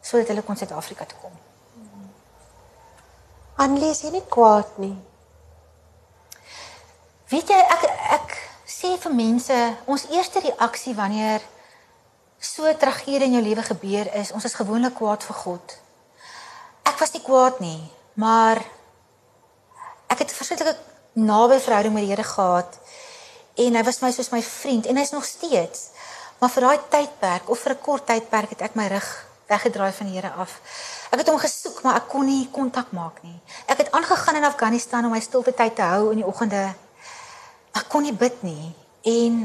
sodat 0.00 0.28
hulle 0.28 0.42
kon 0.42 0.56
Suid-Afrika 0.56 1.04
toe 1.04 1.18
kom. 1.22 1.36
Anlees 3.58 4.02
jy 4.02 4.12
nie 4.14 4.24
kwaad 4.30 4.78
nie. 4.78 4.94
Weet 7.28 7.50
jy 7.50 7.58
ek 7.58 7.86
ek 8.18 8.36
sê 8.68 8.94
vir 9.02 9.14
mense, 9.14 9.56
ons 9.90 10.06
eerste 10.14 10.40
reaksie 10.44 10.94
wanneer 10.94 11.42
so 12.38 12.64
'n 12.64 12.78
tragedie 12.78 13.26
in 13.26 13.34
jou 13.34 13.42
lewe 13.42 13.62
gebeur 13.62 14.06
is, 14.14 14.32
ons 14.32 14.44
is 14.44 14.54
gewoonlik 14.54 14.94
kwaad 14.94 15.22
vir 15.22 15.36
God. 15.36 15.78
Ek 16.84 16.98
was 16.98 17.12
nie 17.12 17.22
kwaad 17.22 17.60
nie, 17.60 17.90
maar 18.14 18.56
ek 20.08 20.18
het 20.18 20.30
'n 20.30 20.38
verskriklike 20.40 20.76
naby 21.12 21.58
verhouding 21.58 21.94
met 21.94 22.02
die 22.02 22.14
Here 22.14 22.22
gehad 22.22 22.78
en 23.56 23.74
hy 23.74 23.82
was 23.82 24.00
my 24.00 24.10
soos 24.10 24.30
my 24.30 24.42
vriend 24.42 24.86
en 24.86 24.96
hy's 24.96 25.10
nog 25.10 25.24
steeds. 25.24 25.90
Maar 26.38 26.50
vir 26.50 26.62
daai 26.62 26.78
tydperk 26.88 27.48
of 27.50 27.58
vir 27.58 27.72
'n 27.72 27.82
kort 27.82 28.06
tydperk 28.06 28.50
het 28.50 28.62
ek 28.62 28.74
my 28.74 28.86
rug 28.86 29.27
weggedraai 29.48 29.92
van 29.92 30.06
die 30.06 30.14
Here 30.14 30.32
af. 30.36 30.60
Ek 31.10 31.22
het 31.22 31.28
hom 31.28 31.38
gesoek, 31.40 31.82
maar 31.82 31.96
ek 32.02 32.08
kon 32.08 32.26
nie 32.28 32.48
kontak 32.52 32.92
maak 32.92 33.22
nie. 33.22 33.40
Ek 33.66 33.78
het 33.78 33.92
aangegaan 33.96 34.36
in 34.36 34.44
Afghanistan 34.44 35.04
om 35.04 35.14
my 35.16 35.20
stilte 35.20 35.54
tyd 35.54 35.76
te 35.76 35.82
hou 35.82 36.10
in 36.12 36.22
die 36.22 36.26
oggende. 36.26 36.74
ek 37.78 37.88
kon 37.92 38.02
nie 38.02 38.14
bid 38.16 38.42
nie 38.42 38.72
en 39.08 39.44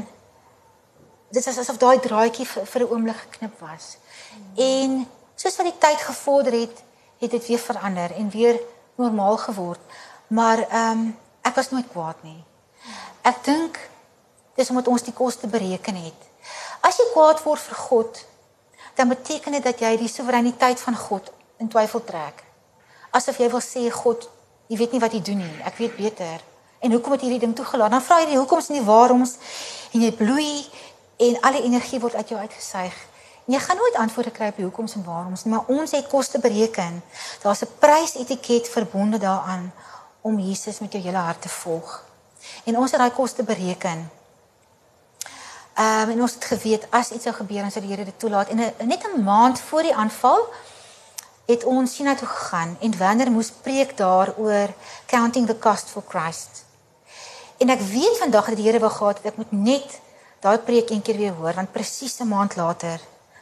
dit 1.34 1.46
is 1.46 1.58
asof 1.58 1.78
daai 1.78 1.98
draadjie 2.02 2.46
vir, 2.46 2.66
vir 2.66 2.82
'n 2.82 2.90
oomblik 2.92 3.16
geknip 3.16 3.60
was. 3.60 3.96
En 4.56 5.06
soos 5.36 5.56
wat 5.56 5.66
die 5.66 5.78
tyd 5.78 6.00
gevorder 6.00 6.52
het, 6.52 6.82
het 7.18 7.30
dit 7.30 7.46
weer 7.46 7.58
verander 7.58 8.10
en 8.14 8.30
weer 8.30 8.60
normaal 8.96 9.36
geword. 9.36 9.80
Maar 10.28 10.58
ehm 10.58 10.90
um, 10.90 11.18
ek 11.42 11.54
was 11.54 11.70
nooit 11.70 11.88
kwaad 11.92 12.22
nie. 12.22 12.44
Ek 13.22 13.44
dink 13.44 13.78
dis 14.54 14.70
omdat 14.70 14.88
ons 14.88 15.02
die 15.02 15.12
koste 15.12 15.46
bereken 15.46 15.94
het. 15.94 16.20
As 16.80 16.96
jy 16.96 17.04
kwaad 17.12 17.42
word 17.42 17.60
vir 17.60 17.76
God, 17.76 18.24
dan 18.94 19.08
beteken 19.08 19.52
dit 19.52 19.62
dat 19.62 19.80
jy 19.80 19.96
die 19.96 20.08
soewereiniteit 20.08 20.80
van 20.80 20.96
God 20.96 21.32
in 21.58 21.68
twyfel 21.68 22.04
trek. 22.04 22.42
Asof 23.10 23.38
jy 23.38 23.48
wil 23.50 23.62
sê 23.62 23.90
God, 23.90 24.28
jy 24.66 24.76
weet 24.76 24.92
nie 24.92 25.00
wat 25.00 25.12
jy 25.12 25.22
doen 25.22 25.42
nie. 25.42 25.56
Ek 25.64 25.76
weet 25.78 25.96
beter. 25.96 26.42
En 26.84 26.92
hoekom 26.92 27.12
het 27.12 27.24
hierdie 27.24 27.40
ding 27.40 27.54
toegelaat? 27.56 27.90
Dan 27.90 28.02
vra 28.02 28.20
jy 28.22 28.32
die 28.34 28.38
hoekoms 28.38 28.68
en 28.68 28.78
die 28.78 28.86
waaroms 28.86 29.36
en 29.92 30.02
jy 30.04 30.12
bloei 30.12 30.66
en 31.16 31.38
al 31.40 31.58
die 31.58 31.66
energie 31.70 32.00
word 32.02 32.14
uit 32.14 32.32
jou 32.34 32.40
uitgesuig. 32.40 32.96
En 33.44 33.54
jy 33.54 33.60
gaan 33.60 33.76
nooit 33.76 33.96
antwoorde 34.00 34.32
kry 34.34 34.48
op 34.52 34.58
die 34.60 34.66
hoekoms 34.66 34.96
en 34.98 35.04
waaroms 35.04 35.44
nie, 35.44 35.52
maar 35.54 35.70
ons 35.72 35.92
het 35.96 36.08
koste 36.08 36.40
bereken. 36.40 37.02
Daar's 37.42 37.62
'n 37.62 37.72
prysetiket 37.78 38.68
verbonde 38.68 39.18
daaraan 39.18 39.72
om 40.20 40.38
Jesus 40.38 40.78
met 40.78 40.92
jou 40.92 41.04
hele 41.04 41.16
hart 41.16 41.42
te 41.42 41.48
volg. 41.48 42.04
En 42.64 42.78
ons 42.78 42.90
het 42.90 43.00
daai 43.00 43.12
koste 43.12 43.42
bereken. 43.42 44.10
Ehm 45.74 46.08
um, 46.08 46.10
en 46.10 46.20
ons 46.20 46.34
het 46.34 46.44
geweet 46.44 46.86
as 46.90 47.10
iets 47.10 47.22
sou 47.26 47.34
gebeur, 47.34 47.60
dan 47.60 47.70
sou 47.70 47.82
die 47.84 47.94
Here 47.94 48.04
dit 48.04 48.18
toelaat. 48.18 48.48
En 48.48 48.60
a, 48.60 48.70
net 48.84 49.02
'n 49.02 49.22
maand 49.22 49.60
voor 49.60 49.82
die 49.82 49.94
aanval 49.94 50.52
het 51.46 51.64
ons 51.64 51.96
China 51.96 52.14
toe 52.14 52.28
gegaan 52.28 52.76
en 52.80 52.98
Wander 52.98 53.30
moes 53.30 53.50
preek 53.50 53.96
daaroor 53.96 54.68
counting 55.06 55.46
the 55.46 55.58
cost 55.58 55.88
for 55.88 56.02
Christ. 56.08 56.64
En 57.56 57.68
ek 57.68 57.80
weet 57.80 58.18
vandag 58.18 58.46
dat 58.46 58.56
die 58.56 58.66
Here 58.66 58.78
wou 58.78 58.90
gehad 58.90 59.16
het 59.16 59.26
ek 59.32 59.36
moet 59.36 59.52
net 59.52 60.00
daai 60.40 60.58
preek 60.58 60.90
een 60.90 61.02
keer 61.02 61.16
weer 61.16 61.32
hoor 61.32 61.54
want 61.54 61.72
presies 61.72 62.18
'n 62.20 62.28
maand 62.28 62.56
later 62.56 63.00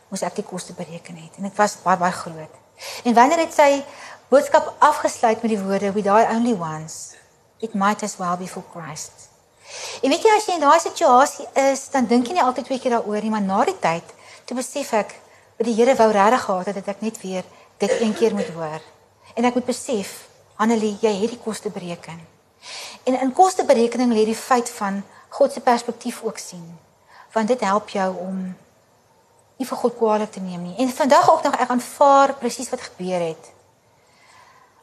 moes 0.08 0.22
ek 0.22 0.34
die 0.34 0.44
koste 0.44 0.72
bereken 0.72 1.16
het 1.16 1.36
en 1.36 1.42
dit 1.42 1.56
was 1.56 1.76
baie 1.82 1.96
baie 1.96 2.12
groot. 2.12 2.54
En 3.04 3.14
wanneer 3.14 3.38
het 3.38 3.54
sy 3.54 3.84
boodskap 4.28 4.74
afgesluit 4.78 5.42
met 5.42 5.50
die 5.50 5.60
woorde 5.60 5.92
we 5.92 6.02
die 6.02 6.28
only 6.36 6.52
ones 6.52 7.14
it 7.58 7.74
might 7.74 8.02
as 8.02 8.16
well 8.16 8.36
be 8.36 8.48
for 8.48 8.64
Christ. 8.72 9.31
En 10.02 10.10
weet 10.10 10.24
jy 10.24 10.34
as 10.36 10.46
jy 10.46 10.56
in 10.58 10.64
daai 10.64 10.80
situasie 10.80 11.46
is, 11.70 11.88
dan 11.94 12.06
dink 12.06 12.26
jy 12.26 12.36
nie 12.38 12.44
altyd 12.44 12.68
twee 12.68 12.80
keer 12.82 12.96
daaroor 12.98 13.22
nie, 13.22 13.30
maar 13.30 13.44
na 13.44 13.64
die 13.68 13.78
tyd 13.80 14.14
toe 14.44 14.56
besef 14.58 14.92
ek 14.98 15.14
dat 15.58 15.66
die 15.68 15.74
Here 15.76 15.94
wou 15.96 16.10
regtig 16.12 16.44
gehad 16.44 16.66
het 16.66 16.80
dat 16.80 16.92
ek 16.96 17.02
net 17.04 17.20
weer 17.22 17.44
dit 17.78 18.00
een 18.00 18.14
keer 18.14 18.34
moet 18.34 18.50
hoor. 18.56 18.82
En 19.34 19.44
ek 19.44 19.54
moet 19.54 19.66
besef, 19.66 20.26
Annelie, 20.56 20.96
jy 21.00 21.12
het 21.22 21.32
die 21.32 21.40
koste 21.42 21.70
bereken. 21.70 22.18
En 23.04 23.20
in 23.20 23.32
kosteberekening 23.32 24.12
lê 24.12 24.24
die 24.28 24.38
feit 24.38 24.70
van 24.70 25.02
God 25.28 25.52
se 25.52 25.60
perspektief 25.60 26.22
ook 26.22 26.38
sien 26.38 26.78
want 27.32 27.48
dit 27.48 27.60
help 27.64 27.88
jou 27.88 28.10
om 28.20 28.40
nie 29.56 29.66
vir 29.66 29.78
God 29.80 29.94
kwaadlik 29.96 30.34
te 30.34 30.40
neem 30.44 30.66
nie. 30.66 30.74
En 30.84 30.90
vandag 30.92 31.30
ook 31.32 31.46
nog 31.46 31.54
ek 31.56 31.70
aanvaar 31.72 32.34
presies 32.36 32.68
wat 32.68 32.82
gebeur 32.90 33.24
het. 33.24 33.46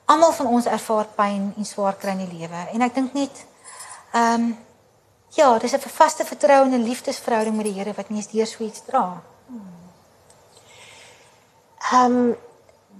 Almal 0.09 0.33
van 0.33 0.49
ons 0.49 0.65
ervaar 0.65 1.05
pyn 1.13 1.51
en 1.57 1.65
swaar 1.65 1.93
kry 2.01 2.15
in 2.17 2.23
die 2.25 2.39
lewe 2.39 2.63
en 2.73 2.81
ek 2.87 2.95
dink 2.95 3.13
net 3.13 3.43
ehm 4.17 4.33
um, 4.33 4.49
ja, 5.29 5.57
dis 5.57 5.73
'n 5.73 5.89
vaste 5.89 6.25
vertroue 6.25 6.65
en 6.65 6.73
'n 6.73 6.83
liefdesverhouding 6.83 7.55
met 7.55 7.65
die 7.65 7.73
Here 7.73 7.93
wat 7.95 8.09
nie 8.09 8.17
eens 8.17 8.31
deur 8.31 8.47
so 8.47 8.63
iets 8.63 8.81
dra. 8.85 9.21
Ehm 11.91 12.05
um, 12.05 12.37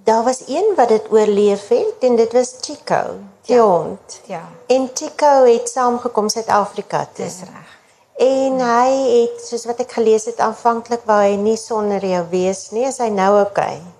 daar 0.04 0.24
was 0.24 0.44
een 0.48 0.74
wat 0.76 0.88
dit 0.88 1.12
oorleef 1.12 1.68
het 1.68 1.96
en 2.00 2.16
dit 2.16 2.34
was 2.34 2.56
Chico, 2.62 3.20
die 3.42 3.56
ja. 3.56 3.62
hond. 3.62 4.22
Ja. 4.26 4.50
En 4.68 4.90
Chico 4.94 5.44
het 5.46 5.70
saamgekom 5.70 6.30
Suid-Afrika 6.30 7.08
toe. 7.14 7.26
Dis 7.26 7.40
reg. 7.40 7.78
En 8.18 8.60
hy 8.60 9.22
het 9.22 9.46
soos 9.48 9.66
wat 9.66 9.80
ek 9.80 9.92
gelees 9.92 10.26
het 10.26 10.40
aanvanklik 10.44 11.06
wou 11.06 11.22
hy 11.22 11.36
nie 11.36 11.58
sonder 11.58 12.06
jou 12.06 12.26
wees 12.30 12.70
nie, 12.76 12.84
is 12.88 12.98
hy 12.98 13.08
nou 13.08 13.30
oukei? 13.38 13.78
Okay? 13.78 13.99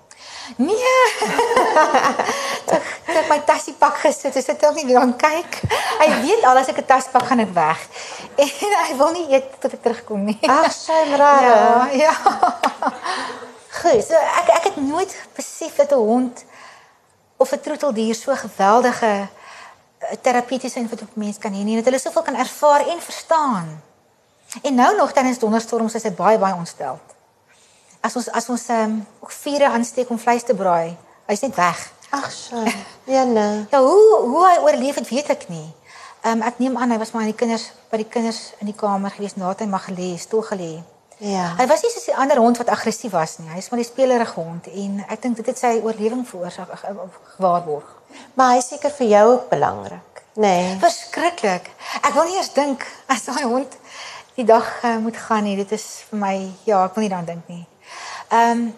Nee. 0.56 0.96
Ek 3.10 3.16
het 3.16 3.28
my 3.28 3.40
tasie 3.42 3.74
pak 3.74 3.96
gesit, 4.04 4.36
ek 4.36 4.44
sit 4.44 4.62
ook 4.66 4.76
nie 4.78 4.86
weer 4.86 5.00
aan 5.00 5.16
kyk. 5.18 5.56
Hy 5.98 6.06
weet 6.22 6.44
al 6.46 6.60
as 6.60 6.68
ek 6.70 6.78
'n 6.78 6.86
tas 6.86 7.08
pak 7.10 7.26
gaan 7.26 7.42
dit 7.42 7.52
weg. 7.52 7.80
En 8.42 8.48
hy 8.86 8.96
wil 8.96 9.10
nie 9.12 9.26
eet 9.34 9.60
tot 9.60 9.72
ek 9.74 9.82
terugkom 9.82 10.24
nie. 10.24 10.38
Ag, 10.46 10.70
sy 10.72 11.00
rare. 11.18 11.90
Ja, 12.02 12.14
ja. 12.14 12.14
Goed, 13.80 14.02
so 14.06 14.14
ek 14.14 14.48
ek 14.54 14.64
het 14.70 14.78
nooit 14.78 15.10
besef 15.34 15.74
dat 15.76 15.90
'n 15.90 15.98
hond 15.98 16.44
of 17.36 17.52
'n 17.52 17.60
troeteldier 17.60 18.14
so 18.14 18.34
geweldige 18.34 19.28
eh, 19.98 20.16
terapeutiese 20.22 20.78
invloed 20.78 21.02
op 21.02 21.16
mense 21.16 21.40
kan 21.40 21.52
hê 21.52 21.64
nie. 21.64 21.76
Dat 21.76 21.84
hulle 21.90 21.98
soveel 21.98 22.22
kan 22.22 22.36
ervaar 22.36 22.86
en 22.86 23.00
verstaan. 23.02 23.82
En 24.62 24.74
nou 24.74 24.96
nog 24.96 25.12
tydens 25.12 25.38
donderstorms 25.38 25.94
is 25.94 26.02
dit 26.02 26.16
baie 26.16 26.38
baie 26.38 26.54
ontsteld. 26.54 27.02
As 28.00 28.16
ons 28.16 28.30
as 28.32 28.48
ons 28.48 28.68
ehm 28.68 28.84
um, 28.90 29.06
ook 29.20 29.32
vure 29.32 29.68
aansteek 29.68 30.10
om 30.10 30.18
vleis 30.18 30.42
te 30.42 30.54
braai, 30.54 30.96
hy's 31.26 31.42
net 31.44 31.54
weg. 31.54 31.80
Ag 32.10 32.30
so. 32.32 32.62
Ja 33.04 33.24
nee. 33.24 33.66
Ja, 33.72 33.80
hoe 33.80 34.20
hoe 34.22 34.46
hy 34.48 34.56
oorleef 34.64 34.94
het, 34.94 35.08
weet 35.08 35.28
ek 35.28 35.48
nie. 35.48 35.66
Ehm 36.22 36.40
um, 36.40 36.46
ek 36.48 36.58
neem 36.58 36.76
aan 36.76 36.90
hy 36.90 36.98
was 36.98 37.12
maar 37.12 37.22
aan 37.22 37.32
die 37.34 37.40
kinders 37.42 37.70
by 37.90 38.00
die 38.00 38.08
kinders 38.08 38.52
in 38.58 38.70
die 38.72 38.76
kamer 38.76 39.12
gewees 39.14 39.36
nadat 39.36 39.64
hy 39.64 39.68
mag 39.70 39.84
gelê, 39.88 40.14
stoel 40.18 40.42
gelê. 40.48 40.72
Ja. 41.20 41.50
Hy 41.58 41.66
was 41.68 41.82
nie 41.84 41.90
soos 41.92 42.06
die 42.08 42.16
ander 42.16 42.40
hond 42.40 42.56
wat 42.56 42.70
aggressief 42.72 43.12
was 43.12 43.36
nie. 43.38 43.50
Hy's 43.52 43.68
maar 43.68 43.82
die 43.82 43.88
spelerige 43.88 44.40
hond 44.40 44.68
en 44.72 45.02
ek 45.04 45.20
dink 45.22 45.36
dit 45.36 45.50
het 45.52 45.58
sy 45.60 45.74
oorlewing 45.84 46.22
veroorsaak 46.28 46.72
gewaarborg. 47.36 47.90
Maar 48.40 48.54
hy 48.56 48.62
seker 48.64 48.94
vir 48.96 49.10
jou 49.10 49.26
ook 49.34 49.50
belangrik. 49.50 50.22
Nee. 50.40 50.78
Verskriklik. 50.80 51.68
Ek 52.00 52.14
wil 52.16 52.24
nie 52.24 52.38
eers 52.38 52.52
dink 52.56 52.86
as 53.12 53.26
daai 53.28 53.44
hond 53.44 53.76
die 54.38 54.46
dag 54.48 54.64
uh, 54.80 54.96
moet 55.04 55.18
gaan 55.20 55.44
nie. 55.44 55.58
Dit 55.60 55.74
is 55.76 55.84
vir 56.08 56.22
my 56.22 56.34
ja, 56.64 56.86
ek 56.86 56.96
wil 56.96 57.04
nie 57.04 57.12
daaraan 57.12 57.28
dink 57.34 57.52
nie. 57.52 57.66
Ehm 58.30 58.50
um, 58.50 58.74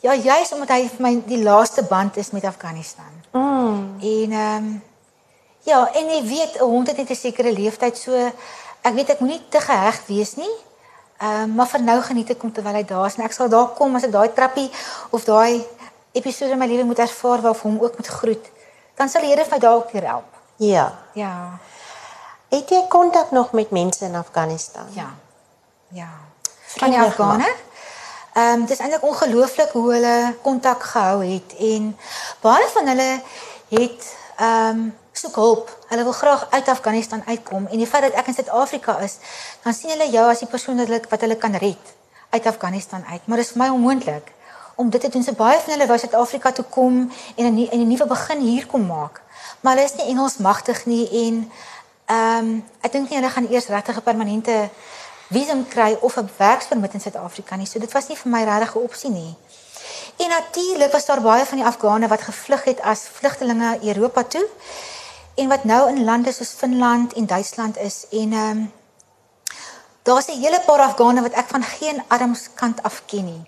ja, 0.00 0.14
juist 0.14 0.52
omdat 0.52 0.68
hy 0.68 0.84
vir 0.88 1.02
my 1.02 1.12
die 1.26 1.42
laaste 1.42 1.82
band 1.88 2.16
is 2.16 2.30
met 2.30 2.44
Afghanistan. 2.44 3.12
Mm. 3.32 3.96
En 4.00 4.32
ehm 4.32 4.56
um, 4.56 4.82
ja, 5.64 5.80
en 5.92 6.10
jy 6.14 6.22
weet 6.24 6.60
'n 6.60 6.64
hond 6.64 6.86
het 6.86 6.96
net 6.96 7.10
'n 7.10 7.14
sekere 7.14 7.52
leeftyd 7.52 7.98
so 7.98 8.12
ek 8.80 8.94
weet 8.94 9.10
ek 9.10 9.20
moenie 9.20 9.48
te 9.48 9.60
geheg 9.60 10.06
wees 10.06 10.34
nie. 10.36 10.54
Ehm 11.18 11.42
um, 11.42 11.54
maar 11.54 11.66
vir 11.66 11.82
nou 11.82 12.00
geniet 12.00 12.30
ek 12.30 12.42
om 12.42 12.52
terwyl 12.52 12.74
hy 12.74 12.84
daar 12.84 13.06
is 13.06 13.16
en 13.16 13.24
ek 13.24 13.32
sal 13.32 13.48
daar 13.48 13.68
kom 13.68 13.96
as 13.96 14.04
ek 14.04 14.12
daai 14.12 14.32
trappie 14.32 14.70
of 15.10 15.24
daai 15.24 15.64
episode 16.12 16.52
in 16.52 16.58
my 16.58 16.66
lewe 16.66 16.84
moet 16.84 16.98
ervaar 16.98 17.40
waar 17.40 17.56
hom 17.62 17.80
ook 17.80 17.96
moet 17.96 18.06
groet. 18.06 18.50
Dan 18.94 19.08
sal 19.08 19.22
die 19.22 19.30
Here 19.30 19.46
my 19.50 19.58
daar 19.58 19.74
ook 19.74 19.92
help. 19.92 20.24
Ja. 20.56 20.98
Ja. 21.14 21.58
Het 22.48 22.70
jy 22.70 22.86
kontak 22.88 23.30
nog 23.30 23.52
met 23.52 23.70
mense 23.70 24.04
in 24.04 24.14
Afghanistan? 24.14 24.86
Ja. 24.92 25.14
Ja. 25.88 26.08
Van 26.66 26.90
die 26.90 27.00
Afghane? 27.00 27.54
Ehm 28.32 28.52
um, 28.52 28.60
dit 28.60 28.70
is 28.70 28.78
eintlik 28.78 29.02
ongelooflik 29.02 29.70
hoe 29.70 29.92
hulle 29.92 30.34
kontak 30.42 30.82
gehou 30.82 31.24
het 31.24 31.54
en 31.58 31.96
baie 32.40 32.68
van 32.74 32.86
hulle 32.86 33.10
het 33.68 34.16
ehm 34.36 34.68
um, 34.68 34.96
soek 35.12 35.34
hulp. 35.34 35.78
Hulle 35.88 36.02
wil 36.02 36.12
graag 36.12 36.46
uit 36.50 36.68
Afghanistan 36.68 37.22
uitkom 37.26 37.66
en 37.66 37.78
die 37.78 37.86
feit 37.86 38.02
dat 38.02 38.12
ek 38.12 38.26
in 38.26 38.34
Suid-Afrika 38.34 38.98
is, 38.98 39.18
dan 39.62 39.74
sien 39.74 39.90
hulle 39.90 40.10
jou 40.10 40.28
as 40.30 40.38
die 40.38 40.48
persoon 40.48 40.86
wat 41.10 41.20
hulle 41.20 41.36
kan 41.36 41.54
red 41.54 41.94
uit 42.30 42.46
Afghanistan 42.46 43.04
uit. 43.10 43.26
Maar 43.26 43.36
dit 43.36 43.46
is 43.46 43.52
vir 43.52 43.62
my 43.62 43.68
onmoontlik 43.68 44.32
om 44.74 44.90
dit 44.90 45.00
te 45.00 45.08
doen. 45.08 45.22
So 45.22 45.32
baie 45.32 45.58
van 45.60 45.72
hulle 45.74 45.86
wou 45.86 45.98
Suid-Afrika 45.98 46.52
toe 46.52 46.64
kom 46.64 47.12
en 47.36 47.44
'n 47.46 47.68
'n 47.72 47.88
nuwe 47.88 48.06
begin 48.06 48.40
hier 48.40 48.66
kom 48.66 48.86
maak. 48.86 49.22
Maar 49.60 49.74
hulle 49.74 49.86
is 49.86 49.94
nie 49.94 50.06
Engels 50.06 50.36
magtig 50.36 50.86
nie 50.86 51.08
en 51.26 51.50
Ehm 52.08 52.44
um, 52.44 52.52
ek 52.80 52.92
dink 52.94 53.10
nie 53.10 53.18
hulle 53.18 53.28
gaan 53.28 53.48
eers 53.52 53.66
regtig 53.68 53.96
'n 54.00 54.02
permanente 54.02 54.54
visum 55.30 55.68
kry 55.68 55.96
of 56.00 56.16
'n 56.16 56.30
werkspermit 56.36 56.94
in 56.94 57.00
Suid-Afrika 57.00 57.56
nie. 57.56 57.66
So 57.66 57.78
dit 57.78 57.92
was 57.92 58.08
nie 58.08 58.16
vir 58.16 58.30
my 58.30 58.44
regtig 58.44 58.74
'n 58.74 58.82
opsie 58.82 59.10
nie. 59.10 59.36
En 60.16 60.28
natuurlik 60.28 60.92
was 60.92 61.06
daar 61.06 61.20
baie 61.20 61.44
van 61.44 61.58
die 61.58 61.66
Afghane 61.66 62.08
wat 62.08 62.22
gevlug 62.22 62.64
het 62.64 62.80
as 62.80 63.08
vlugtelinge 63.12 63.78
Europa 63.82 64.22
toe 64.24 64.46
en 65.34 65.48
wat 65.48 65.64
nou 65.64 65.88
in 65.88 66.04
lande 66.04 66.32
soos 66.32 66.50
Finland 66.50 67.12
en 67.12 67.26
Duitsland 67.26 67.76
is 67.76 68.06
en 68.10 68.32
ehm 68.32 68.50
um, 68.50 68.72
daar's 70.02 70.26
'n 70.26 70.40
hele 70.40 70.60
paar 70.66 70.80
Afghane 70.80 71.22
wat 71.22 71.32
ek 71.32 71.48
van 71.48 71.62
geen 71.62 72.02
armskant 72.08 72.82
af 72.82 73.02
ken 73.06 73.24
nie. 73.24 73.42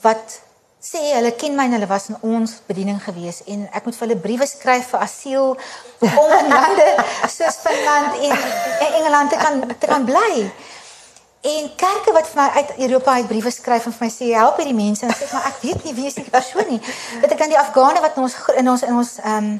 Wat 0.00 0.40
sê 0.82 0.98
hulle 1.14 1.32
ken 1.32 1.54
my 1.54 1.64
en 1.64 1.72
hulle 1.72 1.86
was 1.86 2.08
in 2.08 2.16
ons 2.20 2.52
bediening 2.66 3.02
gewees 3.02 3.44
en 3.44 3.68
ek 3.72 3.84
moet 3.84 3.96
vir 3.96 4.08
hulle 4.08 4.20
briewe 4.20 4.46
skryf 4.46 4.88
vir 4.90 5.00
asiel 5.00 5.58
om 6.00 6.32
in 6.38 6.48
lande 6.48 6.88
soos 7.36 7.58
Finland 7.66 8.18
en, 8.18 8.38
en 8.86 8.92
Engeland 8.92 9.30
te 9.30 9.36
kan 9.36 9.76
te 9.78 9.86
kan 9.86 10.04
bly. 10.04 10.50
En 11.42 11.70
kerke 11.74 12.12
wat 12.14 12.28
vir 12.30 12.38
my 12.38 12.48
uit 12.54 12.68
Europa 12.84 13.12
uit 13.18 13.26
briewe 13.26 13.50
skryf 13.50 13.86
en 13.88 13.92
vir 13.92 14.04
my 14.04 14.10
sê 14.14 14.28
help 14.30 14.60
hierdie 14.62 14.76
mense 14.78 15.02
en 15.02 15.10
sê 15.10 15.26
maar 15.32 15.48
ek 15.48 15.56
weet 15.64 15.80
nie 15.88 15.94
wie 15.96 16.06
is 16.06 16.14
die 16.14 16.22
persoon 16.30 16.68
nie. 16.70 16.78
Dat 17.18 17.34
ek 17.34 17.40
dan 17.40 17.50
die 17.50 17.58
Afghane 17.58 18.02
wat 18.04 18.14
in 18.14 18.28
ons 18.28 18.36
in 18.62 18.70
ons 18.70 18.84
in 18.86 19.00
ons 19.00 19.10
ehm 19.24 19.48
um, 19.48 19.56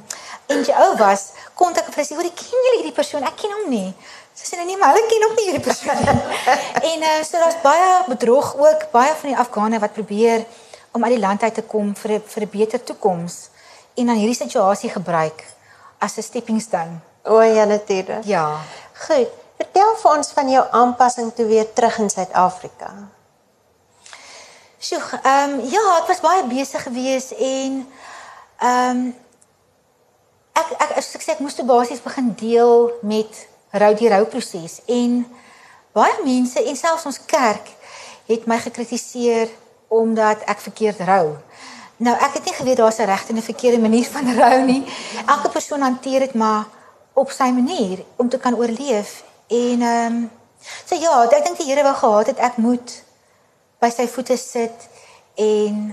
NGO 0.53 0.87
was, 1.01 1.33
kontak 1.59 1.89
vir 1.95 2.05
sê, 2.05 2.15
"Hoe 2.15 2.23
ken 2.23 2.55
julle 2.67 2.77
hierdie 2.77 2.95
persoon? 2.95 3.27
Ek 3.27 3.35
ken 3.41 3.51
hom 3.57 3.71
nie." 3.71 3.91
Sy 4.35 4.47
sê 4.47 4.63
nee, 4.63 4.79
maar 4.79 4.95
hulle 4.95 5.11
ken 5.11 5.27
ook 5.27 5.35
nie 5.39 5.49
hierdie 5.49 5.67
persoon 5.67 5.99
nie. 6.07 6.15
en 6.93 7.03
uh, 7.03 7.19
so 7.27 7.43
daar's 7.43 7.59
baie 7.67 7.91
bedrog 8.07 8.55
ook, 8.57 8.87
baie 8.95 9.15
van 9.19 9.33
die 9.33 9.39
Afghane 9.39 9.83
wat 9.83 9.99
probeer 9.99 10.47
om 10.93 11.03
uit 11.05 11.17
die 11.17 11.25
land 11.27 11.43
uit 11.43 11.55
te 11.55 11.67
kom 11.67 11.95
vir 11.97 12.19
'n 12.21 12.23
vir 12.23 12.43
'n 12.47 12.53
beter 12.59 12.85
toekoms 12.85 13.49
en 13.99 14.07
dan 14.07 14.17
hierdie 14.17 14.39
situasie 14.45 14.91
gebruik 14.91 15.45
as 15.99 16.17
'n 16.17 16.23
stepping 16.23 16.63
stone. 16.63 17.03
O 17.25 17.41
ja, 17.41 17.65
natuurlik. 17.65 18.23
Ja. 18.25 18.61
Goed. 18.95 19.42
Vertel 19.63 19.93
vir 19.95 20.11
ons 20.11 20.33
van 20.35 20.49
jou 20.51 20.63
aanpassing 20.75 21.29
toe 21.37 21.45
weer 21.47 21.69
terug 21.73 21.99
in 22.03 22.09
Suid-Afrika. 22.11 22.89
Sjoe, 24.83 24.99
ehm 25.23 25.53
um, 25.53 25.61
ja, 25.71 25.83
ek 26.01 26.09
was 26.11 26.23
baie 26.25 26.43
besig 26.51 26.83
geweest 26.83 27.37
en 27.39 27.77
ehm 28.59 28.91
um, 28.91 29.05
ek 30.59 30.75
ek 30.83 30.97
as 30.99 31.13
ek 31.15 31.23
sê 31.23 31.37
ek 31.37 31.45
moes 31.47 31.55
toe 31.55 31.69
basies 31.69 32.03
begin 32.03 32.35
deel 32.43 32.91
met 33.07 33.45
rou 33.85 33.95
die 34.03 34.11
rouproses 34.11 34.81
en 34.91 35.23
baie 35.95 36.19
mense 36.27 36.59
en 36.59 36.83
selfs 36.83 37.07
ons 37.07 37.23
kerk 37.31 37.71
het 38.27 38.51
my 38.51 38.59
gekritiseer 38.67 39.47
omdat 39.89 40.43
ek 40.51 40.67
verkeerd 40.67 41.07
rou. 41.07 41.37
Nou 42.03 42.19
ek 42.19 42.41
het 42.41 42.51
nie 42.51 42.59
geweet 42.59 42.83
daar's 42.83 42.99
'n 42.99 43.13
regte 43.15 43.31
en 43.31 43.39
'n 43.39 43.51
verkeerde 43.53 43.79
manier 43.79 44.11
van 44.11 44.27
rou 44.43 44.65
nie. 44.67 44.83
Elke 45.27 45.49
persoon 45.49 45.87
hanteer 45.87 46.27
dit 46.27 46.35
maar 46.35 46.67
op 47.15 47.31
sy 47.31 47.51
manier 47.55 48.03
om 48.17 48.29
te 48.29 48.39
kan 48.39 48.57
oorleef. 48.57 49.23
En 49.53 49.83
ehm 49.83 50.15
um, 50.15 50.31
so 50.87 50.97
ja, 50.97 51.25
ek 51.29 51.45
dink 51.45 51.59
die 51.61 51.69
Here 51.69 51.85
wou 51.85 51.95
gehad 51.95 52.31
het 52.33 52.41
ek 52.41 52.57
moet 52.63 52.95
by 53.83 53.91
sy 53.93 54.07
voete 54.09 54.39
sit 54.41 54.89
en 55.37 55.93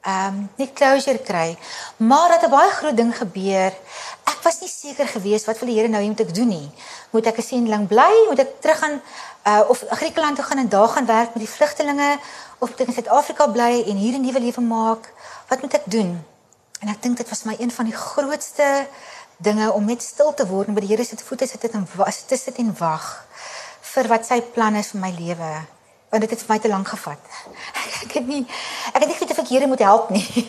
ehm 0.00 0.26
um, 0.26 0.42
net 0.60 0.74
closure 0.76 1.22
kry. 1.24 1.56
Maar 1.96 2.28
dat 2.34 2.44
'n 2.48 2.52
baie 2.52 2.70
groot 2.70 2.96
ding 2.96 3.12
gebeur. 3.16 3.72
Ek 4.32 4.40
was 4.42 4.60
nie 4.60 4.68
seker 4.68 5.08
gewees 5.08 5.44
wat 5.44 5.58
wil 5.58 5.68
die 5.68 5.78
Here 5.78 5.88
nou 5.88 6.04
moet 6.04 6.20
ek 6.20 6.34
doen 6.34 6.48
nie. 6.48 6.70
Moet 7.10 7.26
ek 7.26 7.38
'n 7.38 7.42
sendeling 7.42 7.86
bly? 7.88 8.12
Moet 8.28 8.44
ek 8.44 8.60
terug 8.60 8.78
gaan 8.78 9.00
uh 9.46 9.62
of 9.68 9.84
Griekeland 9.90 10.36
toe 10.36 10.44
gaan 10.44 10.58
en 10.58 10.68
daar 10.68 10.88
gaan 10.88 11.06
werk 11.06 11.34
met 11.34 11.44
die 11.44 11.54
vlugtelinge 11.56 12.18
of 12.58 12.68
moet 12.68 12.80
ek 12.80 12.86
in 12.86 12.94
Suid-Afrika 12.94 13.46
bly 13.46 13.84
en 13.86 13.96
hier 13.96 14.14
'n 14.18 14.20
nuwe 14.20 14.40
lewe 14.40 14.60
maak? 14.60 15.12
Wat 15.48 15.60
moet 15.60 15.74
ek 15.74 15.84
doen? 15.84 16.24
En 16.80 16.88
ek 16.88 17.02
dink 17.02 17.16
dit 17.16 17.28
was 17.28 17.42
my 17.42 17.56
een 17.58 17.70
van 17.70 17.84
die 17.84 17.96
grootste 17.96 18.86
dinge 19.40 19.72
om 19.72 19.84
net 19.88 20.02
stil 20.04 20.34
te 20.36 20.46
word 20.46 20.68
en 20.68 20.76
by 20.76 20.84
die 20.84 20.92
Here 20.92 21.04
se 21.04 21.16
voete 21.16 21.46
sit 21.48 21.64
en 21.74 21.86
was 21.96 22.22
te 22.28 22.36
sit 22.36 22.58
en 22.60 22.74
wag 22.78 23.06
vir 23.94 24.08
wat 24.12 24.26
sy 24.28 24.40
plan 24.54 24.76
is 24.76 24.92
vir 24.92 25.00
my 25.00 25.12
lewe 25.16 25.52
want 26.10 26.24
dit 26.26 26.30
het 26.34 26.42
vir 26.42 26.50
my 26.50 26.58
te 26.58 26.68
lank 26.68 26.88
gevat. 26.90 27.26
Ek 28.04 28.14
het 28.18 28.26
nie 28.26 28.42
ek 28.92 29.02
het 29.02 29.06
nie 29.06 29.16
geweet 29.16 29.32
of 29.36 29.42
ek 29.44 29.50
Here 29.54 29.66
moet 29.70 29.84
help 29.86 30.10
nie. 30.10 30.26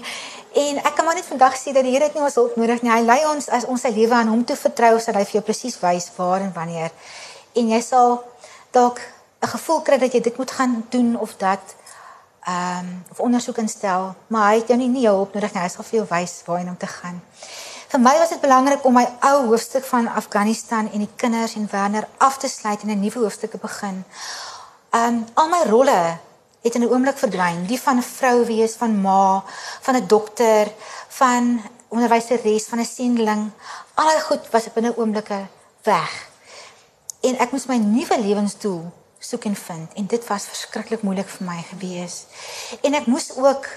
En 0.52 0.82
ek 0.84 0.98
kan 0.98 1.06
maar 1.08 1.16
net 1.16 1.24
vandag 1.24 1.54
sê 1.56 1.72
dat 1.72 1.86
die 1.88 1.94
Here 1.94 2.10
het 2.10 2.16
nie 2.18 2.24
ons 2.28 2.36
hulp 2.36 2.58
nodig 2.60 2.82
nie. 2.84 2.92
Hy 2.92 3.04
lei 3.08 3.20
ons 3.30 3.48
as 3.56 3.64
ons 3.72 3.86
sy 3.86 3.92
lewe 3.96 4.18
aan 4.18 4.28
hom 4.28 4.42
toe 4.44 4.58
vertrou 4.60 4.98
sodat 5.00 5.22
hy 5.22 5.28
vir 5.30 5.38
jou 5.38 5.44
presies 5.48 5.78
wys 5.80 6.10
waar 6.18 6.44
en 6.44 6.52
wanneer. 6.52 6.92
En 7.56 7.70
jy 7.72 7.80
sal 7.86 8.18
dalk 8.76 9.00
'n 9.40 9.48
gevoel 9.54 9.80
kry 9.82 9.98
dat 9.98 10.14
jy 10.14 10.22
dit 10.22 10.38
moet 10.38 10.52
gaan 10.52 10.74
doen 10.90 11.16
of 11.20 11.38
dat 11.38 11.76
ehm 12.42 12.80
um, 12.80 13.04
of 13.12 13.20
ondersoek 13.20 13.58
instel, 13.58 14.16
maar 14.28 14.50
hy 14.52 14.60
het 14.60 14.68
jou 14.68 14.78
nie 14.78 14.90
nie 14.90 15.08
hulp 15.08 15.34
nodig 15.34 15.54
nie. 15.54 15.62
Hy 15.62 15.70
sal 15.70 15.84
vir 15.84 16.00
jou 16.00 16.08
wys 16.10 16.42
waarheen 16.46 16.70
om 16.70 16.78
te 16.78 16.88
gaan. 16.88 17.22
Vir 17.92 18.00
my 18.00 18.14
was 18.22 18.30
dit 18.32 18.40
belangrik 18.40 18.86
om 18.88 18.94
my 18.96 19.04
ou 19.28 19.50
hoofstuk 19.50 19.84
van 19.84 20.06
Afghanistan 20.08 20.88
en 20.96 21.02
die 21.04 21.10
kinders 21.20 21.58
en 21.60 21.66
Werner 21.68 22.06
af 22.24 22.38
te 22.40 22.48
sluit 22.48 22.86
en 22.86 22.90
'n 22.90 23.00
nuwe 23.00 23.20
hoofstuk 23.20 23.52
te 23.52 23.58
begin. 23.58 24.06
Um, 24.96 25.26
al 25.34 25.50
my 25.50 25.64
rolle 25.68 26.18
het 26.62 26.76
in 26.76 26.84
'n 26.84 26.92
oomblik 26.94 27.18
verdwyn. 27.18 27.66
Die 27.66 27.82
van 27.82 27.98
'n 27.98 28.02
vrou 28.02 28.46
wees, 28.46 28.76
van 28.76 29.02
ma, 29.02 29.44
van 29.82 29.96
'n 29.96 30.08
dokter, 30.08 30.72
van 31.08 31.62
onderwyseres, 31.88 32.66
van 32.66 32.80
'n 32.80 32.86
sendeling. 32.86 33.52
Al 33.94 34.06
daai 34.06 34.22
goed 34.22 34.50
was 34.50 34.66
op 34.66 34.78
'n 34.78 34.94
oomblike 34.96 35.48
weg. 35.84 36.30
En 37.22 37.38
ek 37.40 37.52
moes 37.52 37.66
my 37.66 37.78
nuwe 37.78 38.20
lewensdoel 38.20 38.92
soek 39.20 39.44
en 39.44 39.56
vind 39.56 39.94
en 39.94 40.06
dit 40.06 40.28
was 40.28 40.46
verskriklik 40.46 41.02
moeilik 41.02 41.30
vir 41.30 41.48
my 41.48 41.62
gewees. 41.70 42.26
En 42.82 42.94
ek 42.94 43.06
moes 43.06 43.36
ook 43.36 43.68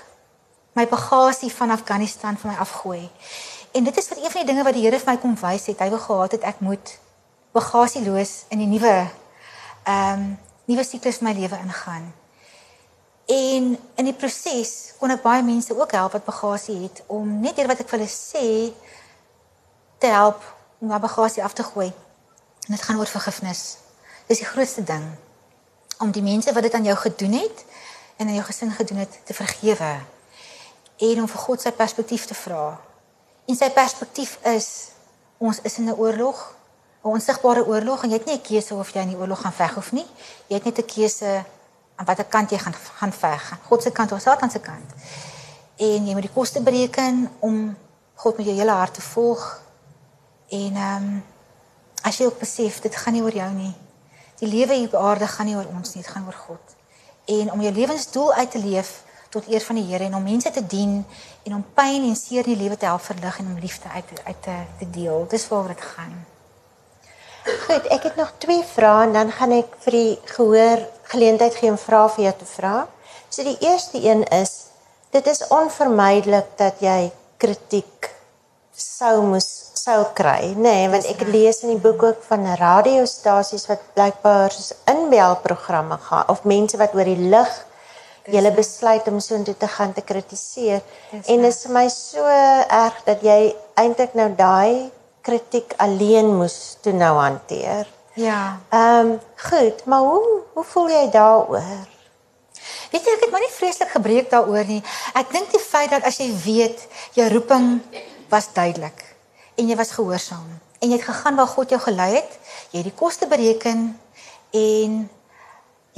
my 0.72 0.88
bagasie 0.88 1.52
van 1.52 1.70
Afghanistan 1.70 2.38
van 2.38 2.50
my 2.50 2.56
afgooi. 2.56 3.10
En 3.74 3.84
dit 3.84 3.96
is 3.96 4.06
vir 4.06 4.16
een 4.22 4.30
van 4.30 4.40
die 4.40 4.46
dinge 4.52 4.62
wat 4.62 4.76
die 4.76 4.84
Here 4.84 4.98
vir 5.02 5.08
my 5.10 5.18
kom 5.18 5.32
wys 5.40 5.64
het. 5.66 5.80
Hy 5.82 5.88
wou 5.90 5.98
gehad 5.98 6.36
het 6.36 6.44
ek 6.46 6.60
moet 6.62 6.92
bagasieloos 7.54 8.44
in 8.54 8.60
die 8.62 8.70
nuwe 8.70 8.92
ehm 9.84 10.12
um, 10.12 10.28
nuwe 10.70 10.84
siklus 10.86 11.18
my 11.20 11.32
lewe 11.34 11.58
ingaan. 11.58 12.06
En 13.26 13.66
in 13.98 14.06
die 14.06 14.14
proses 14.14 14.94
kon 15.00 15.10
ek 15.10 15.24
baie 15.26 15.42
mense 15.42 15.74
ook 15.74 15.92
help 15.92 16.14
wat 16.14 16.24
bagasie 16.24 16.76
het 16.84 17.02
om 17.10 17.40
net 17.42 17.58
deur 17.58 17.72
wat 17.72 17.82
ek 17.82 17.90
vir 17.90 17.98
hulle 17.98 18.14
sê 18.14 18.46
te 19.98 20.14
help 20.14 20.46
om 20.78 20.94
my 20.94 21.02
bagasie 21.02 21.42
af 21.44 21.58
te 21.58 21.66
gooi. 21.66 21.90
En 22.64 22.78
dit 22.78 22.86
gaan 22.86 23.02
oor 23.02 23.10
vergifnis. 23.10 23.66
Dis 24.30 24.40
die 24.40 24.48
grootste 24.54 24.86
ding 24.86 25.10
om 25.98 26.14
die 26.14 26.22
mense 26.22 26.54
wat 26.54 26.62
dit 26.62 26.78
aan 26.78 26.86
jou 26.86 26.96
gedoen 27.02 27.40
het 27.42 27.66
en 28.16 28.28
aan 28.28 28.38
jou 28.38 28.46
gesin 28.46 28.70
gedoen 28.70 29.02
het 29.02 29.20
te 29.26 29.34
vergewe 29.34 29.94
en 31.10 31.26
om 31.26 31.28
vir 31.28 31.46
God 31.50 31.60
se 31.60 31.74
perspektief 31.74 32.30
te 32.30 32.38
vra. 32.38 32.78
En 33.44 33.56
sy 33.56 33.68
perspektief 33.70 34.38
is 34.48 34.68
ons 35.36 35.60
is 35.60 35.78
in 35.78 35.88
'n 35.88 35.98
oorlog, 36.00 36.54
'n 37.02 37.08
onsigbare 37.08 37.66
oorlog 37.66 38.02
en 38.02 38.10
jy 38.10 38.16
het 38.16 38.26
nie 38.26 38.36
'n 38.36 38.40
keuse 38.40 38.74
of 38.74 38.92
jy 38.92 39.00
in 39.00 39.08
die 39.08 39.16
oorlog 39.16 39.40
gaan 39.40 39.52
veg 39.52 39.76
of 39.76 39.92
nie. 39.92 40.06
Jy 40.46 40.54
het 40.54 40.64
net 40.64 40.78
'n 40.78 40.86
keuse 40.94 41.44
aan 41.96 42.06
watter 42.06 42.24
kant 42.24 42.50
jy 42.50 42.58
gaan 42.58 42.74
gaan 42.74 43.12
veg. 43.12 43.58
God 43.62 43.82
se 43.82 43.90
kant 43.90 44.12
of 44.12 44.20
Satan 44.20 44.50
se 44.50 44.60
kant. 44.60 44.90
En 45.76 46.06
jy 46.06 46.12
moet 46.12 46.22
die 46.22 46.32
koste 46.32 46.62
bereken 46.62 47.30
om 47.38 47.76
God 48.14 48.36
met 48.36 48.46
jou 48.46 48.56
hele 48.56 48.70
hart 48.70 48.94
te 48.94 49.02
volg. 49.02 49.60
En 50.48 50.76
ehm 50.76 51.02
um, 51.02 51.24
as 52.02 52.18
jy 52.18 52.24
ook 52.24 52.38
besef 52.38 52.80
dit 52.80 52.96
gaan 52.96 53.12
nie 53.12 53.22
oor 53.22 53.34
jou 53.34 53.50
nie. 53.52 53.74
Die 54.38 54.48
lewe 54.48 54.74
hier 54.74 54.86
op 54.86 54.94
aarde 54.94 55.26
gaan 55.26 55.46
nie 55.46 55.56
oor 55.56 55.66
ons 55.66 55.94
nie, 55.94 56.02
dit 56.02 56.12
gaan 56.12 56.26
oor 56.26 56.40
God. 56.46 56.74
En 57.24 57.52
om 57.52 57.60
jou 57.60 57.72
lewensdoel 57.72 58.32
uit 58.32 58.50
te 58.50 58.58
leef 58.58 59.02
tot 59.34 59.48
eer 59.50 59.64
van 59.66 59.80
die 59.80 59.86
Here 59.88 60.06
en 60.06 60.14
om 60.18 60.22
mense 60.22 60.50
te 60.54 60.62
dien 60.66 61.00
en 61.44 61.56
om 61.58 61.64
pyn 61.74 62.06
en 62.06 62.14
seer 62.18 62.46
in 62.46 62.54
die 62.54 62.62
lewe 62.62 62.78
te 62.78 62.86
help 62.86 63.02
verlig 63.02 63.40
en 63.42 63.50
om 63.52 63.58
liefde 63.62 63.90
uit 63.94 64.12
uit 64.24 64.42
te, 64.46 64.54
te 64.78 64.90
deel. 64.94 65.26
Dis 65.30 65.48
waaroor 65.50 65.74
dit 65.74 65.84
gaan. 65.94 66.14
Goed, 67.44 67.88
ek 67.92 68.06
het 68.08 68.16
nog 68.16 68.32
twee 68.40 68.62
vrae 68.64 69.06
en 69.06 69.12
dan 69.12 69.32
gaan 69.36 69.52
ek 69.52 69.74
vir 69.84 69.98
die 69.98 70.12
gehoor 70.36 70.84
geleentheid 71.12 71.58
gee 71.60 71.72
om 71.72 71.80
vrae 71.80 72.08
vir 72.16 72.24
jou 72.28 72.34
te 72.40 72.48
vra. 72.54 72.76
So 73.28 73.44
die 73.44 73.58
eerste 73.66 74.00
een 74.00 74.24
is 74.32 74.54
dit 75.14 75.26
is 75.30 75.44
onvermydelik 75.52 76.54
dat 76.58 76.80
jy 76.82 77.12
kritiek 77.42 78.10
sou 78.74 79.20
moes 79.26 79.50
sou 79.84 80.00
kry, 80.16 80.54
nê, 80.56 80.62
nee, 80.64 80.84
want 80.88 81.04
ek 81.10 81.26
lees 81.28 81.58
in 81.66 81.74
die 81.74 81.82
boek 81.82 82.02
ook 82.06 82.22
van 82.24 82.46
radiostasies 82.56 83.66
wat 83.68 83.82
blykbaar 83.92 84.54
soos 84.54 84.72
inbelprogramme 84.88 85.98
gaan 86.06 86.30
of 86.32 86.46
mense 86.48 86.78
wat 86.80 86.94
oor 86.96 87.10
die 87.10 87.28
lig 87.34 87.52
hulle 88.32 88.52
besluit 88.56 89.08
om 89.10 89.20
so 89.20 89.36
intoe 89.36 89.56
te 89.56 89.68
gaan 89.68 89.92
te 89.92 90.00
kritiseer. 90.00 90.82
En 91.12 91.42
dit 91.42 91.50
is 91.50 91.62
vir 91.66 91.74
my 91.76 91.88
so 91.92 92.24
erg 92.24 93.00
dat 93.04 93.24
jy 93.24 93.54
eintlik 93.80 94.14
nou 94.16 94.30
daai 94.36 94.90
kritiek 95.24 95.74
alleen 95.80 96.34
moes 96.36 96.76
toe 96.84 96.92
nou 96.92 97.14
hanteer. 97.18 97.88
Ja. 98.14 98.60
Ehm 98.70 99.14
um, 99.14 99.20
goed, 99.48 99.84
maar 99.84 100.00
hoe 100.00 100.42
hoe 100.54 100.64
voel 100.64 100.88
jy 100.88 101.08
daaroor? 101.10 101.88
Weet 102.92 103.04
jy 103.04 103.14
ek 103.16 103.24
het 103.26 103.32
maar 103.32 103.42
nie 103.42 103.54
vreeslik 103.56 103.90
gebreek 103.90 104.30
daaroor 104.30 104.68
nie. 104.68 104.82
Ek 105.18 105.32
dink 105.32 105.50
die 105.52 105.60
feit 105.60 105.90
dat 105.90 106.06
as 106.06 106.20
jy 106.22 106.30
weet 106.44 106.86
jou 107.18 107.26
roeping 107.32 107.80
was 108.30 108.52
duidelik 108.54 109.02
en 109.58 109.68
jy 109.68 109.76
was 109.76 109.92
gehoorsaam 109.96 110.46
en 110.78 110.92
jy 110.92 110.96
het 110.96 111.08
gegaan 111.08 111.36
waar 111.36 111.50
God 111.50 111.74
jou 111.74 111.80
gelei 111.80 112.14
het. 112.14 112.38
Jy 112.70 112.82
het 112.82 112.88
die 112.90 112.98
koste 112.98 113.26
bereken 113.26 113.86
en 114.54 114.98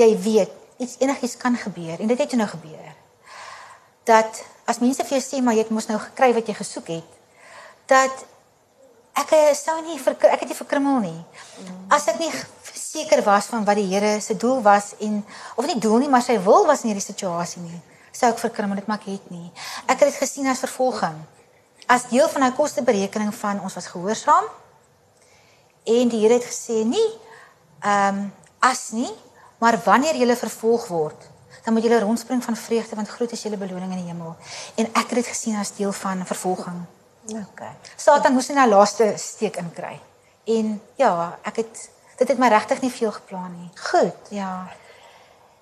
jy 0.00 0.10
weet 0.24 0.65
iets 0.82 0.96
enigiets 0.98 1.36
kan 1.36 1.56
gebeur 1.56 2.00
en 2.00 2.06
dit 2.06 2.18
het 2.18 2.32
nou 2.32 2.48
gebeur. 2.48 2.94
Dat 4.04 4.42
as 4.64 4.78
mense 4.78 5.04
vir 5.04 5.18
jou 5.18 5.24
sê 5.24 5.42
maar 5.42 5.54
jy 5.54 5.64
het 5.64 5.74
mos 5.74 5.88
nou 5.90 5.98
gekry 5.98 6.32
wat 6.36 6.48
jy 6.48 6.54
gesoek 6.54 6.90
het, 6.94 7.12
dat 7.86 8.24
ek 9.16 9.32
sou 9.56 9.76
nie 9.86 9.98
vir 9.98 10.16
ek 10.30 10.40
het 10.44 10.48
nie 10.48 10.58
verkrummel 10.58 10.98
nie. 11.04 11.20
As 11.88 12.08
ek 12.12 12.18
nie 12.20 12.30
seker 12.76 13.22
was 13.24 13.48
van 13.52 13.64
wat 13.64 13.78
die 13.78 13.88
Here 13.88 14.20
se 14.20 14.36
doel 14.36 14.60
was 14.62 14.94
en 15.00 15.22
of 15.56 15.66
nie 15.66 15.78
doel 15.80 16.04
nie, 16.04 16.10
maar 16.12 16.24
sy 16.24 16.38
wil 16.42 16.66
was 16.66 16.84
in 16.84 16.92
hierdie 16.92 17.06
situasie 17.06 17.62
nie, 17.62 17.80
sou 18.12 18.28
ek 18.32 18.42
verkrummel 18.42 18.80
dit 18.80 18.90
maar 18.90 19.00
ek 19.00 19.08
het 19.14 19.32
nie. 19.32 19.48
Ek 19.86 19.98
het 20.00 20.10
dit 20.10 20.20
gesien 20.20 20.48
as 20.50 20.64
vervolging 20.64 21.24
as 21.86 22.08
deel 22.10 22.26
van 22.28 22.42
hy 22.42 22.50
kosteberekening 22.54 23.34
van 23.34 23.60
ons 23.62 23.76
was 23.78 23.86
gehoorsaam. 23.92 24.48
En 25.86 26.10
die 26.10 26.22
Here 26.24 26.38
het 26.40 26.48
gesê 26.48 26.82
nie 26.84 27.06
ehm 27.80 28.26
um, 28.26 28.26
as 28.66 28.90
nie, 28.96 29.12
maar 29.66 29.80
wanneer 29.82 30.14
jy 30.14 30.34
vervolg 30.38 30.86
word, 30.86 31.24
dan 31.64 31.74
moet 31.74 31.82
jy 31.82 31.98
rondspring 31.98 32.38
van 32.44 32.56
vreugde 32.56 32.94
want 32.94 33.08
groot 33.10 33.32
is 33.34 33.40
julle 33.42 33.58
beloning 33.58 33.96
in 33.96 34.04
die 34.04 34.12
hemel. 34.12 34.36
En 34.78 34.86
ek 34.92 35.08
het 35.10 35.16
dit 35.18 35.26
gesien 35.26 35.56
as 35.58 35.72
deel 35.74 35.90
van 35.92 36.22
vervolging. 36.28 36.84
OK. 37.34 37.62
Satan 37.98 38.36
moes 38.36 38.46
net 38.52 38.60
nou 38.60 38.68
laaste 38.76 39.08
steek 39.18 39.58
inkry. 39.58 39.96
En 40.46 40.76
ja, 41.02 41.10
ek 41.42 41.58
het 41.64 41.82
dit 42.20 42.30
het 42.30 42.38
my 42.38 42.52
regtig 42.52 42.84
nie 42.84 42.92
veel 42.94 43.10
geplan 43.16 43.50
nie. 43.56 43.70
Goed. 43.88 44.30
Ja. 44.30 44.68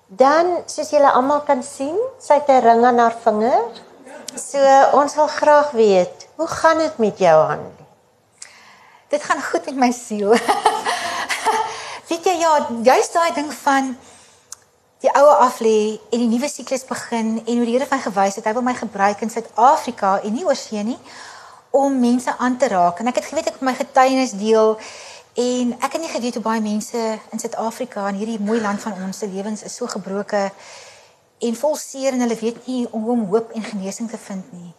Dan 0.05 0.53
soos 0.69 0.93
julle 0.93 1.09
almal 1.09 1.41
kan 1.49 1.65
sien, 1.65 1.97
sy 2.21 2.37
het 2.37 2.49
'n 2.53 2.61
ring 2.61 2.85
aan 2.85 3.01
haar 3.01 3.17
vinger. 3.25 3.81
So 4.37 4.61
ons 5.01 5.15
wil 5.15 5.27
graag 5.27 5.71
weet, 5.71 6.27
hoe 6.35 6.47
gaan 6.47 6.77
dit 6.77 6.97
met 6.97 7.17
jou 7.17 7.37
aan? 7.49 7.65
Dit 9.09 9.23
gaan 9.23 9.41
goed 9.41 9.65
met 9.65 9.75
my 9.75 9.91
siel. 9.91 10.37
weet 12.09 12.25
jy 12.25 12.35
ja, 12.41 12.53
jy's 12.83 13.11
daai 13.13 13.33
ding 13.37 13.53
van 13.61 13.95
die 15.03 15.11
ou 15.15 15.27
af 15.37 15.59
lê 15.59 15.99
en 16.11 16.21
die 16.21 16.29
nuwe 16.31 16.49
siklus 16.49 16.85
begin 16.87 17.39
en 17.45 17.57
hoe 17.57 17.65
die 17.65 17.77
Here 17.77 17.89
van 17.89 18.03
gewys 18.03 18.39
het 18.39 18.45
hy 18.45 18.53
wil 18.57 18.65
my 18.65 18.75
gebruik 18.77 19.21
in 19.21 19.33
Suid-Afrika 19.33 20.19
en 20.23 20.33
nie 20.33 20.45
oorsee 20.45 20.83
nie 20.83 20.99
om 21.75 21.99
mense 21.99 22.31
aan 22.37 22.57
te 22.57 22.71
raak 22.71 22.99
en 22.99 23.11
ek 23.11 23.19
het 23.21 23.29
geweet 23.33 23.51
ek 23.51 23.61
my 23.61 23.75
getuienis 23.75 24.37
deel 24.39 24.77
En 25.35 25.73
ek 25.83 25.91
het 25.91 26.01
nie 26.01 26.09
geweet 26.09 26.33
hoe 26.33 26.43
baie 26.43 26.61
mense 26.63 26.99
in 27.31 27.39
Suid-Afrika 27.39 28.07
in 28.07 28.15
hierdie 28.15 28.39
mooi 28.39 28.61
land 28.63 28.79
van 28.79 28.93
ons 29.03 29.17
se 29.19 29.27
lewens 29.27 29.65
is 29.67 29.73
so 29.75 29.87
gebroke 29.91 30.51
en 31.43 31.57
vol 31.59 31.75
seer 31.75 32.15
en 32.15 32.23
hulle 32.23 32.37
weet 32.39 32.61
nie 32.67 32.85
hoe 32.91 33.09
om 33.11 33.25
hoop 33.33 33.51
en 33.51 33.63
genesing 33.63 34.07
te 34.09 34.17
vind 34.17 34.53
nie. 34.55 34.71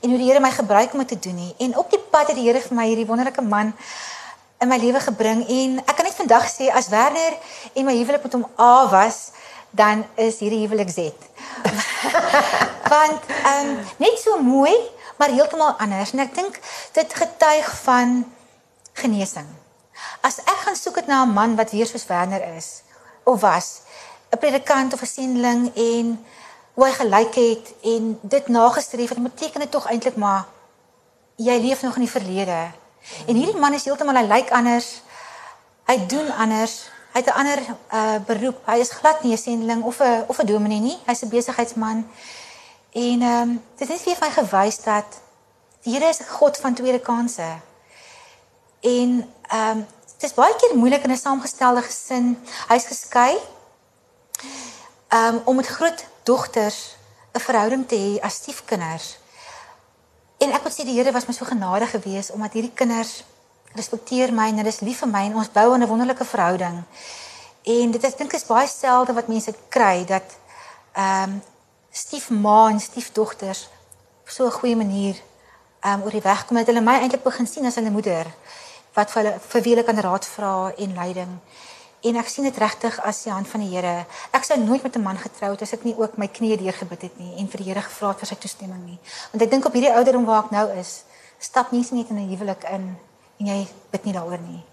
En 0.00 0.14
hoe 0.14 0.18
die 0.20 0.28
Here 0.28 0.40
my 0.40 0.52
gebruik 0.54 0.94
om 0.94 1.02
dit 1.02 1.08
te 1.08 1.18
doen 1.18 1.34
nie. 1.34 1.54
En 1.58 1.74
op 1.82 1.90
die 1.90 1.98
pad 1.98 2.30
het 2.30 2.38
die 2.38 2.46
Here 2.46 2.62
vir 2.62 2.78
my 2.78 2.86
hierdie 2.86 3.08
wonderlike 3.10 3.42
man 3.42 3.74
in 4.58 4.68
my 4.68 4.78
lewe 4.78 5.00
gebring 5.00 5.44
en 5.46 5.78
ek 5.84 5.94
kan 5.96 6.06
net 6.08 6.18
vandag 6.18 6.48
sê 6.50 6.66
as 6.74 6.90
Werner 6.90 7.36
en 7.74 7.86
my 7.86 7.94
huwelik 7.94 8.24
met 8.26 8.34
hom 8.34 8.46
A 8.58 8.88
was, 8.90 9.30
dan 9.70 10.02
is 10.18 10.40
hierdie 10.42 10.64
huwelik 10.64 10.90
Z. 10.90 11.12
Want 12.92 13.22
ehm 13.44 13.68
um, 13.68 13.78
net 14.02 14.18
so 14.18 14.40
mooi, 14.42 14.74
maar 15.18 15.30
heeltemal 15.34 15.76
anders 15.78 16.12
en 16.12 16.24
ek 16.24 16.34
dink 16.34 16.58
dit 16.96 17.14
getuig 17.14 17.70
van 17.84 18.22
genesing. 18.98 19.46
As 20.26 20.40
ek 20.42 20.66
gaan 20.66 20.78
soek 20.78 21.02
het 21.02 21.06
na 21.06 21.22
'n 21.24 21.34
man 21.34 21.56
wat 21.56 21.70
weer 21.70 21.86
soos 21.86 22.06
Werner 22.06 22.42
is 22.56 22.82
of 23.24 23.40
was, 23.40 23.82
'n 24.30 24.38
predikant 24.38 24.92
of 24.92 25.02
'n 25.02 25.06
sending 25.06 25.70
en 25.74 26.24
hoe 26.74 26.86
hy 26.86 26.92
gelyk 26.92 27.34
het 27.34 27.66
en 27.82 28.18
dit 28.22 28.48
nagestreef 28.48 29.08
het, 29.08 29.22
beteken 29.22 29.60
dit 29.60 29.70
tog 29.70 29.86
eintlik 29.86 30.16
maar 30.16 30.46
jy 31.36 31.58
leef 31.58 31.82
nog 31.82 31.94
in 31.94 32.06
die 32.06 32.10
verlede. 32.10 32.70
En 33.26 33.34
hierdie 33.34 33.56
man 33.56 33.74
is 33.74 33.84
heeltemal 33.84 34.16
hy 34.16 34.26
lyk 34.26 34.50
anders. 34.50 35.02
Hy 35.86 36.06
doen 36.06 36.30
anders. 36.30 36.90
Hy 37.12 37.20
het 37.20 37.28
'n 37.28 37.38
ander 37.40 37.60
uh 37.92 38.18
beroep. 38.26 38.66
Hy 38.66 38.78
is 38.78 38.90
glad 38.90 39.22
nie 39.22 39.32
'n 39.32 39.38
sending 39.38 39.82
of 39.82 40.00
'n 40.00 40.24
of 40.26 40.38
'n 40.38 40.46
dominee 40.46 40.80
nie. 40.80 40.98
Hy's 41.06 41.22
'n 41.22 41.28
besigheidsman. 41.28 42.06
En 42.92 43.22
ehm 43.22 43.42
um, 43.42 43.64
dit 43.76 43.88
het 43.88 44.00
vir 44.00 44.16
my 44.20 44.30
gewys 44.30 44.82
dat 44.82 45.20
die 45.82 45.92
Here 45.92 46.08
is 46.08 46.20
'n 46.20 46.28
God 46.28 46.56
van 46.56 46.74
tweede 46.74 47.00
kansse. 47.00 47.60
En 48.80 49.34
ehm 49.48 49.78
um, 49.78 49.86
dit 50.18 50.30
is 50.30 50.34
baie 50.34 50.56
keer 50.56 50.76
moeilik 50.76 51.02
in 51.02 51.10
'n 51.10 51.16
saamgestelde 51.16 51.82
gesin. 51.82 52.46
Hy's 52.68 52.84
geskei. 52.84 53.36
Ehm 55.08 55.34
um, 55.34 55.42
om 55.44 55.56
met 55.56 55.66
groot 55.66 56.04
dogters 56.22 56.96
'n 57.32 57.40
verhouding 57.40 57.88
te 57.88 57.96
hê 57.96 58.24
as 58.24 58.34
stiefkinders. 58.34 59.18
En 60.38 60.52
ek 60.54 60.62
moet 60.62 60.74
sê 60.74 60.84
die 60.86 60.94
Here 60.94 61.12
was 61.12 61.26
my 61.26 61.34
so 61.34 61.44
genadig 61.44 61.90
geweest 61.90 62.30
omdat 62.30 62.52
hierdie 62.54 62.74
kinders 62.74 63.24
respekteer 63.74 64.32
my 64.32 64.48
en 64.48 64.60
hulle 64.62 64.70
is 64.70 64.80
lief 64.86 65.00
vir 65.02 65.10
my 65.10 65.24
en 65.26 65.38
ons 65.42 65.50
bou 65.52 65.74
'n 65.74 65.86
wonderlike 65.86 66.24
verhouding. 66.24 66.84
En 67.62 67.90
dit 67.90 68.04
ek 68.04 68.18
dink 68.18 68.32
is 68.32 68.46
baie 68.46 68.66
selde 68.66 69.12
wat 69.12 69.28
mense 69.28 69.54
kry 69.68 70.04
dat 70.04 70.36
ehm 70.92 71.22
um, 71.22 71.42
stiefma 71.90 72.68
en 72.70 72.80
stiefdogters 72.80 73.68
op 74.22 74.28
so 74.28 74.46
'n 74.46 74.58
goeie 74.60 74.76
manier 74.76 75.16
ehm 75.80 76.00
um, 76.00 76.02
oor 76.04 76.10
die 76.10 76.28
weg 76.30 76.46
kom 76.46 76.56
dat 76.56 76.66
hulle 76.66 76.80
my 76.80 76.98
eintlik 77.00 77.22
begin 77.22 77.46
sien 77.46 77.66
as 77.66 77.74
hulle 77.74 77.90
moeder 77.90 78.26
wat 78.94 79.10
vir 79.10 79.22
hulle 79.22 79.40
vir 79.48 79.62
wie 79.62 79.74
hulle 79.74 79.84
kan 79.84 80.00
raad 80.00 80.26
vra 80.26 80.72
en 80.76 80.94
leiding. 80.94 81.38
En 82.06 82.16
ek 82.16 82.28
sien 82.30 82.46
dit 82.46 82.58
regtig 82.62 83.00
as 83.02 83.24
die 83.24 83.32
hand 83.32 83.48
van 83.50 83.60
die 83.64 83.72
Here. 83.72 84.06
Ek 84.30 84.44
sou 84.46 84.58
nooit 84.60 84.82
met 84.82 84.96
'n 84.96 85.02
man 85.02 85.18
getrou 85.18 85.50
het 85.50 85.62
as 85.62 85.72
ek 85.72 85.84
nie 85.84 85.96
ook 85.98 86.16
my 86.16 86.28
knieë 86.28 86.58
deurgebid 86.58 87.02
het 87.02 87.18
nie 87.18 87.34
en 87.38 87.48
vir 87.48 87.58
die 87.58 87.68
Here 87.68 87.82
gevra 87.82 88.08
het 88.08 88.18
vir 88.18 88.26
sy 88.26 88.34
toestemming 88.34 88.84
nie. 88.84 88.98
Want 89.32 89.42
ek 89.42 89.50
dink 89.50 89.64
op 89.64 89.72
hierdie 89.72 89.92
ouderdom 89.92 90.24
waar 90.24 90.44
ek 90.44 90.50
nou 90.50 90.70
is, 90.78 91.02
stap 91.38 91.72
nie 91.72 91.86
net 91.90 92.10
in 92.10 92.16
'n 92.16 92.28
huwelik 92.28 92.64
in 92.70 92.96
en 93.40 93.46
jy 93.46 93.68
bid 93.90 94.04
nie 94.04 94.12
daaroor 94.12 94.38
nie. 94.38 94.64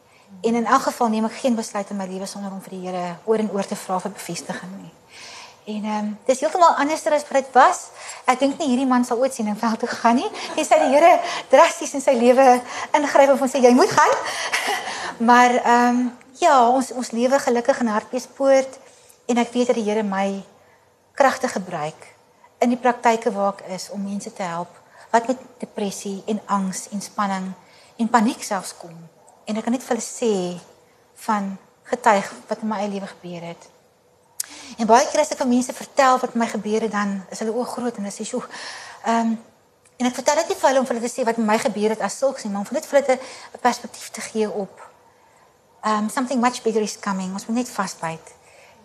En 0.41 0.55
in 0.55 0.65
elk 0.65 0.81
geval 0.81 1.07
neem 1.07 1.25
ek 1.25 1.31
geen 1.31 1.55
besluit 1.55 1.89
in 1.89 1.97
my 1.97 2.05
lewe 2.05 2.25
sonder 2.25 2.51
om 2.51 2.61
vir 2.61 2.69
die 2.69 2.87
Here 2.87 3.15
oor 3.25 3.39
en 3.39 3.51
oor 3.51 3.65
te 3.65 3.75
vra 3.75 3.99
vir 3.99 4.11
bevestiging 4.11 4.71
nie. 4.81 4.91
En 5.65 5.83
ehm 5.83 6.05
um, 6.05 6.17
dis 6.25 6.39
heeltemal 6.39 6.75
anders 6.75 7.05
as 7.07 7.23
wat 7.29 7.31
dit 7.31 7.53
was. 7.53 7.79
Ek 8.25 8.39
dink 8.39 8.59
nie 8.59 8.67
hierdie 8.67 8.85
man 8.85 9.05
sal 9.05 9.17
ooit 9.17 9.33
sien 9.33 9.47
en 9.47 9.57
veld 9.57 9.79
toe 9.79 9.89
gaan 9.89 10.15
nie. 10.15 10.29
Hy 10.55 10.63
sê 10.63 10.77
die 10.77 10.91
Here 10.93 11.19
drasties 11.49 11.93
in 11.93 12.01
sy 12.01 12.13
lewe 12.13 12.61
ingryp 12.93 13.41
en 13.41 13.49
sê 13.49 13.61
jy 13.63 13.73
moet 13.73 13.89
gaan. 13.89 14.13
maar 15.29 15.57
ehm 15.63 15.89
um, 15.89 16.13
ja, 16.39 16.69
ons 16.69 16.91
ons 16.91 17.11
lewe 17.11 17.39
gelukkig 17.39 17.79
in 17.79 17.87
Hartbeespoort 17.87 18.79
en 19.25 19.37
ek 19.41 19.51
weet 19.53 19.71
dat 19.71 19.79
die 19.79 19.85
Here 19.87 20.03
my 20.03 20.43
kragtig 21.15 21.51
gebruik 21.55 22.07
in 22.63 22.73
die 22.73 22.79
praktyke 22.79 23.31
waar 23.31 23.53
ek 23.55 23.69
is 23.75 23.89
om 23.93 24.03
mense 24.03 24.33
te 24.33 24.43
help 24.43 24.71
wat 25.11 25.27
met 25.27 25.39
depressie 25.61 26.23
en 26.27 26.41
angs 26.45 26.87
en 26.91 27.01
spanning 27.01 27.51
en 27.95 28.09
paniek 28.11 28.43
selfs 28.43 28.73
kom. 28.75 28.95
En 29.45 29.55
ek 29.55 29.63
kan 29.63 29.71
net 29.75 29.83
vir 29.85 29.95
hulle 29.95 30.03
sê 30.03 30.59
van 31.27 31.53
getuig 31.87 32.31
wat 32.49 32.63
in 32.63 32.71
my 32.71 32.81
eie 32.83 32.91
lewe 32.91 33.07
gebeur 33.07 33.45
het. 33.47 33.69
En 34.75 34.89
baie 34.89 35.05
keer 35.07 35.23
as 35.23 35.31
ek 35.31 35.43
aan 35.45 35.53
mense 35.53 35.73
vertel 35.73 36.19
wat 36.19 36.35
my 36.35 36.47
gebeur 36.51 36.83
het, 36.83 36.91
dan 36.91 37.21
is 37.31 37.39
hulle 37.43 37.53
oë 37.55 37.69
groot 37.69 37.95
en 37.95 38.03
hulle 38.03 38.15
sê, 38.15 38.25
"Sjoe, 38.27 38.43
ehm 39.05 39.31
um, 39.31 39.37
en 39.95 40.09
ek 40.09 40.17
vertel 40.17 40.35
dit 40.35 40.49
nie 40.49 40.59
vir 40.59 40.69
hulle 40.69 40.79
om 40.79 40.85
vir 40.85 40.95
hulle 40.95 41.07
te 41.07 41.13
sê 41.13 41.23
wat 41.23 41.37
met 41.37 41.47
my 41.47 41.57
gebeur 41.57 41.89
het 41.89 42.01
as 42.01 42.17
sulks 42.17 42.43
nie, 42.43 42.51
maar 42.51 42.67
om 42.67 42.75
net 42.75 42.85
vir 42.85 42.99
hulle 42.99 43.19
'n 43.19 43.59
perspektief 43.61 44.09
te 44.11 44.21
gee 44.21 44.49
op 44.49 44.94
um 45.85 46.09
something 46.09 46.41
much 46.41 46.63
bigger 46.63 46.81
is 46.81 46.99
coming. 46.99 47.33
Ons 47.33 47.45
moet 47.45 47.55
net 47.61 47.69
vasbyt. 47.69 48.33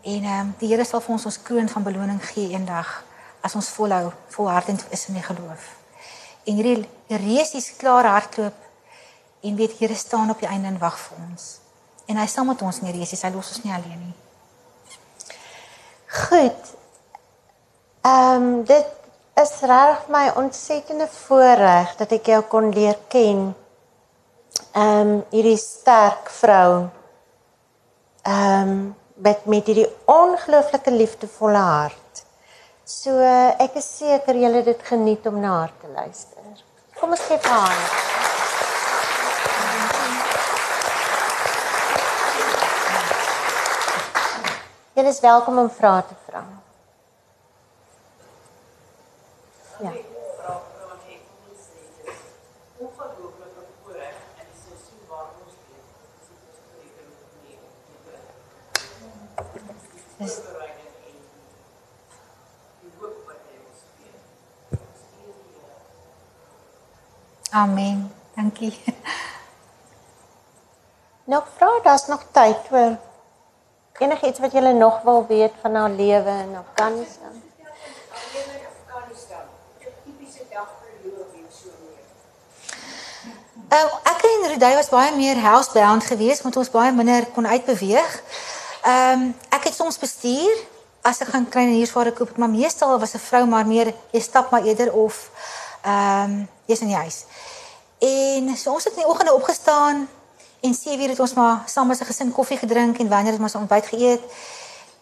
En 0.02 0.24
um 0.24 0.54
die 0.60 0.68
Here 0.68 0.84
sal 0.84 1.00
vir 1.00 1.16
ons 1.16 1.26
ons 1.28 1.42
kroon 1.42 1.68
van 1.68 1.86
beloning 1.86 2.20
gee 2.32 2.52
eendag 2.52 3.04
as 3.40 3.54
ons 3.56 3.68
volhou, 3.72 4.12
volhardend 4.28 4.84
is 4.92 5.06
in 5.08 5.16
die 5.16 5.24
geloof. 5.24 5.68
En 6.44 6.58
hierdie 6.60 6.88
resies 7.08 7.72
klaar 7.80 8.04
hardloop 8.04 8.56
en 9.40 9.56
weet 9.56 9.78
Here 9.78 9.96
staan 9.96 10.30
op 10.30 10.40
die 10.40 10.48
einde 10.48 10.68
en 10.68 10.78
wag 10.78 10.98
vir 11.00 11.24
ons. 11.28 11.46
En 12.06 12.20
hy 12.20 12.26
sal 12.26 12.44
met 12.44 12.62
ons 12.62 12.80
in 12.82 12.90
die 12.90 12.98
resies, 12.98 13.22
hy 13.22 13.30
los 13.32 13.52
ons 13.54 13.64
nie 13.64 13.72
alleen 13.72 14.00
nie. 14.02 14.16
Goed. 16.10 16.74
Ehm 18.04 18.42
um, 18.42 18.64
dit 18.64 18.96
is 19.40 19.52
reg 19.68 20.08
my 20.12 20.26
ontsettende 20.36 21.06
voorreg 21.08 21.92
dat 21.96 22.12
ek 22.12 22.28
jou 22.32 22.40
kon 22.52 22.72
leer 22.74 22.98
ken 23.12 23.50
ehm 24.72 25.08
um, 25.08 25.12
hierdie 25.30 25.58
sterk 25.58 26.30
vrou 26.30 26.88
ehm 28.22 28.68
um, 28.68 28.96
met 29.14 29.44
met 29.44 29.66
hierdie 29.66 29.88
ongelooflike 30.04 30.90
liefdevolle 30.90 31.58
hart. 31.58 32.24
So 32.84 33.16
ek 33.58 33.76
is 33.78 33.88
seker 33.98 34.34
julle 34.34 34.62
het 34.62 34.70
dit 34.70 34.86
geniet 34.92 35.26
om 35.26 35.40
na 35.40 35.52
haar 35.58 35.74
te 35.80 35.90
luister. 35.94 36.64
Kom 37.00 37.10
ons 37.10 37.26
gee 37.28 37.38
haar. 37.42 38.08
Julle 44.94 45.08
is 45.08 45.20
welkom 45.20 45.58
om 45.58 45.70
vrae 45.70 46.02
te 46.08 46.16
vra. 46.26 46.44
Ja. 49.80 50.09
Amen. 67.50 68.14
Dankie. 68.34 68.82
Nog 71.24 71.46
vra, 71.56 71.80
daar's 71.82 72.06
nog 72.06 72.24
tyd 72.30 72.56
hoor. 72.68 72.96
Enigiets 73.98 74.38
wat 74.38 74.52
jy 74.52 74.60
nog 74.60 75.02
wil 75.02 75.26
weet 75.26 75.52
van 75.60 75.74
haar 75.74 75.90
lewe 75.90 76.30
in 76.30 76.56
Afghanistan? 76.56 77.42
Uh, 83.70 83.84
ek 84.02 84.22
en 84.22 84.48
Rudy 84.48 84.74
was 84.74 84.88
baie 84.88 85.16
meer 85.16 85.38
housebound 85.38 86.04
geweest 86.04 86.42
want 86.42 86.56
ons 86.56 86.70
baie 86.70 86.92
minder 86.92 87.26
kon 87.26 87.46
uitbeweeg. 87.46 88.22
Ehm 88.82 89.20
um, 89.20 89.34
ek 89.48 89.64
het 89.64 89.74
soms 89.74 89.98
bestuur 89.98 90.56
as 91.02 91.20
ek 91.20 91.28
gaan 91.28 91.48
klein 91.48 91.68
huurvare 91.74 92.12
koop, 92.12 92.36
maar 92.36 92.48
meestal 92.48 92.98
was 92.98 93.14
'n 93.14 93.18
vrou 93.18 93.46
maar 93.46 93.66
meer 93.66 93.94
jy 94.12 94.20
stap 94.20 94.50
maar 94.50 94.64
eerder 94.64 94.92
of 94.92 95.30
ehm 95.82 96.30
um, 96.30 96.48
jy's 96.66 96.80
in 96.80 96.86
die 96.86 96.96
huis. 96.96 97.24
En 97.98 98.56
so 98.56 98.72
ons 98.72 98.84
het 98.84 98.92
in 98.92 99.02
die 99.02 99.08
oggende 99.08 99.34
opgestaan 99.34 100.08
en 100.60 100.74
sê 100.74 100.96
weer 100.96 101.08
het 101.08 101.20
ons 101.20 101.34
maar 101.34 101.62
saam 101.66 101.90
as 101.90 102.00
'n 102.00 102.04
gesin 102.04 102.32
koffie 102.32 102.58
gedrink 102.58 102.98
en 102.98 103.08
wanneer 103.08 103.32
het 103.32 103.42
ons 103.42 103.54
ontbyt 103.54 103.86
geëet. 103.86 104.22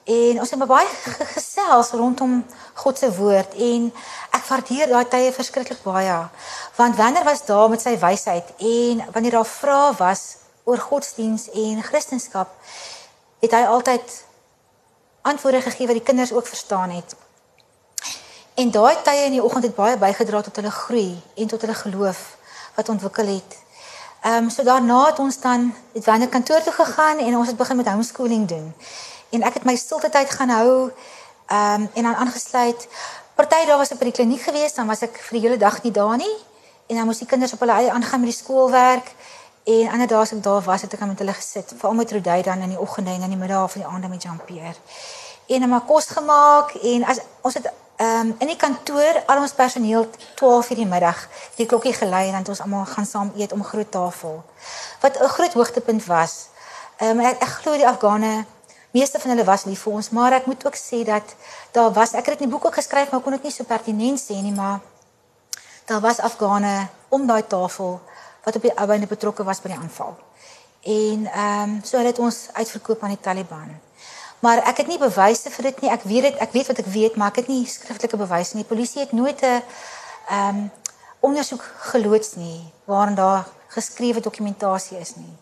En 0.05 0.41
ons 0.41 0.51
het 0.51 0.67
baie 0.67 0.89
gesels 1.37 1.91
rondom 1.91 2.45
God 2.75 2.99
se 2.99 3.17
woord 3.17 3.55
en 3.55 3.93
ek 4.31 4.45
waardeer 4.49 4.89
daai 4.89 5.09
tye 5.09 5.33
verskriklik 5.33 5.83
baie. 5.83 6.29
Want 6.77 6.97
wanneer 6.97 7.25
was 7.25 7.45
daar 7.45 7.69
met 7.69 7.81
sy 7.81 7.99
wysheid 7.99 8.45
en 8.59 9.05
wanneer 9.13 9.31
daar 9.31 9.47
vrae 9.47 9.93
was 9.99 10.23
oor 10.65 10.79
godsdiens 10.79 11.51
en 11.51 11.83
kristendom, 11.83 12.47
het 13.41 13.51
hy 13.51 13.63
altyd 13.67 14.25
antwoorde 15.23 15.61
gegee 15.61 15.87
wat 15.87 15.97
die 15.97 16.05
kinders 16.05 16.33
ook 16.33 16.47
verstaan 16.47 16.91
het. 16.91 17.15
En 18.55 18.71
daai 18.71 18.97
tye 19.03 19.25
in 19.29 19.37
die 19.37 19.43
oggend 19.43 19.65
het 19.65 19.75
baie 19.75 19.99
bygedra 19.99 20.41
tot 20.43 20.57
hulle 20.57 20.71
groei 20.71 21.23
en 21.37 21.47
tot 21.47 21.61
hulle 21.61 21.75
geloof 21.75 22.23
wat 22.75 22.89
ontwikkel 22.89 23.27
het. 23.27 23.59
Ehm 24.23 24.45
um, 24.45 24.51
so 24.51 24.63
daarna 24.63 25.05
het 25.07 25.19
ons 25.19 25.41
dan 25.41 25.75
het 25.93 26.05
wanneer 26.05 26.29
kantoor 26.29 26.63
toe 26.63 26.73
gegaan 26.73 27.19
en 27.19 27.37
ons 27.37 27.47
het 27.47 27.57
begin 27.57 27.77
met 27.77 27.87
homeschooling 27.87 28.49
doen. 28.49 28.75
En 29.31 29.43
ek 29.43 29.55
het 29.55 29.65
my 29.65 29.77
stilte 29.77 30.09
tyd 30.09 30.31
gaan 30.31 30.49
hou 30.49 30.91
ehm 31.47 31.83
um, 31.83 31.91
en 31.95 32.03
dan 32.03 32.15
aangesluit. 32.15 32.89
Party 33.35 33.67
daar 33.67 33.79
was 33.79 33.91
ek 33.91 33.99
by 33.99 34.05
die 34.11 34.13
kliniek 34.13 34.43
gewees, 34.43 34.75
dan 34.75 34.87
was 34.87 35.03
ek 35.07 35.19
vir 35.29 35.39
die 35.39 35.45
hele 35.47 35.57
dag 35.57 35.83
nie 35.83 35.93
daar 35.93 36.17
nie. 36.17 36.37
En 36.87 36.97
dan 36.97 37.07
moes 37.07 37.19
die 37.23 37.27
kinders 37.31 37.53
op 37.53 37.61
hulle 37.61 37.73
eie 37.73 37.93
aangaan 37.93 38.21
met 38.21 38.31
die 38.31 38.39
skoolwerk 38.39 39.13
En 39.69 39.91
ander 39.93 40.09
dae 40.09 40.21
as 40.23 40.31
ek 40.33 40.41
daar 40.43 40.63
was, 40.65 40.83
het 40.83 40.95
ek 40.97 41.03
met 41.05 41.19
hulle 41.21 41.35
gesit, 41.37 41.75
veral 41.77 41.97
met 41.99 42.13
Rodey 42.13 42.43
dan 42.43 42.63
in 42.65 42.71
die 42.73 42.81
oggende 42.81 43.13
en 43.13 43.27
in 43.27 43.35
die 43.35 43.37
middag 43.37 43.67
van 43.75 43.83
die 43.83 43.91
aande 43.91 44.09
met 44.09 44.23
Jean-Pierre. 44.25 44.81
En 45.47 45.65
hom 45.67 45.75
kos 45.85 46.09
gemaak 46.17 46.73
en 46.93 47.05
as 47.05 47.21
ons 47.45 47.59
het 47.59 47.69
ehm 47.99 48.31
um, 48.31 48.35
in 48.39 48.47
die 48.47 48.57
kantoor 48.57 49.19
al 49.27 49.43
ons 49.43 49.53
personeel 49.53 50.07
12:00 50.41 50.79
die 50.79 50.87
middag 50.87 51.21
die 51.57 51.67
klokkie 51.67 51.93
gelei 51.93 52.27
en 52.27 52.31
dan 52.31 52.41
het 52.41 52.49
ons 52.49 52.61
almal 52.65 52.85
gaan 52.85 53.07
saam 53.07 53.33
eet 53.37 53.53
om 53.53 53.61
'n 53.61 53.71
groot 53.73 53.91
tafel. 53.91 54.45
Wat 55.01 55.21
'n 55.21 55.29
groot 55.37 55.53
hoogtepunt 55.53 56.07
was. 56.07 56.49
Ehm 56.97 57.19
um, 57.19 57.27
ek, 57.27 57.43
ek 57.43 57.49
glo 57.49 57.73
die 57.77 57.89
Afghane 57.89 58.45
meeste 58.91 59.21
van 59.21 59.31
hulle 59.31 59.45
was 59.45 59.65
lief 59.65 59.83
vir 59.83 59.93
ons, 59.93 60.11
maar 60.11 60.33
ek 60.33 60.47
moet 60.47 60.67
ook 60.67 60.77
sê 60.77 61.05
dat 61.05 61.35
daar 61.73 61.93
was 61.93 62.13
ek 62.13 62.27
het 62.27 62.39
dit 62.39 62.41
in 62.41 62.49
die 62.49 62.55
boek 62.55 62.65
ook 62.65 62.75
geskryf, 62.75 63.11
maar 63.11 63.21
kon 63.21 63.33
dit 63.33 63.43
nie 63.43 63.53
so 63.53 63.65
pertinent 63.65 64.21
sê 64.21 64.35
nie, 64.43 64.53
maar 64.53 64.81
daar 65.85 66.01
was 66.01 66.21
Afghane 66.21 66.89
om 67.09 67.27
daai 67.27 67.47
tafel 67.47 68.01
wat 68.49 68.57
op 68.57 68.65
die 68.67 68.75
ouene 68.75 69.07
betrokke 69.07 69.45
was 69.45 69.61
by 69.61 69.75
die 69.75 69.79
aanval. 69.79 70.17
En 70.83 71.27
ehm 71.27 71.77
um, 71.77 71.81
so 71.85 72.01
het 72.01 72.19
ons 72.19 72.49
uitverkoop 72.53 73.03
aan 73.03 73.15
die 73.17 73.21
Taliban. 73.21 73.77
Maar 74.41 74.63
ek 74.71 74.77
het 74.83 74.87
nie 74.87 74.99
bewyse 74.99 75.51
vir 75.51 75.71
dit 75.71 75.81
nie. 75.81 75.91
Ek 75.91 76.03
weet 76.03 76.23
dit, 76.23 76.37
ek 76.39 76.53
weet 76.53 76.67
wat 76.71 76.79
ek 76.79 76.91
weet, 76.95 77.17
maar 77.17 77.33
ek 77.35 77.43
het 77.43 77.49
nie 77.51 77.67
skriftelike 77.67 78.17
bewyse 78.17 78.57
nie. 78.57 78.65
Die 78.65 78.75
polisie 78.75 79.03
het 79.03 79.13
nooit 79.13 79.43
'n 79.43 79.63
ehm 80.29 80.49
um, 80.49 80.71
ondersoek 81.21 81.65
geloods 81.93 82.35
nie 82.35 82.73
waarin 82.85 83.15
daar 83.15 83.47
geskrewe 83.69 84.21
dokumentasie 84.21 84.99
is 84.99 85.17
nie. 85.17 85.35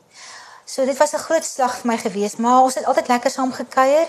So 0.65 0.85
dit 0.85 0.97
was 0.97 1.13
'n 1.13 1.19
groot 1.19 1.45
slag 1.45 1.77
vir 1.79 1.87
my 1.87 1.99
gewees, 1.99 2.37
maar 2.37 2.63
ons 2.63 2.75
het 2.75 2.85
altyd 2.85 3.09
lekker 3.09 3.31
saam 3.31 3.53
gekuier 3.53 4.09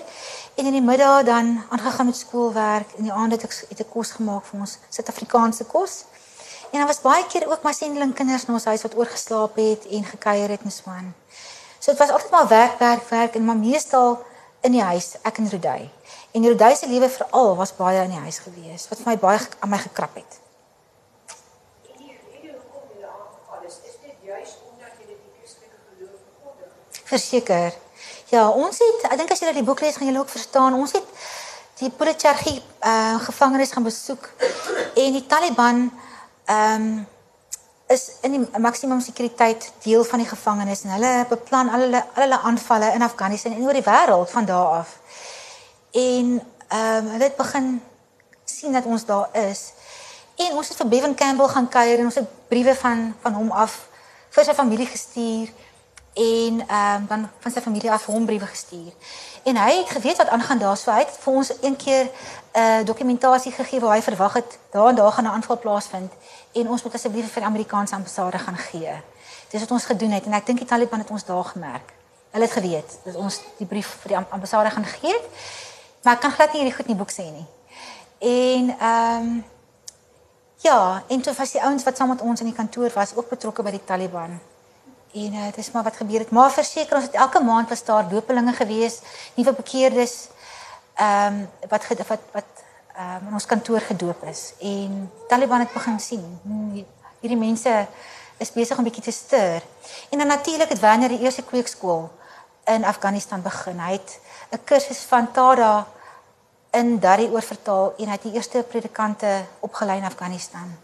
en 0.55 0.65
in 0.65 0.71
die 0.71 0.81
middag 0.81 1.23
dan 1.23 1.63
aangegaan 1.69 2.05
met 2.05 2.15
skoolwerk 2.15 2.89
en 2.91 2.97
in 2.97 3.03
die 3.03 3.13
aand 3.13 3.31
het 3.31 3.43
ek 3.43 3.65
het 3.69 3.79
ek 3.79 3.89
kos 3.89 4.11
gemaak 4.11 4.45
vir 4.45 4.59
ons 4.59 4.77
Suid-Afrikaanse 4.89 5.63
kos. 5.63 6.03
En 6.71 6.79
daar 6.79 6.87
was 6.87 7.01
baie 7.01 7.25
keer 7.25 7.47
ook 7.49 7.63
my 7.63 7.71
sendeling 7.73 8.13
kinders 8.13 8.45
in 8.47 8.53
ons 8.53 8.65
huis 8.65 8.81
wat 8.81 8.95
oorgeslaap 8.95 9.55
het 9.55 9.85
en 9.87 10.03
gekuier 10.03 10.49
het 10.49 10.61
en 10.63 10.71
so 10.71 10.89
aan. 10.91 11.15
So 11.79 11.91
dit 11.91 11.99
was 11.99 12.09
altyd 12.09 12.31
maar 12.31 12.47
werk, 12.47 12.79
werk, 12.79 13.09
werk 13.09 13.35
en 13.35 13.45
maar 13.45 13.55
meestal 13.55 14.25
in 14.61 14.71
die 14.71 14.83
huis, 14.83 15.15
ek 15.21 15.37
en 15.37 15.49
Rodey. 15.51 15.89
En 16.31 16.47
Rodey 16.47 16.75
se 16.75 16.89
lewe 16.89 17.09
veral 17.09 17.55
was 17.55 17.75
baie 17.75 18.03
in 18.03 18.11
die 18.11 18.19
huis 18.19 18.39
gewees 18.43 18.87
wat 18.89 18.99
vir 18.99 19.11
my 19.13 19.17
baie 19.17 19.39
aan 19.59 19.69
my 19.69 19.79
gekrap 19.81 20.15
het. 20.19 20.39
Verseker. 27.07 27.71
Ja, 28.27 28.49
ons 28.49 28.81
het, 28.83 29.05
ek 29.07 29.21
dink 29.21 29.31
as 29.31 29.39
jy 29.39 29.53
die 29.55 29.63
boek 29.63 29.79
lees 29.79 29.95
gaan 29.95 30.09
jy 30.09 30.17
ook 30.19 30.33
verstaan, 30.33 30.75
ons 30.75 30.91
het 30.97 31.05
die 31.79 31.89
Politchergie 31.93 32.57
uh, 32.57 33.15
gevangenis 33.23 33.71
gaan 33.71 33.85
besoek 33.85 34.27
en 34.97 35.15
die 35.15 35.23
Taliban 35.29 35.85
ehm 36.47 36.81
um, 36.81 37.07
is 37.87 38.11
in 38.21 38.31
die 38.31 38.59
maksimum 38.59 38.99
sekuriteit 38.99 39.71
deel 39.83 40.03
van 40.03 40.19
die 40.19 40.27
gevangenis 40.27 40.81
en 40.83 40.89
hulle 40.97 41.11
beplan 41.29 41.69
al 41.71 41.85
hulle 41.85 42.01
al 42.03 42.21
hulle 42.21 42.39
aanvalle 42.49 42.91
in 42.93 43.05
Afghanistan 43.05 43.53
en 43.55 43.63
oor 43.63 43.77
die 43.77 43.85
wêreld 43.85 44.31
van 44.31 44.45
daar 44.45 44.71
af. 44.81 44.97
En 45.91 46.41
ehm 46.67 47.05
um, 47.05 47.11
hulle 47.11 47.23
het 47.23 47.35
begin 47.35 47.81
sien 48.43 48.71
dat 48.71 48.85
ons 48.85 49.05
daar 49.05 49.29
is. 49.49 49.71
En 50.35 50.55
ons 50.55 50.67
het 50.67 50.77
vir 50.77 50.87
Bevan 50.87 51.15
Campbell 51.15 51.47
gaan 51.47 51.69
kuier 51.69 51.99
en 51.99 52.05
ons 52.05 52.15
het 52.15 52.47
briewe 52.47 52.75
van 52.75 53.15
van 53.21 53.33
hom 53.33 53.51
af 53.51 53.87
vir 54.29 54.43
sy 54.43 54.53
familie 54.53 54.87
gestuur 54.87 55.53
en 56.17 56.67
ehm 56.67 57.01
um, 57.01 57.05
dan 57.07 57.29
van 57.39 57.51
sy 57.51 57.61
familie 57.61 57.91
af 57.91 58.05
hom 58.05 58.25
briewe 58.25 58.45
gestuur. 58.45 58.91
En 59.43 59.57
hy 59.57 59.77
het 59.77 59.89
geweet 59.89 60.17
wat 60.17 60.27
aangaan 60.27 60.57
daar, 60.57 60.77
so 60.77 60.91
hy 60.91 60.99
het 60.99 61.17
vir 61.19 61.33
ons 61.33 61.51
een 61.61 61.75
keer 61.75 62.05
'n 62.05 62.59
uh, 62.59 62.85
dokumentasie 62.85 63.51
gegee 63.51 63.79
waar 63.79 63.95
hy 63.95 64.01
verwag 64.01 64.33
het 64.33 64.57
daar 64.71 64.89
en 64.89 64.95
daar 64.95 65.11
gaan 65.11 65.23
'n 65.23 65.35
aanval 65.37 65.59
plaasvind 65.59 66.11
en 66.53 66.69
ons 66.69 66.83
moet 66.83 66.93
asseblief 66.93 67.31
vir 67.31 67.41
die 67.41 67.49
Amerikaanse 67.51 67.95
ambassade 67.95 68.37
gaan 68.37 68.57
gee. 68.57 68.93
Dis 69.49 69.61
wat 69.61 69.71
ons 69.71 69.85
gedoen 69.85 70.11
het 70.11 70.25
en 70.25 70.33
ek 70.33 70.45
dink 70.45 70.57
die 70.57 70.67
Taliban 70.67 70.99
het 70.99 71.09
ons 71.09 71.25
daar 71.25 71.43
gemerk. 71.43 71.93
Hulle 72.31 72.43
het 72.43 72.53
geweet 72.53 72.97
dat 73.03 73.15
ons 73.15 73.41
die 73.57 73.67
brief 73.67 73.87
vir 74.01 74.07
die 74.07 74.17
ambassade 74.29 74.69
gaan 74.69 74.85
gee. 74.85 75.15
Maar 76.03 76.13
ek 76.13 76.19
kan 76.19 76.31
glad 76.31 76.53
nie 76.53 76.61
hierdie 76.61 76.75
goed 76.75 76.87
in 76.87 76.95
die 76.95 77.03
boek 77.03 77.11
sê 77.11 77.23
nie. 77.31 77.47
En 78.19 78.75
ehm 78.79 79.21
um, 79.21 79.45
ja, 80.57 81.03
en 81.07 81.21
toe 81.21 81.33
was 81.33 81.51
die 81.51 81.63
ouens 81.63 81.83
wat 81.83 81.97
saam 81.97 82.07
met 82.07 82.21
ons 82.21 82.39
in 82.39 82.45
die 82.45 82.55
kantoor 82.55 82.91
was 82.93 83.15
ook 83.15 83.29
betrokke 83.29 83.63
by 83.63 83.71
die 83.71 83.83
Taliban. 83.85 84.39
En 85.13 85.33
uh, 85.33 85.45
dit 85.45 85.57
is 85.57 85.71
maar 85.71 85.83
wat 85.83 85.95
gebeur 85.95 86.19
het. 86.19 86.29
Maar 86.29 86.51
verseker 86.51 86.95
ons 86.95 87.05
het 87.05 87.13
elke 87.13 87.43
maand 87.43 87.69
was 87.69 87.83
daar 87.83 88.09
dopelinge 88.09 88.53
gewees, 88.53 88.99
nuwe 89.33 89.53
bekeerdes 89.53 90.27
ehm 90.93 91.33
um, 91.33 91.49
wat 91.69 91.87
wat 91.87 92.19
wat 92.31 92.43
ehm 92.95 93.15
um, 93.21 93.27
in 93.27 93.33
ons 93.33 93.45
kantoor 93.45 93.81
gedoop 93.81 94.23
is. 94.23 94.53
En 94.59 95.11
Taliban 95.27 95.59
het 95.59 95.73
begin 95.73 95.99
sien 95.99 96.39
hmm, 96.41 96.85
hierdie 97.19 97.39
mense 97.39 97.87
is 98.37 98.51
besig 98.51 98.77
om 98.77 98.83
bietjie 98.83 99.03
te 99.03 99.11
stuur. 99.11 99.61
En 100.09 100.17
dan 100.17 100.27
natuurlik 100.27 100.69
het 100.69 100.79
Werner 100.79 101.09
die 101.09 101.19
eerste 101.19 101.43
kweekskool 101.43 102.09
in 102.65 102.85
Afghanistan 102.85 103.41
begin. 103.41 103.79
Hy 103.79 103.91
het 103.91 104.19
'n 104.51 104.63
kursus 104.63 104.99
van 104.99 105.31
Tada 105.31 105.87
in 106.71 106.99
daardie 106.99 107.31
oorvertaal 107.31 107.93
en 107.97 108.05
hy 108.05 108.11
het 108.11 108.21
die 108.21 108.33
eerste 108.33 108.63
predikante 108.63 109.45
opgelei 109.59 109.97
in 109.97 110.05
Afghanistan. 110.05 110.77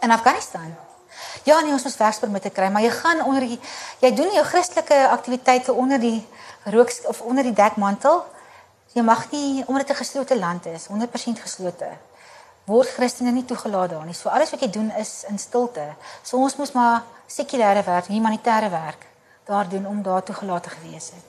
In 0.00 0.10
Afghanistan. 0.10 0.76
Ja, 1.42 1.60
nee, 1.60 1.72
ons 1.72 1.82
moet 1.82 1.96
werkspermitte 1.96 2.50
kry, 2.50 2.68
maar 2.70 2.82
jy 2.82 2.90
gaan 2.90 3.22
onder 3.24 3.46
die 3.46 3.60
jy 4.02 4.10
doen 4.14 4.32
jou 4.32 4.44
Christelike 4.44 5.08
aktiwiteite 5.08 5.72
onder 5.72 6.00
die 6.00 6.26
rook 6.64 6.92
of 7.04 7.20
onder 7.20 7.44
die 7.44 7.52
dekmantel. 7.52 8.24
Jy 8.92 9.02
mag 9.02 9.30
nie 9.30 9.64
omdat 9.66 9.86
dit 9.86 9.96
'n 9.96 10.00
geslote 10.02 10.38
land 10.38 10.66
is, 10.66 10.86
100% 10.86 11.40
geslote. 11.40 11.88
Word 12.64 12.88
Christene 12.88 13.30
nie 13.30 13.44
toegelaat 13.44 13.90
daar 13.90 14.04
nie. 14.04 14.14
So 14.14 14.28
alles 14.28 14.50
wat 14.50 14.60
jy 14.60 14.70
doen 14.70 14.92
is 14.96 15.24
in 15.28 15.38
stilte. 15.38 15.94
So 16.22 16.36
ons 16.36 16.56
moet 16.56 16.72
maar 16.72 17.02
sekulêre 17.26 17.84
werk, 17.84 18.06
humanitêre 18.06 18.70
werk 18.70 19.06
daar 19.44 19.68
doen 19.68 19.86
om 19.86 20.02
daar 20.02 20.22
toegelaat 20.22 20.62
te 20.62 20.70
gewees 20.70 21.10
het. 21.16 21.28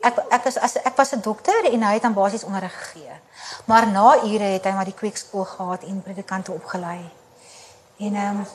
Ek 0.00 0.18
ek 0.30 0.44
is 0.44 0.58
as 0.58 0.76
ek 0.76 0.96
was 0.96 1.12
'n 1.12 1.20
dokter 1.20 1.72
en 1.72 1.82
hy 1.82 1.94
het 1.94 2.04
aan 2.04 2.14
basies 2.14 2.44
onderrig 2.44 2.78
gegee. 2.78 3.14
Maar 3.64 3.86
na 3.86 4.16
ure 4.24 4.44
het 4.44 4.64
hy 4.64 4.70
maar 4.72 4.84
die 4.84 4.94
kweekskool 4.94 5.44
gehad 5.44 5.82
en 5.82 6.02
predikante 6.02 6.52
opgelei. 6.52 7.10
En 7.98 8.14
ehm 8.14 8.38
um, 8.38 8.46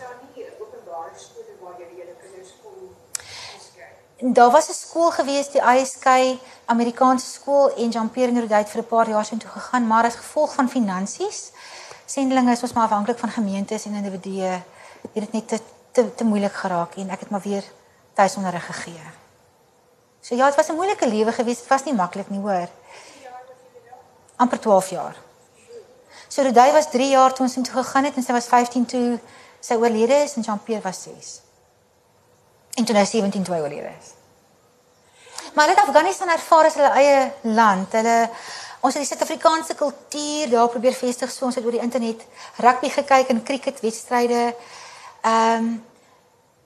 Daar 4.34 4.52
was 4.52 4.70
'n 4.70 4.74
skool 4.74 5.12
gewees 5.12 5.52
die 5.52 5.62
ISK 5.62 6.06
Amerikaanse 6.66 7.32
skool 7.32 7.74
en 7.76 7.90
Jean-Pierre 7.90 8.32
Nordait 8.32 8.64
het 8.64 8.70
vir 8.70 8.82
'n 8.82 8.88
paar 8.88 9.10
jaar 9.10 9.26
soontoe 9.26 9.50
gegaan 9.50 9.88
maar 9.88 10.06
as 10.06 10.16
gevolg 10.16 10.54
van 10.54 10.70
finansies 10.70 11.52
sendelinge 12.06 12.52
is 12.52 12.62
ons 12.62 12.74
maar 12.74 12.84
afhanklik 12.84 13.18
van 13.18 13.30
gemeentes 13.30 13.86
en 13.86 13.94
individue 13.94 14.42
het 15.14 15.24
dit 15.26 15.32
net 15.32 15.48
te 15.48 15.60
te, 15.92 16.16
te 16.16 16.24
moeilik 16.24 16.54
geraak 16.54 16.96
en 16.96 17.10
ek 17.10 17.20
het 17.20 17.30
maar 17.30 17.44
weer 17.44 17.64
tuisonderrig 18.14 18.66
gegee. 18.66 19.02
So 20.22 20.36
ja, 20.36 20.46
dit 20.46 20.56
was 20.56 20.70
'n 20.70 20.76
moeilike 20.76 21.08
lewe 21.08 21.32
gewees. 21.32 21.58
Dit 21.58 21.68
was 21.68 21.84
nie 21.84 21.94
maklik 21.94 22.30
nie, 22.30 22.40
hoor. 22.40 22.68
amper 24.36 24.60
12 24.60 24.90
jaar. 24.90 25.16
So 26.32 26.44
Rodai 26.44 26.72
was 26.72 26.88
3 26.90 27.10
jaar 27.10 27.34
toe 27.34 27.46
ons 27.46 27.58
intoe 27.60 27.84
gegaan 27.84 28.06
het 28.08 28.16
en 28.16 28.24
sy 28.24 28.32
was 28.32 28.48
15 28.48 28.86
toe 28.88 29.20
sy 29.60 29.76
oorlede 29.76 30.22
is 30.24 30.38
en 30.40 30.46
Jean-Pierre 30.48 30.84
was 30.86 31.02
6. 31.04 31.32
En 32.80 32.88
toe 32.88 32.96
hy 32.96 33.04
17 33.06 33.44
toe 33.44 33.58
oorlede 33.58 33.92
is. 33.92 34.14
Maar 35.54 35.68
hulle 35.68 35.76
het 35.76 35.88
Afghanistan 35.88 36.32
ervaar 36.32 36.70
as 36.70 36.78
hulle 36.80 36.94
eie 37.02 37.18
land. 37.42 37.92
Hulle 38.00 38.16
ons 38.80 38.96
het 38.96 39.04
die 39.04 39.10
Suid-Afrikaanse 39.10 39.76
kultuur 39.76 40.50
daar 40.56 40.72
probeer 40.72 40.96
vestig 40.96 41.34
so 41.36 41.46
ons 41.50 41.60
het 41.60 41.68
oor 41.68 41.76
die 41.76 41.84
internet 41.84 42.24
rugby 42.64 42.90
gekyk 42.96 43.36
en 43.36 43.44
cricketwedstryde. 43.44 44.44
Ehm 45.22 45.72
um, 45.72 45.72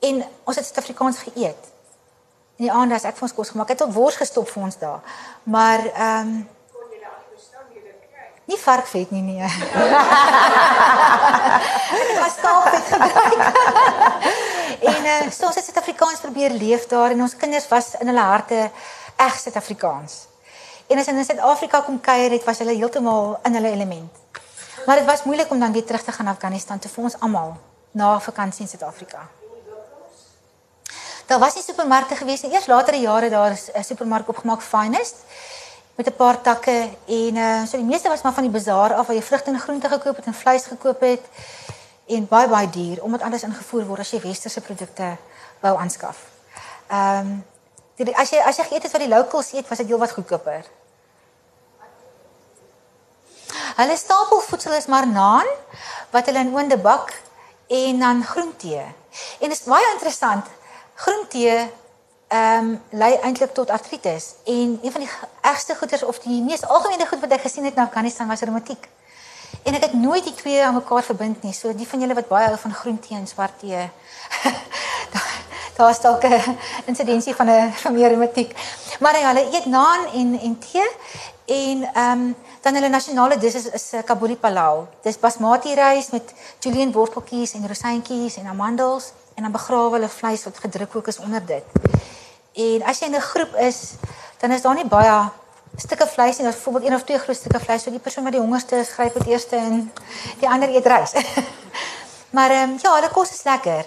en 0.05 0.26
ons 0.45 0.55
het 0.59 0.66
Suid-Afrikaans 0.66 1.24
geëet. 1.26 1.72
In 2.61 2.68
die 2.68 2.72
aand 2.72 2.93
as 2.93 3.09
ek 3.09 3.18
vir 3.18 3.26
ons 3.26 3.34
kos 3.34 3.49
gemaak 3.49 3.74
het, 3.74 3.80
het 3.80 3.88
ook 3.88 3.97
wors 3.97 4.22
gestop 4.22 4.45
vir 4.51 4.70
ons 4.70 4.78
daar. 4.78 5.18
Maar 5.43 5.89
ehm 5.89 6.36
um, 6.36 6.43
Nie 8.46 8.58
varkvet 8.62 9.12
nie 9.12 9.22
nee. 9.22 9.41
Ek 12.02 12.12
was 12.20 12.36
skaapvet 12.38 12.86
gebruik. 12.91 13.39
en 14.91 15.02
uh, 15.06 15.32
so 15.32 15.48
ons 15.50 15.58
het 15.58 15.66
Suid-Afrikaans 15.66 16.22
probeer 16.22 16.54
leef 16.54 16.86
daar 16.91 17.16
en 17.16 17.22
ons 17.26 17.36
kinders 17.41 17.68
was 17.72 17.96
in 18.00 18.12
hulle 18.12 18.26
harte 18.26 18.60
reg 19.18 19.39
Suid-Afrikaans. 19.39 20.14
En 20.88 21.02
as 21.02 21.10
hulle 21.10 21.24
in 21.24 21.26
Suid-Afrika 21.26 21.82
kom 21.88 21.98
kuier 22.02 22.32
het, 22.38 22.46
was 22.46 22.62
hulle 22.62 22.76
heeltemal 22.78 23.39
in 23.50 23.58
hulle 23.58 23.72
element. 23.74 24.12
Maar 24.86 25.02
dit 25.02 25.10
was 25.10 25.24
moeilik 25.26 25.50
om 25.50 25.60
dan 25.60 25.74
weer 25.74 25.86
terug 25.86 26.04
te 26.06 26.12
gaan 26.12 26.28
Afghanistan 26.30 26.80
te 26.80 26.89
vir 26.89 27.04
ons 27.10 27.18
almal 27.26 27.56
na 27.98 28.20
vakansie 28.20 28.68
in 28.68 28.70
Suid-Afrika. 28.70 29.26
Daar 31.26 31.39
was 31.41 31.56
nie 31.58 31.64
supermarkte 31.66 32.16
gewees 32.16 32.43
nie. 32.46 32.54
Eers 32.54 32.70
latere 32.70 33.02
jare 33.02 33.30
daar 33.30 33.52
is 33.52 33.72
'n 33.74 33.84
supermark 33.84 34.28
opgemaak 34.30 34.62
Finest 34.62 35.16
met 35.96 36.08
'n 36.08 36.16
paar 36.16 36.41
takke 36.41 36.89
en 37.06 37.36
uh 37.36 37.66
so 37.66 37.78
die 37.78 37.86
meeste 37.86 38.10
was 38.10 38.22
maar 38.22 38.34
van 38.34 38.43
die 38.43 38.52
bazaar 38.52 38.93
af 38.93 39.08
waar 39.08 39.16
jy 39.16 39.22
vrugte 39.22 39.50
en 39.52 39.60
groente 39.60 39.89
gekoop 39.89 40.16
het 40.16 40.26
en 40.26 40.34
vleis 40.34 40.66
gekoop 40.66 41.00
het 41.00 41.24
en 42.06 42.28
baie 42.28 42.48
baie 42.48 42.70
duur 42.70 43.04
omdat 43.04 43.22
alles 43.22 43.43
ingevoer 43.43 43.86
word 43.86 44.00
as 44.00 44.12
jy 44.12 44.22
westerse 44.22 44.62
produkte 44.62 45.18
wou 45.60 45.78
aanskaf. 45.78 46.18
Ehm 46.88 47.43
um, 47.98 48.14
as 48.14 48.30
jy 48.30 48.39
as 48.39 48.58
jy 48.58 48.64
geëet 48.64 48.84
het 48.84 48.91
wat 48.91 49.02
die 49.02 49.10
locals 49.10 49.54
eet, 49.54 49.68
was 49.68 49.78
dit 49.78 49.88
heelwat 49.88 50.12
goedkoper. 50.12 50.66
Hulle 53.76 53.96
stapelvoedsel 53.98 54.74
is 54.74 54.86
maar 54.86 55.08
naan 55.08 55.48
wat 56.12 56.26
hulle 56.26 56.39
in 56.39 56.54
oonde 56.56 56.78
bak 56.78 57.14
en 57.68 58.00
dan 58.00 58.24
groentee. 58.24 58.84
En 59.39 59.50
dit 59.50 59.52
is 59.52 59.64
baie 59.64 59.91
interessant. 59.93 60.46
Groentee 60.93 61.72
ehm 62.28 62.70
um, 62.70 62.82
lei 62.90 63.14
eintlik 63.16 63.54
tot 63.54 63.70
artritis 63.70 64.34
en 64.44 64.80
een 64.82 64.92
van 64.92 65.02
die 65.02 65.10
ergste 65.42 65.76
goeters 65.76 66.04
of 66.04 66.20
die 66.20 66.42
mees 66.42 66.66
algemene 66.66 67.06
goed 67.08 67.20
wat 67.20 67.32
ek 67.32 67.42
gesien 67.42 67.64
het 67.64 67.76
in 67.76 67.84
Afghanistan 67.84 68.28
was 68.28 68.42
reumatiek. 68.42 68.88
En 69.64 69.74
ek 69.74 69.82
het 69.82 69.94
nooit 69.94 70.24
die 70.24 70.34
twee 70.34 70.64
aan 70.64 70.74
mekaar 70.74 71.04
verbind 71.04 71.44
nie. 71.44 71.54
So 71.54 71.74
die 71.76 71.88
van 71.88 72.00
julle 72.00 72.14
wat 72.14 72.28
baie 72.28 72.48
hou 72.48 72.58
van 72.58 72.74
groentee 72.74 73.18
en 73.18 73.28
swart 73.28 73.60
tee. 73.60 73.90
daar 75.78 75.90
is 75.90 76.00
dalk 76.00 76.24
'n 76.24 76.58
insidensie 76.86 77.36
van 77.36 77.50
'n 77.50 77.72
van 77.74 77.94
meer 77.94 78.08
reumatiek. 78.08 78.56
Maar 79.00 79.20
ja, 79.20 79.28
hulle 79.28 79.56
eet 79.56 79.66
naan 79.66 80.06
en 80.14 80.40
en 80.40 80.58
tee 80.60 80.90
en 81.46 81.90
ehm 81.94 82.12
um, 82.12 82.36
dan 82.62 82.74
hulle 82.74 82.90
nasionale 82.90 83.38
dis 83.38 83.54
is, 83.54 83.70
is 83.70 83.90
Kabuli 84.06 84.36
palau. 84.36 84.86
Dis 85.02 85.20
basmati 85.20 85.74
rys 85.74 86.10
met 86.10 86.34
julienne 86.60 86.94
worteltjies 86.94 87.54
en 87.54 87.68
rosientjies 87.68 88.36
en 88.36 88.48
amandels 88.48 89.12
en 89.36 89.44
dan 89.44 89.52
begrawe 89.52 89.92
hulle 89.98 90.10
vleis 90.10 90.44
wat 90.44 90.60
gedruk 90.60 90.96
ook 90.96 91.08
is 91.08 91.20
onder 91.20 91.46
dit. 91.46 91.64
En 92.54 92.84
as 92.84 93.00
jy 93.00 93.06
in 93.06 93.16
'n 93.16 93.22
groep 93.22 93.56
is, 93.56 93.94
dan 94.40 94.52
is 94.52 94.62
daar 94.62 94.76
nie 94.76 94.88
baie 94.88 95.30
stukke 95.76 96.08
vleis 96.08 96.38
nie, 96.38 96.44
daar's 96.44 96.56
byvoorbeeld 96.56 96.86
een 96.86 96.96
of 96.96 97.04
twee 97.04 97.20
groot 97.20 97.38
stukke 97.38 97.60
vleis, 97.60 97.84
so 97.84 97.90
die 97.92 98.00
persoon 98.00 98.24
wat 98.24 98.34
die 98.34 98.42
hongerste 98.42 98.76
is, 98.76 98.90
gryp 98.90 99.14
dit 99.14 99.28
eers 99.28 99.48
en 99.48 99.92
die 100.40 100.50
ander 100.50 100.70
eet 100.70 100.86
rys. 100.86 101.14
maar 102.36 102.50
ehm 102.50 102.70
um, 102.70 102.78
ja, 102.82 102.94
hulle 102.96 103.10
kos 103.10 103.32
is 103.32 103.44
lekker. 103.44 103.86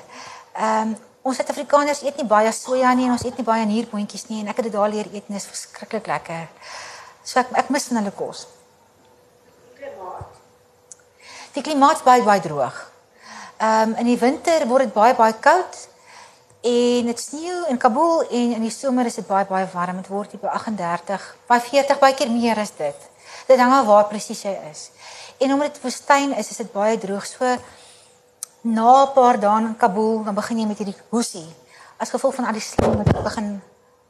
Ehm 0.53 0.89
um, 0.89 0.97
ons 1.23 1.37
Suid-Afrikaners 1.37 2.03
eet 2.03 2.17
nie 2.17 2.27
baie 2.27 2.53
soja 2.53 2.95
nie 2.95 3.05
en 3.05 3.13
ons 3.13 3.25
eet 3.25 3.37
nie 3.37 3.45
baie 3.45 3.65
nierpotjies 3.67 4.29
nie 4.29 4.41
en 4.41 4.49
ek 4.49 4.61
het 4.61 4.69
dit 4.69 4.73
daar 4.73 4.89
leer 4.89 5.09
eet 5.13 5.27
en 5.27 5.35
dit 5.35 5.43
is 5.43 5.49
verskriklik 5.49 6.07
lekker. 6.07 6.47
So 7.25 7.41
ek 7.41 7.53
ek 7.53 7.69
mis 7.75 7.89
hulle 7.89 8.13
kos. 8.17 8.47
Die 11.53 11.63
klimaat 11.63 12.01
is 12.01 12.07
baie 12.07 12.23
baie 12.23 12.41
droog. 12.41 12.79
Ehm 13.59 13.91
um, 13.91 13.95
in 13.99 14.07
die 14.07 14.19
winter 14.19 14.63
word 14.71 14.87
dit 14.87 14.93
baie 14.95 15.15
baie 15.19 15.35
koud 15.43 15.79
en 16.63 17.09
dit 17.11 17.21
sneeu 17.21 17.65
in 17.73 17.79
Kabul 17.79 18.21
en 18.31 18.53
in 18.55 18.63
die 18.63 18.71
somer 18.71 19.09
is 19.11 19.17
dit 19.19 19.27
baie 19.27 19.47
baie 19.49 19.67
warm. 19.73 19.97
Dit 19.99 20.11
word 20.13 20.31
hier 20.31 20.41
by 20.41 20.53
38, 20.55 21.25
by 21.51 21.59
40 21.65 21.99
baie 21.99 22.15
keer 22.15 22.31
meer 22.31 22.61
as 22.63 22.71
dit. 22.79 23.09
Dit 23.49 23.59
hang 23.59 23.75
af 23.75 23.89
waar 23.89 24.07
presies 24.13 24.45
jy 24.47 24.55
is. 24.71 24.85
En 25.43 25.57
omdat 25.57 25.75
dit 25.75 25.83
woestyn 25.83 26.37
is, 26.39 26.53
is 26.55 26.63
dit 26.63 26.71
baie 26.73 27.01
droog. 27.03 27.27
So 27.27 27.57
na 28.63 29.07
'n 29.07 29.13
paar 29.15 29.41
dae 29.41 29.59
in 29.65 29.77
Kabul 29.77 30.23
dan 30.23 30.35
begin 30.35 30.59
jy 30.59 30.67
met 30.67 30.79
hierdie 30.79 31.03
hoesie. 31.11 31.51
As 31.99 32.15
gevolg 32.15 32.35
van 32.35 32.47
al 32.47 32.53
die 32.53 32.63
slim 32.63 32.97
wat 33.03 33.23
begin 33.23 33.61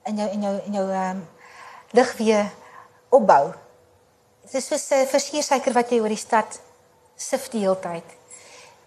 in 0.04 0.16
jou 0.16 0.28
in 0.28 0.42
jou 0.42 0.54
in 0.66 0.72
jou 0.72 0.86
ehm 0.90 1.16
um, 1.16 1.28
lig 1.96 2.16
weer 2.16 2.52
opbou. 3.08 3.54
Dit 4.42 4.54
is 4.54 4.66
soos 4.66 4.90
'n 4.90 5.06
versekersuiker 5.06 5.72
wat 5.72 5.90
jy 5.90 6.00
oor 6.00 6.08
die 6.08 6.24
stad 6.26 6.60
sif 7.16 7.48
die 7.48 7.60
hele 7.60 7.80
tyd. 7.80 8.17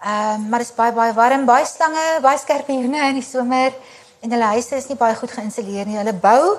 Ehm 0.01 0.33
um, 0.33 0.49
maar 0.49 0.59
dit 0.59 0.67
is 0.67 0.75
baie 0.75 0.93
baie 0.93 1.13
warm, 1.13 1.45
baie 1.45 1.65
slange, 1.65 2.05
baie 2.21 2.37
skorpioene 2.37 3.07
in 3.09 3.19
die 3.19 3.25
somer 3.25 3.73
en 4.21 4.31
hulle 4.31 4.47
huise 4.55 4.75
is 4.75 4.87
nie 4.89 4.97
baie 4.97 5.15
goed 5.15 5.31
geïnstalleer 5.31 5.85
nie. 5.85 5.97
Hulle 5.99 6.13
bou 6.13 6.57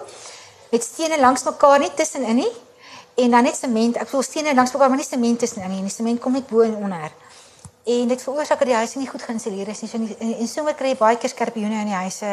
met 0.71 0.85
stene 0.85 1.19
langs 1.19 1.43
mekaar 1.43 1.81
nie 1.83 1.91
tussenin 1.99 2.39
nie 2.39 2.53
en 3.15 3.35
dan 3.35 3.43
net 3.43 3.59
sement. 3.59 3.99
Ek 3.99 4.07
bedoel 4.11 4.23
stene 4.23 4.55
langs 4.55 4.73
mekaar, 4.73 4.93
maar 4.93 5.03
nie 5.03 5.09
sement 5.09 5.43
tussenin 5.43 5.75
nie. 5.75 5.83
Die 5.83 5.91
sement 5.91 6.23
kom 6.23 6.39
net 6.39 6.47
bo 6.47 6.63
en 6.63 6.77
onder. 6.79 7.11
En 7.83 8.15
dit 8.15 8.23
veroorsaak 8.23 8.63
dat 8.63 8.71
die 8.71 8.79
huise 8.79 8.99
nie 8.99 9.11
goed 9.11 9.27
geïnstalleer 9.27 9.75
is 9.75 9.83
nie. 9.83 9.91
So 9.91 9.99
in, 9.99 10.35
in 10.39 10.49
somer 10.49 10.79
kry 10.79 10.95
jy 10.95 11.03
baie 11.03 11.19
keer 11.19 11.35
skorpioene 11.35 11.83
in 11.83 11.91
die 11.91 11.99
huise. 11.99 12.33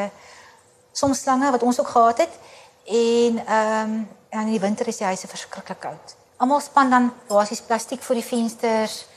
Soms 0.93 1.25
slange 1.25 1.49
wat 1.57 1.65
ons 1.65 1.81
ook 1.81 1.89
gehad 1.97 2.25
het. 2.27 2.39
En 2.85 3.45
ehm 3.45 3.97
um, 3.97 3.99
en 4.29 4.45
in 4.45 4.51
die 4.53 4.61
winter 4.61 4.87
is 4.87 5.01
die 5.01 5.07
huise 5.09 5.27
verskriklik 5.27 5.79
koud. 5.81 6.13
Almal 6.37 6.61
span 6.61 6.91
dan 6.93 7.09
basies 7.27 7.63
plastiek 7.65 8.03
vir 8.05 8.19
die 8.19 8.25
vensters. 8.25 9.07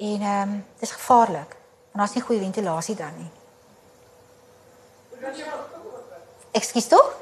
En 0.00 0.20
ehm 0.20 0.42
um, 0.48 0.66
dis 0.78 0.90
gevaarlik. 0.90 1.56
Want 1.92 1.98
daar's 1.98 2.12
nie 2.12 2.22
goeie 2.22 2.40
ventilasie 2.40 2.94
dan 2.94 3.12
nie. 3.16 3.30
Ekskuus 6.50 6.86
tog? 6.88 7.16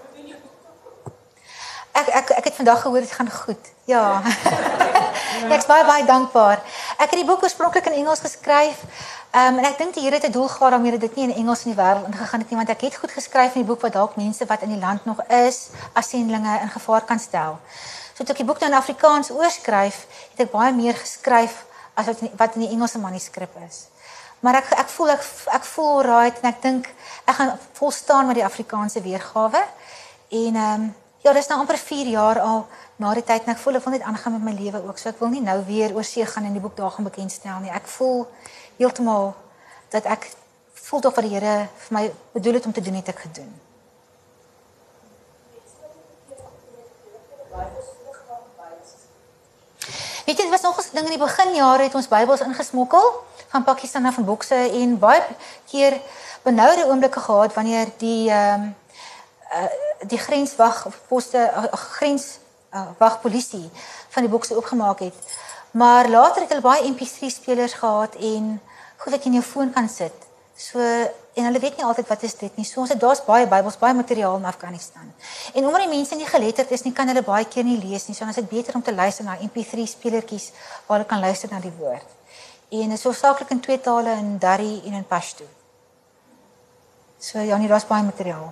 Ek 1.92 2.06
ek 2.06 2.30
ek 2.30 2.44
het 2.44 2.54
vandag 2.54 2.80
gehoor 2.80 3.00
dit 3.00 3.12
gaan 3.12 3.30
goed. 3.30 3.72
Ja. 3.84 4.22
Ek's 5.54 5.66
baie 5.66 5.84
baie 5.84 6.04
dankbaar. 6.04 6.62
Ek 6.98 7.10
het 7.10 7.18
die 7.18 7.26
boek 7.26 7.42
oorspronklik 7.42 7.86
in 7.90 7.92
Engels 7.92 8.22
geskryf. 8.22 8.84
Ehm 9.30 9.58
um, 9.58 9.58
en 9.58 9.64
ek 9.64 9.78
dink 9.78 9.94
die 9.94 10.02
Here 10.06 10.14
het 10.14 10.30
'n 10.30 10.32
doel 10.32 10.48
gehad 10.48 10.70
daarmee 10.70 10.90
dat 10.90 11.00
dit 11.00 11.14
nie 11.14 11.28
in 11.28 11.34
Engels 11.34 11.64
in 11.64 11.74
die 11.74 11.82
wêreld 11.82 12.06
ingegaan 12.06 12.40
het 12.40 12.50
nie 12.50 12.58
want 12.58 12.70
ek 12.70 12.80
het 12.80 12.96
goed 12.96 13.10
geskryf 13.10 13.54
in 13.54 13.66
die 13.66 13.70
boek 13.70 13.80
wat 13.80 13.92
dalk 13.92 14.16
mense 14.16 14.46
wat 14.46 14.62
in 14.62 14.68
die 14.68 14.84
land 14.86 15.04
nog 15.04 15.22
is 15.26 15.68
as 15.92 16.08
sendlinge 16.08 16.58
in 16.60 16.70
gevaar 16.70 17.02
kan 17.04 17.18
stel. 17.18 17.58
So 18.14 18.24
toe 18.24 18.34
ek 18.34 18.42
die 18.42 18.46
boek 18.46 18.60
nou 18.60 18.70
in 18.70 18.78
Afrikaans 18.78 19.30
oorskryf, 19.30 20.06
het 20.30 20.46
ek 20.46 20.50
baie 20.50 20.72
meer 20.72 20.94
geskryf 20.94 21.66
as 21.99 22.07
wat 22.07 22.22
in, 22.22 22.30
wat 22.38 22.55
in 22.55 22.66
die 22.66 22.70
Engelse 22.74 23.01
manuskrip 23.03 23.57
is. 23.66 23.86
Maar 24.44 24.61
ek 24.62 24.70
ek 24.78 24.90
voel 24.94 25.14
ek 25.16 25.24
ek 25.59 25.64
voel 25.72 26.03
right 26.07 26.40
en 26.42 26.49
ek 26.53 26.62
dink 26.62 26.88
ek 27.26 27.34
gaan 27.40 27.53
vol 27.80 27.90
staan 27.90 28.30
met 28.30 28.38
die 28.38 28.46
Afrikaanse 28.46 29.03
weergawe. 29.03 29.62
En 30.28 30.62
ehm 30.62 30.82
um, 30.86 30.88
ja, 31.24 31.32
dis 31.34 31.49
nou 31.51 31.59
amper 31.59 31.78
4 31.78 32.07
jaar 32.14 32.38
al 32.40 32.66
na 33.03 33.12
die 33.14 33.24
tyd 33.26 33.46
en 33.46 33.55
ek 33.55 33.62
voel 33.62 33.80
ek 33.80 33.86
wil 33.86 33.96
net 33.96 34.07
aangaan 34.07 34.38
met 34.38 34.46
my 34.46 34.55
lewe 34.55 34.82
ook. 34.86 34.99
So 34.99 35.11
ek 35.11 35.18
wil 35.22 35.32
nie 35.34 35.42
nou 35.42 35.59
weer 35.66 35.94
oor 35.94 36.07
see 36.07 36.26
gaan 36.26 36.46
en 36.46 36.55
die 36.55 36.62
boek 36.62 36.76
daar 36.76 36.94
gaan 36.94 37.09
bekendstel 37.11 37.59
nie. 37.64 37.74
Ek 37.74 37.86
voel 37.99 38.26
heeltemal 38.78 39.34
dat 39.90 40.07
ek 40.07 40.30
voel 40.88 41.01
tog 41.01 41.16
wat 41.18 41.26
die 41.26 41.34
Here 41.34 41.57
vir 41.88 41.96
my 41.99 42.05
bedoel 42.32 42.61
het 42.61 42.66
om 42.66 42.72
te 42.72 42.84
doen 42.84 43.01
het 43.01 43.11
ek 43.11 43.26
gedoen. 43.26 43.51
Weet 50.28 50.36
jy, 50.36 50.44
dit 50.44 50.60
was 50.60 50.60
nog 50.60 50.80
'n 50.80 50.88
ding 50.92 51.04
in 51.08 51.16
die 51.16 51.26
beginjare 51.26 51.82
het 51.82 51.94
ons 51.94 52.08
Bybels 52.08 52.40
ingesmokkel 52.40 53.24
van 53.48 53.64
Pakistan 53.64 54.04
af 54.04 54.16
in 54.16 54.24
bokse 54.24 54.54
en 54.54 54.98
baie 54.98 55.22
keer 55.70 56.00
benoude 56.42 56.84
oomblikke 56.86 57.20
gehad 57.20 57.54
wanneer 57.54 57.86
die 57.96 58.30
ehm 58.30 58.62
um, 58.62 58.76
uh, 59.52 59.70
die 60.06 60.18
grenswag 60.18 60.86
of 60.86 61.00
poste 61.06 61.38
uh, 61.56 61.72
grens 61.72 62.38
uh, 62.74 62.82
wag 62.98 63.20
polisie 63.20 63.70
van 64.08 64.22
die 64.22 64.30
bokse 64.30 64.56
oopgemaak 64.56 64.98
het. 64.98 65.14
Maar 65.70 66.08
later 66.08 66.40
het 66.42 66.48
hulle 66.48 66.60
baie 66.60 66.92
MP3 66.92 67.26
spelers 67.26 67.72
gehad 67.72 68.14
en 68.14 68.62
goed 68.96 69.12
wat 69.12 69.24
jy 69.24 69.30
in 69.30 69.40
jou 69.40 69.44
foon 69.44 69.72
kan 69.72 69.88
sit. 69.88 70.27
So 70.59 70.82
en 71.38 71.44
hulle 71.46 71.61
weet 71.62 71.76
nie 71.78 71.84
altyd 71.86 72.09
wat 72.11 72.22
is 72.26 72.34
dit 72.34 72.56
nie. 72.59 72.64
So 72.66 72.80
ons 72.82 72.90
het 72.90 72.98
daar's 72.98 73.20
baie 73.22 73.46
Bybels, 73.46 73.76
baie 73.78 73.94
materiaal 73.94 74.40
in 74.40 74.46
Afghanistan. 74.50 75.12
En 75.54 75.66
omdat 75.66 75.84
die 75.84 75.92
mense 75.92 76.18
nie 76.18 76.26
geletterd 76.26 76.72
is 76.74 76.82
nie, 76.82 76.92
kan 76.92 77.06
hulle 77.06 77.22
baie 77.22 77.46
keer 77.46 77.62
nie 77.64 77.78
lees 77.78 78.09
nie. 78.09 78.16
So 78.16 78.26
dan 78.26 78.34
is 78.34 78.40
dit 78.40 78.48
beter 78.50 78.74
om 78.74 78.82
te 78.82 78.94
luister 78.94 79.24
na 79.24 79.36
MP3 79.46 79.86
spelertjies 79.86 80.50
waar 80.88 80.98
hulle 80.98 81.06
kan 81.06 81.22
luister 81.22 81.54
na 81.54 81.62
die 81.62 81.72
woord. 81.78 82.11
En 82.74 82.90
dit 82.90 82.98
is 82.98 83.06
hoofsaaklik 83.06 83.54
in 83.54 83.62
twee 83.62 83.78
tale 83.80 84.18
in 84.18 84.34
Dari 84.42 84.82
en 84.84 84.98
in 84.98 85.06
Pashto. 85.06 85.46
So 87.22 87.38
ja, 87.38 87.56
nie 87.56 87.70
daar's 87.70 87.86
baie 87.86 88.02
materiaal. 88.02 88.50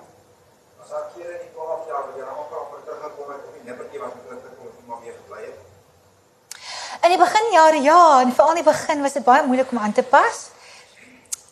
As 0.83 0.95
ek 0.95 1.19
hier 1.19 1.33
in 1.35 1.43
die 1.43 1.53
12 1.59 1.91
jaar 1.91 2.07
wat 2.07 2.15
jy 2.15 2.25
nou 2.31 2.39
ook 2.45 2.55
al 2.55 2.67
teruggekom 2.87 3.35
het 3.35 3.47
op 3.51 3.55
die 3.59 3.67
nippertjie 3.67 4.05
wat 4.05 4.15
ek 4.15 4.27
terug 4.31 4.59
kom 4.63 4.93
maar 4.93 5.03
weer 5.03 5.19
gebly 5.25 5.43
het. 5.51 6.59
In 7.03 7.15
die 7.17 7.25
beginjare 7.27 7.83
ja, 7.83 8.03
en 8.23 8.37
veral 8.39 8.55
in 8.55 8.63
die 8.63 8.71
begin 8.71 9.03
was 9.03 9.19
dit 9.19 9.27
baie 9.27 9.47
moeilik 9.47 9.75
om 9.75 9.83
aan 9.83 9.95
te 9.95 10.07
pas. 10.07 10.51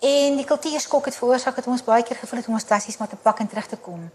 En 0.01 0.37
die 0.37 0.45
kultuurskok 0.45 1.05
het 1.05 1.17
veroorsaak 1.17 1.57
dat 1.57 1.67
ons 1.67 1.85
baie 1.85 2.03
keer 2.03 2.17
gevoel 2.17 2.39
het 2.39 2.49
om 2.49 2.55
ons 2.55 2.65
tassies 2.65 2.97
maar 2.97 3.09
te 3.09 3.17
pak 3.17 3.39
en 3.39 3.49
terug 3.49 3.67
te 3.67 3.77
kom. 3.77 4.11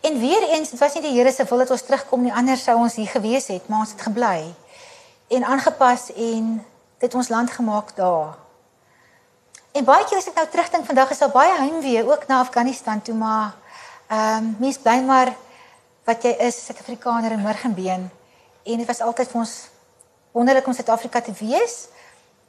En 0.00 0.18
weer 0.20 0.48
eens, 0.50 0.70
dit 0.70 0.78
was 0.78 0.94
nie 0.94 1.02
die 1.02 1.14
Here 1.16 1.32
se 1.32 1.44
wil 1.48 1.58
dat 1.58 1.70
ons 1.70 1.82
terugkom 1.82 2.22
nie, 2.22 2.32
anders 2.32 2.62
sou 2.62 2.76
ons 2.76 2.94
hier 2.94 3.08
gewees 3.08 3.46
het, 3.48 3.68
maar 3.68 3.86
ons 3.86 3.94
het 3.94 4.02
gebly 4.04 4.54
en 5.28 5.44
aangepas 5.44 6.10
en 6.12 6.64
dit 6.98 7.14
ons 7.14 7.28
land 7.28 7.50
gemaak 7.50 7.96
daar. 7.96 8.34
En 9.72 9.84
baie 9.84 10.04
keer 10.04 10.20
as 10.20 10.28
ek 10.30 10.36
nou 10.38 10.44
terugdink 10.50 10.86
vandag 10.86 11.10
is 11.10 11.22
daar 11.24 11.32
baie 11.34 11.54
heimwee 11.58 12.04
ook 12.06 12.26
na 12.28 12.42
Afghanistan 12.44 13.02
toe, 13.02 13.14
maar 13.14 13.54
ehm 14.06 14.44
um, 14.44 14.56
mens 14.58 14.78
bly 14.78 15.00
maar 15.02 15.32
wat 16.04 16.22
jy 16.22 16.34
is, 16.46 16.60
Suid-Afrikaner 16.66 17.32
in 17.32 17.40
Morgenbeen. 17.40 18.10
En 18.64 18.76
dit 18.78 18.86
was 18.86 19.00
altyd 19.00 19.30
vir 19.32 19.40
ons 19.40 19.54
wonderlik 20.32 20.66
om 20.66 20.76
Suid-Afrika 20.76 21.20
te 21.20 21.32
wees. 21.38 21.86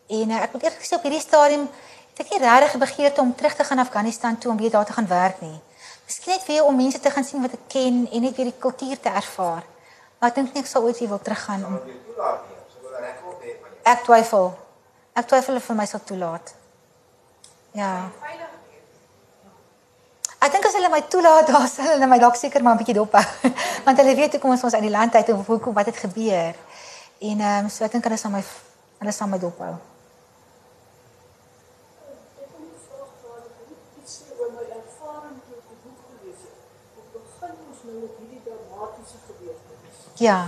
En 0.08 0.30
uh, 0.30 0.42
ek 0.44 0.54
moet 0.54 0.64
eers 0.64 0.78
gesê 0.82 1.00
op 1.00 1.08
hierdie 1.08 1.24
stadium 1.24 1.70
het 2.16 2.26
ek 2.26 2.32
nie 2.32 2.40
regtig 2.40 2.80
begeerte 2.80 3.22
om 3.22 3.36
terug 3.36 3.56
te 3.56 3.64
gaan 3.64 3.80
Afghanistan 3.80 4.38
toe 4.38 4.52
om 4.52 4.58
weer 4.58 4.72
daar 4.72 4.86
te 4.86 4.94
gaan 4.94 5.08
werk 5.08 5.42
nie. 5.42 5.60
Miskien 6.06 6.34
net 6.34 6.46
weer 6.46 6.64
om 6.64 6.76
mense 6.76 7.00
te 7.00 7.12
gaan 7.12 7.24
sien 7.24 7.42
wat 7.42 7.54
ek 7.54 7.66
ken 7.68 8.08
en 8.12 8.22
net 8.22 8.36
weer 8.36 8.52
die 8.52 8.60
kultuur 8.60 9.00
te 9.00 9.10
ervaar. 9.10 9.64
Maar 10.20 10.30
ek 10.30 10.36
dink 10.36 10.54
nie 10.54 10.64
ek 10.64 10.70
sal 10.70 10.84
ooit 10.88 11.00
weer 11.00 11.10
wil 11.10 11.22
teruggaan 11.22 11.66
om 11.66 11.80
Ek 13.86 14.02
twyfel. 14.02 14.48
Ek 15.14 15.28
twyfel 15.30 15.60
of 15.60 15.66
vir 15.70 15.76
my 15.78 15.86
sal 15.86 16.02
toelaat. 16.02 16.56
Ja. 17.78 18.08
Ek 20.40 20.54
dink 20.54 20.66
as 20.66 20.78
hulle 20.78 20.90
my 20.90 21.02
toelaat, 21.12 21.48
dan 21.52 21.68
sal 21.70 21.92
hulle 21.92 22.10
my 22.10 22.18
dalk 22.22 22.40
seker 22.40 22.64
maar 22.66 22.74
'n 22.74 22.82
bietjie 22.82 22.98
dop 22.98 23.14
hou. 23.14 23.52
Want 23.86 24.02
hulle 24.02 24.16
weet 24.16 24.38
hoekom 24.38 24.56
ons 24.56 24.64
ons 24.64 24.74
uit 24.74 24.88
die 24.88 24.94
land 24.94 25.14
uit 25.16 25.30
of 25.36 25.46
hoekom 25.46 25.74
wat 25.74 25.92
het 25.92 25.98
gebeur. 25.98 26.56
En 27.20 27.38
ehm 27.40 27.66
um, 27.66 27.70
so 27.70 27.86
ek 27.86 27.92
dink 27.92 28.08
hulle 28.10 28.18
sal 28.18 28.32
my 28.32 28.42
hulle 29.04 29.14
sal 29.14 29.30
my 29.30 29.38
dop 29.38 29.60
hou. 29.60 29.76
Ja. 40.18 40.48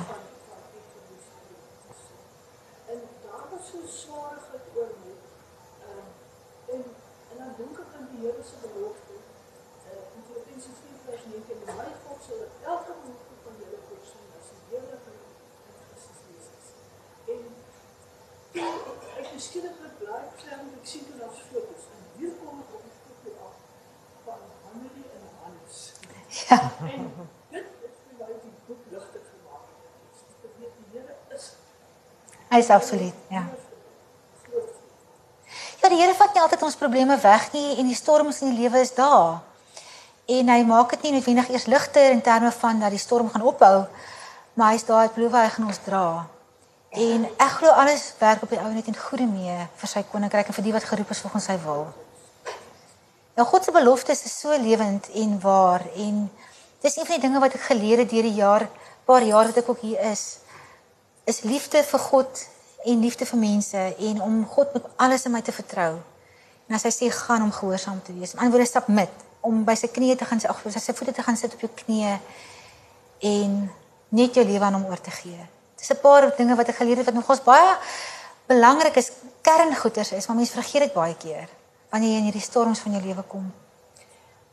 En 2.86 3.00
daar 3.22 3.46
was 3.52 3.68
so 3.72 3.78
swaarheid 3.86 4.66
oor 4.76 4.92
my. 5.04 5.12
Uh, 5.12 5.88
eh, 5.88 6.74
en 6.74 6.84
en 7.32 7.38
dan 7.38 7.52
dink 7.58 7.80
ek 7.84 7.92
aan 7.98 8.08
die 8.12 8.22
Here 8.24 8.44
se 8.50 8.58
belofte. 8.64 9.16
Uh, 9.88 10.16
in 10.16 10.24
Filippense 10.28 10.70
4 10.80 11.00
vers 11.08 11.24
9 11.32 11.68
en 11.68 11.76
my 11.80 11.90
God 12.06 12.20
sal 12.28 12.44
elke 12.72 12.94
behoefte 13.02 13.36
van 13.44 13.56
julle 13.62 13.80
voorsien 13.88 14.28
as 14.40 14.48
die 14.54 14.64
Here 14.70 14.98
van 15.06 15.18
Christus 15.88 16.20
Jesus. 16.32 16.68
En 17.34 17.44
ek 19.20 19.28
geskiedenis 19.34 19.84
met 19.84 19.98
blaai 20.00 20.28
staan 20.44 20.72
ek 20.80 20.88
sien 20.94 21.10
dit 21.12 21.26
as 21.28 21.42
fotos 21.50 21.90
en 21.96 22.06
hier 22.20 22.38
kom 22.40 22.64
ek 22.64 22.78
op 22.80 22.88
die 22.88 23.00
foto 23.04 23.36
af 23.50 23.58
van 24.30 24.48
Hannelie 24.64 25.10
en 25.18 25.28
Hans. 25.44 25.84
Ja. 26.48 26.62
En 26.96 27.12
Hy 32.48 32.62
is 32.64 32.70
absoluut, 32.72 33.16
ja. 33.30 33.44
Ja, 35.82 35.90
die 35.92 36.00
Here 36.00 36.16
vat 36.16 36.34
nie 36.34 36.42
altyd 36.42 36.64
ons 36.68 36.80
probleme 36.80 37.18
weg 37.20 37.50
nie 37.54 37.76
en 37.80 37.88
die 37.88 37.96
storms 37.96 38.42
in 38.42 38.54
die 38.54 38.64
lewe 38.64 38.80
is 38.84 38.94
daar. 38.96 39.42
En 40.28 40.50
hy 40.52 40.64
maak 40.68 40.96
dit 40.96 41.06
nie 41.06 41.14
noodwendig 41.18 41.52
eers 41.54 41.68
ligter 41.72 42.12
in 42.12 42.24
terme 42.24 42.52
van 42.52 42.80
dat 42.84 42.92
die 42.92 43.00
storm 43.00 43.30
gaan 43.32 43.46
ophou, 43.48 43.86
maar 44.60 44.74
hy's 44.74 44.88
daar, 44.88 45.06
hy 45.06 45.14
beloof 45.16 45.38
hy 45.38 45.46
gaan 45.54 45.70
ons 45.70 45.80
dra. 45.86 46.08
En 46.92 47.28
ek 47.28 47.54
glo 47.60 47.72
alles 47.76 48.10
werk 48.20 48.44
op 48.44 48.52
die 48.52 48.60
ou 48.64 48.72
net 48.74 48.88
in 48.88 48.96
goeie 48.96 49.28
mee 49.28 49.56
vir 49.80 49.92
sy 49.92 50.04
koninkryk 50.12 50.50
en 50.50 50.58
vir 50.58 50.66
die 50.66 50.76
wat 50.76 50.88
geroep 50.88 51.12
is 51.14 51.24
volgens 51.24 51.48
sy 51.52 51.56
wil. 51.64 51.86
Ja, 53.38 53.46
God 53.46 53.64
se 53.64 53.72
beloftes 53.76 54.24
is 54.26 54.40
so 54.40 54.56
lewend 54.58 55.12
en 55.14 55.36
waar 55.44 55.84
en 55.96 56.24
dis 56.82 56.96
een 56.98 57.06
van 57.06 57.20
die 57.20 57.26
dinge 57.28 57.44
wat 57.44 57.54
ek 57.60 57.68
geleer 57.70 58.02
het 58.02 58.10
deur 58.10 58.26
die 58.26 58.40
jaar, 58.40 58.66
paar 59.06 59.24
jaar 59.28 59.52
wat 59.52 59.60
ek 59.62 59.70
ook 59.70 59.84
hier 59.84 60.00
is, 60.10 60.40
is 61.28 61.42
liefde 61.44 61.84
vir 61.84 62.00
God 62.00 62.44
en 62.88 63.02
liefde 63.04 63.26
vir 63.28 63.40
mense 63.40 63.82
en 64.10 64.22
om 64.24 64.46
God 64.48 64.74
met 64.74 64.86
alles 64.96 65.26
in 65.28 65.34
my 65.36 65.42
te 65.44 65.52
vertrou. 65.52 65.98
En 66.68 66.76
as 66.76 66.86
hy 66.88 66.92
sê 66.96 67.10
gaan 67.12 67.44
om 67.44 67.52
gehoorsaam 67.52 68.00
te 68.04 68.16
wees, 68.16 68.34
om 68.36 68.44
aan 68.44 68.54
woorde 68.54 68.68
stap 68.70 68.88
met 68.88 69.12
om 69.48 69.64
by 69.68 69.76
sy 69.80 69.90
knieë 69.92 70.18
te 70.20 70.28
gaan 70.28 70.42
ag 70.52 70.64
sy, 70.66 70.80
sy 70.80 70.96
voete 70.96 71.14
te 71.16 71.24
gaan 71.24 71.38
sit 71.40 71.54
op 71.56 71.64
jou 71.64 71.70
knieë 71.84 72.16
en 73.28 73.60
net 74.16 74.40
jou 74.40 74.46
lewe 74.48 74.66
aan 74.66 74.80
hom 74.80 74.88
oor 74.88 75.02
te 75.04 75.12
gee. 75.20 75.40
Dis 75.78 75.92
'n 75.92 76.00
paar 76.02 76.32
dinge 76.36 76.56
wat 76.56 76.70
ek 76.70 76.80
geleer 76.80 76.98
het 76.98 77.06
wat 77.06 77.16
nogals 77.16 77.44
baie 77.44 77.78
belangrik 78.48 78.96
is, 78.96 79.12
kerngoeders 79.42 80.12
is, 80.12 80.28
maar 80.28 80.36
mense 80.36 80.54
vergeet 80.54 80.88
dit 80.88 80.94
baie 80.94 81.16
keer 81.16 81.50
wanneer 81.92 82.12
jy 82.12 82.18
in 82.18 82.28
hierdie 82.30 82.42
storms 82.42 82.80
van 82.80 82.92
jou 82.92 83.04
lewe 83.04 83.24
kom. 83.24 83.54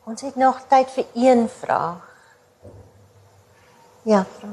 Ons 0.03 0.21
het 0.21 0.35
nog 0.35 0.61
tyd 0.67 0.91
vir 0.91 1.05
een 1.13 1.49
vraag. 1.49 2.03
Ja, 4.03 4.25
vra. 4.37 4.49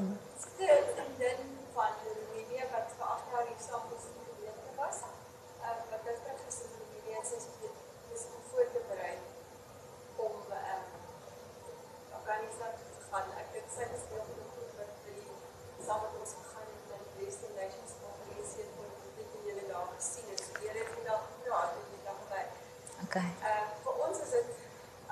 Okay. 23.13 23.29
Uh, 23.45 23.65
vir 23.85 23.99
ons 24.07 24.21
is 24.25 24.31
dit 24.33 24.53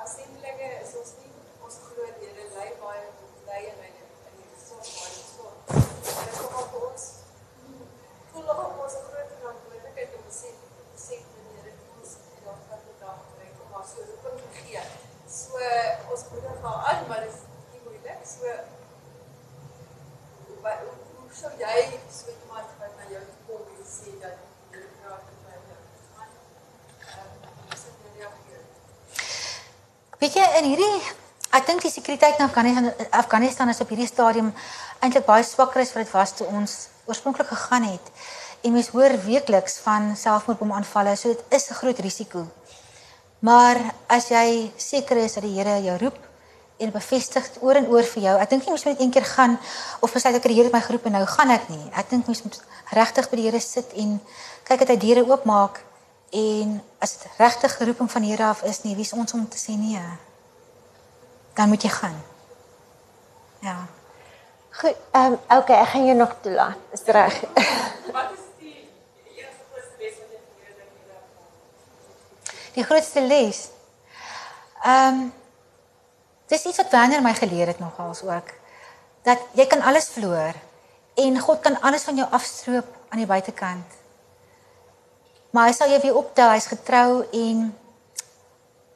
as 0.00 0.12
sienlinge 0.16 0.68
is 0.80 0.92
ons 0.96 1.10
nie 1.20 1.32
ons 1.60 1.74
glo 1.84 2.06
die 2.16 2.30
Here 2.30 2.46
lei 2.54 2.68
baie 2.80 3.02
lei 3.44 3.58
in 3.68 3.74
my 3.76 3.88
in 3.90 4.38
die 4.38 4.56
soort 4.56 4.88
baie 4.88 5.18
so. 5.18 5.50
Dit 5.66 6.30
is 6.30 6.38
ook 6.46 6.70
vir 6.70 6.86
ons 6.86 7.04
voel 8.30 8.46
nog 8.48 8.62
op 8.62 8.80
ons 8.86 8.96
groot 9.10 9.34
verantwoordelikheid 9.42 10.16
om 10.16 10.24
te 10.30 10.32
sê 10.38 10.54
sê 11.04 11.18
die 11.26 11.44
Here 11.58 11.74
ons 11.98 12.16
en 12.38 12.48
ons 12.54 12.64
wat 12.70 12.88
dit 12.88 13.04
daar 13.04 13.20
kry 13.34 13.50
om 13.52 13.68
maar 13.74 13.84
so 13.92 14.08
roeping 14.08 14.40
te 14.46 14.62
gee. 14.62 14.86
So 15.36 15.60
ons 16.16 16.26
moet 16.30 16.48
dit 16.48 16.64
gaan 16.64 16.80
aan, 16.94 17.04
maar 17.12 17.26
dit 17.26 17.36
is 17.36 17.44
nie 17.74 17.84
moeilik. 17.84 18.24
So 18.32 18.56
wat 20.64 20.88
hoe 20.88 21.28
sou 21.42 21.52
jy 21.66 21.76
so 22.08 22.32
iemand 22.32 22.80
wat 22.80 22.96
na 22.96 23.12
jou 23.12 23.26
kom 23.44 23.68
en 23.76 23.92
sê 23.98 24.16
dat 24.24 24.40
jy 24.72 24.88
praat 25.02 25.28
met 25.28 25.44
my 25.44 25.60
Weet 30.20 30.34
jy 30.36 30.46
in 30.58 30.66
hierdie 30.68 30.96
ek 31.56 31.64
dink 31.64 31.80
die 31.80 31.88
sekuriteit 31.88 32.36
in 32.36 32.44
Afghanistan 32.44 33.06
Afghanistan 33.16 33.70
is 33.72 33.78
op 33.80 33.88
hierdie 33.88 34.08
stadium 34.10 34.50
eintlik 35.00 35.24
baie 35.24 35.46
swakker 35.48 35.80
as 35.80 35.94
wat 35.94 36.04
dit 36.04 36.12
was 36.12 36.34
toe 36.36 36.48
ons 36.58 36.74
oorspronklik 37.08 37.48
gegaan 37.48 37.86
het. 37.88 38.10
En 38.60 38.74
mens 38.76 38.90
hoor 38.92 39.16
weekliks 39.24 39.78
van 39.80 40.10
selfmoordbomaanvalle, 40.20 41.16
so 41.16 41.32
dit 41.32 41.56
is 41.56 41.70
'n 41.70 41.78
groot 41.80 41.98
risiko. 42.04 42.44
Maar 43.40 43.80
as 44.08 44.28
jy 44.28 44.70
seker 44.76 45.16
is 45.16 45.40
dat 45.40 45.42
die 45.42 45.56
Here 45.56 45.80
jou 45.82 45.96
roep 45.98 46.18
en 46.76 46.90
bevestig 46.92 47.50
oor 47.60 47.76
en 47.76 47.88
oor 47.88 48.04
vir 48.04 48.22
jou, 48.22 48.38
ek 48.40 48.50
dink 48.50 48.62
nie 48.62 48.70
mens 48.70 48.84
moet 48.84 48.98
net 48.98 49.00
een 49.00 49.10
keer 49.10 49.24
gaan 49.24 49.58
of 50.00 50.12
besluit 50.12 50.36
ek 50.36 50.42
die 50.42 50.54
Here 50.54 50.64
het 50.64 50.72
my 50.72 50.80
geroep 50.80 51.06
en 51.06 51.12
nou 51.12 51.26
gaan 51.26 51.50
ek 51.50 51.68
nie. 51.68 51.90
Ek 51.96 52.10
dink 52.10 52.26
mens 52.26 52.42
moet 52.42 52.60
regtig 52.92 53.30
by 53.30 53.36
die 53.36 53.48
Here 53.48 53.60
sit 53.60 53.92
en 53.96 54.20
kyk 54.64 54.78
dat 54.78 54.88
hy 54.88 54.96
deure 54.96 55.24
oopmaak 55.24 55.80
En 56.30 56.82
as 56.98 57.18
dit 57.18 57.30
regtig 57.36 57.76
geroeping 57.76 58.10
van 58.10 58.22
Here 58.22 58.44
af 58.44 58.62
is 58.62 58.82
nie, 58.82 58.94
wie's 58.96 59.12
ons 59.12 59.32
om 59.32 59.48
te 59.48 59.58
sê 59.58 59.74
nee? 59.74 60.02
Dan 61.54 61.68
moet 61.68 61.82
jy 61.82 61.90
gaan. 61.90 62.22
Ja. 63.60 63.86
Goed, 64.70 64.96
ehm 65.10 65.32
um, 65.32 65.58
okay, 65.58 65.80
ek 65.82 65.88
gaan 65.88 66.06
jou 66.06 66.16
nog 66.16 66.36
toelaat. 66.40 66.78
Is 66.94 67.02
reg. 67.04 67.40
Wat 68.14 68.30
is 68.32 68.46
die 68.62 68.88
eerste 69.34 69.64
grootste 69.72 69.98
les 69.98 70.14
wat 70.20 70.30
jy 70.30 70.38
geleer 70.46 70.74
het 70.78 70.88
hierdan? 70.94 71.26
Die 72.78 72.84
grootste 72.84 73.20
les. 73.26 73.68
Ehm 74.82 75.20
um, 75.20 75.32
dis 76.46 76.64
iets 76.64 76.80
wat 76.82 76.90
Werner 76.90 77.22
my 77.22 77.34
geleer 77.34 77.66
het 77.66 77.78
nogals 77.78 78.22
ook. 78.22 78.54
Dat 79.22 79.38
jy 79.52 79.66
kan 79.66 79.82
alles 79.82 80.08
verloor 80.08 80.54
en 81.14 81.38
God 81.38 81.60
kan 81.60 81.80
alles 81.80 82.02
van 82.02 82.16
jou 82.16 82.30
afstroop 82.30 82.86
aan 83.08 83.18
die 83.18 83.26
buitekant. 83.26 83.99
Maar 85.50 85.66
hy 85.66 85.72
sal 85.72 85.88
jou 85.88 86.00
weer 86.00 86.16
optel, 86.16 86.50
hy's 86.50 86.70
getrou 86.70 87.24
en 87.32 87.66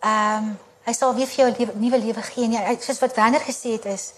ehm 0.04 0.44
um, 0.44 0.54
hy 0.84 0.92
sal 0.92 1.14
weer 1.16 1.26
vir 1.26 1.38
jou 1.40 1.48
'n 1.50 1.80
nuwe 1.80 1.98
lewe 1.98 2.22
gee. 2.22 2.46
Nee, 2.48 2.76
soos 2.80 2.98
wat 3.00 3.14
Werner 3.16 3.40
gesê 3.40 3.72
het 3.72 3.84
is 3.84 4.12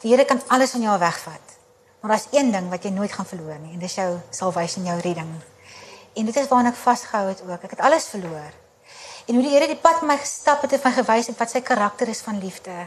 die 0.00 0.10
Here 0.10 0.24
kan 0.24 0.40
alles 0.46 0.70
van 0.70 0.80
jou 0.80 0.98
wegvat. 0.98 1.46
Maar 2.00 2.10
daar's 2.10 2.28
een 2.30 2.52
ding 2.52 2.68
wat 2.70 2.82
jy 2.84 2.90
nooit 2.90 3.12
gaan 3.12 3.26
verloor 3.26 3.58
nie 3.58 3.72
en 3.72 3.78
dis 3.78 3.94
jou 3.94 4.18
salvation, 4.30 4.84
jou 4.84 5.00
redding. 5.00 5.32
En 6.14 6.24
dit 6.24 6.36
is 6.36 6.48
waarna 6.48 6.70
ek 6.70 6.78
vasgehou 6.78 7.28
het 7.28 7.42
ook. 7.42 7.62
Ek 7.62 7.70
het 7.70 7.80
alles 7.80 8.06
verloor. 8.06 8.52
En 9.26 9.34
hoe 9.34 9.42
die 9.42 9.50
Here 9.50 9.66
die 9.66 9.76
pad 9.76 10.00
met 10.00 10.10
my 10.10 10.16
gestap 10.16 10.62
het 10.62 10.72
en 10.72 10.80
my 10.84 10.92
gewys 10.92 11.26
het 11.26 11.38
wat 11.38 11.50
sy 11.50 11.60
karakter 11.60 12.08
is 12.08 12.20
van 12.22 12.38
liefde. 12.38 12.86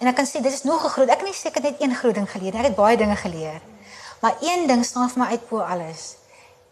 En 0.00 0.10
ek 0.10 0.16
kan 0.18 0.26
sê 0.26 0.42
dit 0.42 0.52
is 0.52 0.62
nog 0.62 0.84
'n 0.84 0.88
groot. 0.88 1.08
Ek 1.08 1.20
het 1.22 1.28
nie 1.28 1.34
seker 1.34 1.62
net 1.62 1.80
een 1.80 1.94
groot 1.94 2.14
ding 2.14 2.30
geleer 2.30 2.52
nie. 2.52 2.60
Ek 2.60 2.66
het 2.66 2.76
baie 2.76 2.96
dinge 2.96 3.16
geleer. 3.16 3.60
Maar 4.20 4.34
een 4.40 4.66
ding 4.66 4.84
staan 4.84 5.10
vir 5.10 5.22
my 5.22 5.28
uit 5.30 5.48
bo 5.48 5.58
alles. 5.60 6.16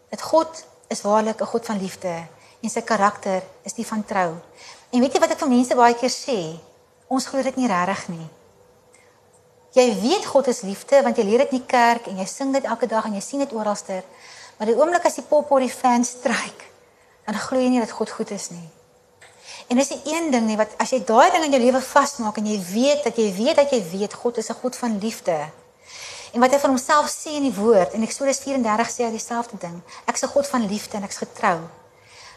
Dat 0.09 0.21
God 0.21 0.65
is 0.87 1.01
waarlik 1.01 1.41
'n 1.41 1.45
God 1.45 1.65
van 1.65 1.79
liefde 1.79 2.27
en 2.61 2.69
sy 2.69 2.81
karakter 2.81 3.43
is 3.63 3.73
die 3.73 3.85
van 3.85 4.05
trou. 4.05 4.35
En 4.89 4.99
weet 4.99 5.13
jy 5.13 5.19
wat 5.19 5.31
ek 5.31 5.39
vir 5.39 5.49
mense 5.49 5.75
baie 5.75 5.95
keer 5.95 6.09
sê? 6.09 6.59
Ons 7.07 7.25
glo 7.25 7.43
dit 7.43 7.55
nie 7.55 7.67
regtig 7.67 8.07
nie. 8.07 8.29
Jy 9.77 9.85
weet 10.01 10.25
God 10.25 10.47
is 10.47 10.61
liefde 10.61 11.01
want 11.03 11.17
jy 11.17 11.23
leer 11.23 11.37
dit 11.45 11.51
in 11.51 11.59
die 11.59 11.69
kerk 11.69 12.07
en 12.07 12.17
jy 12.17 12.25
sing 12.25 12.53
dit 12.53 12.63
elke 12.63 12.87
dag 12.87 13.05
en 13.05 13.13
jy 13.13 13.21
sien 13.21 13.39
dit 13.39 13.53
oralster. 13.53 14.03
Maar 14.57 14.71
die 14.71 14.77
oomblik 14.77 15.05
as 15.05 15.19
die 15.19 15.27
pop 15.27 15.51
op 15.51 15.59
die 15.59 15.69
fan 15.69 16.03
stryk, 16.03 16.65
dan 17.25 17.35
glo 17.35 17.59
jy 17.59 17.69
nie 17.69 17.83
dat 17.83 17.91
God 17.91 18.09
goed 18.09 18.31
is 18.31 18.49
nie. 18.49 18.69
En 19.67 19.77
dis 19.77 19.91
die 19.91 20.13
een 20.13 20.31
ding 20.31 20.47
nie 20.47 20.57
wat 20.57 20.73
as 20.81 20.93
jy 20.95 21.01
daai 21.05 21.29
ding 21.31 21.43
in 21.45 21.51
jou 21.57 21.61
lewe 21.61 21.81
vasmaak 21.83 22.39
en 22.39 22.47
jy 22.47 22.57
weet 22.71 23.03
dat 23.03 23.17
jy 23.19 23.27
weet 23.35 23.59
dat 23.59 23.71
jy 23.75 23.81
weet 23.91 24.13
God 24.13 24.37
is 24.37 24.49
'n 24.49 24.59
God 24.61 24.75
van 24.75 24.97
liefde. 24.99 25.37
En 26.37 26.43
wat 26.43 26.51
hy 26.53 26.59
van 26.61 26.69
homself 26.69 27.07
sê 27.09 27.31
in 27.33 27.47
die 27.47 27.55
woord 27.55 27.95
en 27.97 28.03
Eksodus 28.05 28.37
34 28.43 28.91
sê 28.93 29.05
hy 29.07 29.09
dieselfde 29.15 29.57
ding. 29.57 29.77
Ek's 30.05 30.21
'n 30.21 30.29
God 30.29 30.47
van 30.47 30.67
liefde 30.69 30.97
en 30.97 31.03
ek's 31.03 31.17
getrou. 31.17 31.65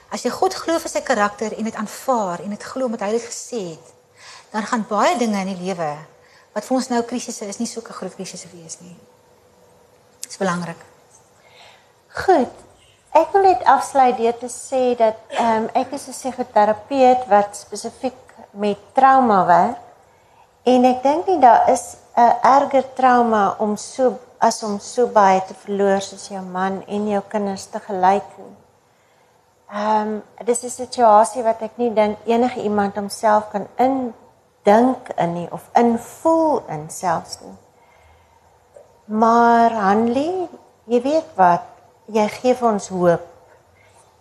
As 0.09 0.23
jy 0.25 0.31
God 0.31 0.55
glo 0.55 0.79
vir 0.79 0.91
sy 0.91 1.03
karakter 1.05 1.53
en 1.59 1.65
dit 1.65 1.75
aanvaar 1.75 2.41
en 2.41 2.51
dit 2.51 2.63
glo 2.63 2.89
met 2.89 3.01
hy 3.01 3.11
dit 3.11 3.23
gesê 3.23 3.61
het, 3.77 3.93
dan 4.53 4.63
gaan 4.63 4.87
baie 4.89 5.19
dinge 5.19 5.41
in 5.41 5.53
die 5.53 5.65
lewe 5.67 5.97
wat 6.55 6.65
vir 6.65 6.77
ons 6.77 6.89
nou 6.89 7.03
krisisse 7.03 7.45
is 7.45 7.59
nie 7.59 7.67
so 7.67 7.81
'n 7.81 7.93
groot 7.93 8.15
krisis 8.15 8.47
wees 8.53 8.81
nie. 8.81 8.97
Dit 10.21 10.31
is 10.31 10.39
belangrik. 10.39 10.81
Goed. 12.09 12.53
Ek 13.13 13.33
wil 13.33 13.43
net 13.43 13.65
afsluit 13.65 14.17
deur 14.17 14.39
te 14.39 14.49
sê 14.49 14.97
dat 14.97 15.17
ehm 15.29 15.65
um, 15.65 15.69
ek 15.75 15.93
is 15.93 16.09
'n 16.09 16.13
psigoterapeut 16.13 17.29
wat 17.29 17.57
spesifiek 17.57 18.17
met 18.51 18.79
trauma 18.95 19.45
werk. 19.45 19.79
En 20.63 20.85
ek 20.85 21.03
dink 21.03 21.27
nie 21.27 21.39
daar 21.39 21.69
is 21.69 21.97
'n 22.17 22.33
erger 22.43 22.85
trauma 22.95 23.55
om 23.59 23.77
so 23.77 24.19
as 24.39 24.63
om 24.63 24.79
so 24.79 25.07
baie 25.07 25.41
te 25.47 25.55
verloor 25.55 26.01
soos 26.01 26.29
jou 26.29 26.43
man 26.43 26.83
en 26.87 27.09
jou 27.09 27.23
kinders 27.29 27.67
te 27.67 27.79
gelyk 27.79 28.29
nie. 28.39 28.57
Ehm 29.71 30.09
um, 30.09 30.23
dis 30.45 30.65
'n 30.65 30.71
situasie 30.71 31.43
wat 31.43 31.63
ek 31.63 31.77
nie 31.77 31.91
dink 31.95 32.19
enige 32.25 32.63
iemand 32.63 32.95
homself 32.95 33.51
kan 33.51 33.67
in 33.77 34.15
dink 34.63 35.09
in 35.17 35.35
nie 35.35 35.49
of 35.53 35.69
invoel 35.75 36.63
in 36.69 36.91
selfs 36.91 37.39
nie. 37.41 37.57
Maar 39.05 39.71
Hanlie, 39.73 40.49
jy 40.85 41.03
weet 41.03 41.31
wat, 41.35 41.63
jy 42.07 42.29
gee 42.29 42.55
vir 42.55 42.69
ons 42.69 42.89
hoop. 42.89 43.27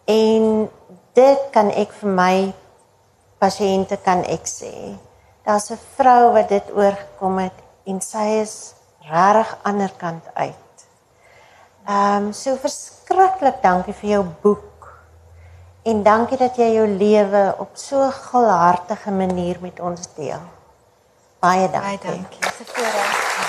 En 0.05 0.69
dit 1.13 1.39
kan 1.51 1.71
ek 1.71 1.91
vir 2.01 2.09
my 2.09 2.53
pasiënte 3.39 3.97
kan 4.03 4.23
ek 4.23 4.47
sê. 4.47 4.97
Daar's 5.45 5.71
'n 5.71 5.79
vrou 5.95 6.33
wat 6.33 6.49
dit 6.49 6.71
oorgekom 6.75 7.37
het 7.37 7.68
en 7.89 8.01
sy 8.05 8.25
is 8.41 8.55
regtig 9.09 9.53
ander 9.69 9.93
kant 9.97 10.25
uit. 10.33 10.85
Ehm 11.89 12.29
um, 12.29 12.33
so 12.33 12.55
verskriklik 12.61 13.61
dankie 13.65 13.95
vir 14.01 14.09
jou 14.09 14.23
boek. 14.43 14.91
En 15.89 16.03
dankie 16.03 16.37
dat 16.37 16.57
jy 16.59 16.73
jou 16.75 16.87
lewe 16.87 17.43
op 17.57 17.71
so 17.73 18.05
'n 18.05 18.11
gulhartige 18.11 19.11
manier 19.11 19.57
met 19.61 19.79
ons 19.79 20.07
deel. 20.15 20.43
Baie 21.39 21.69
dankie. 21.71 21.97
Baie 21.97 22.17
dankie. 22.17 22.39
Dis 22.39 22.59
'n 22.59 22.65
voorreg. 22.65 23.48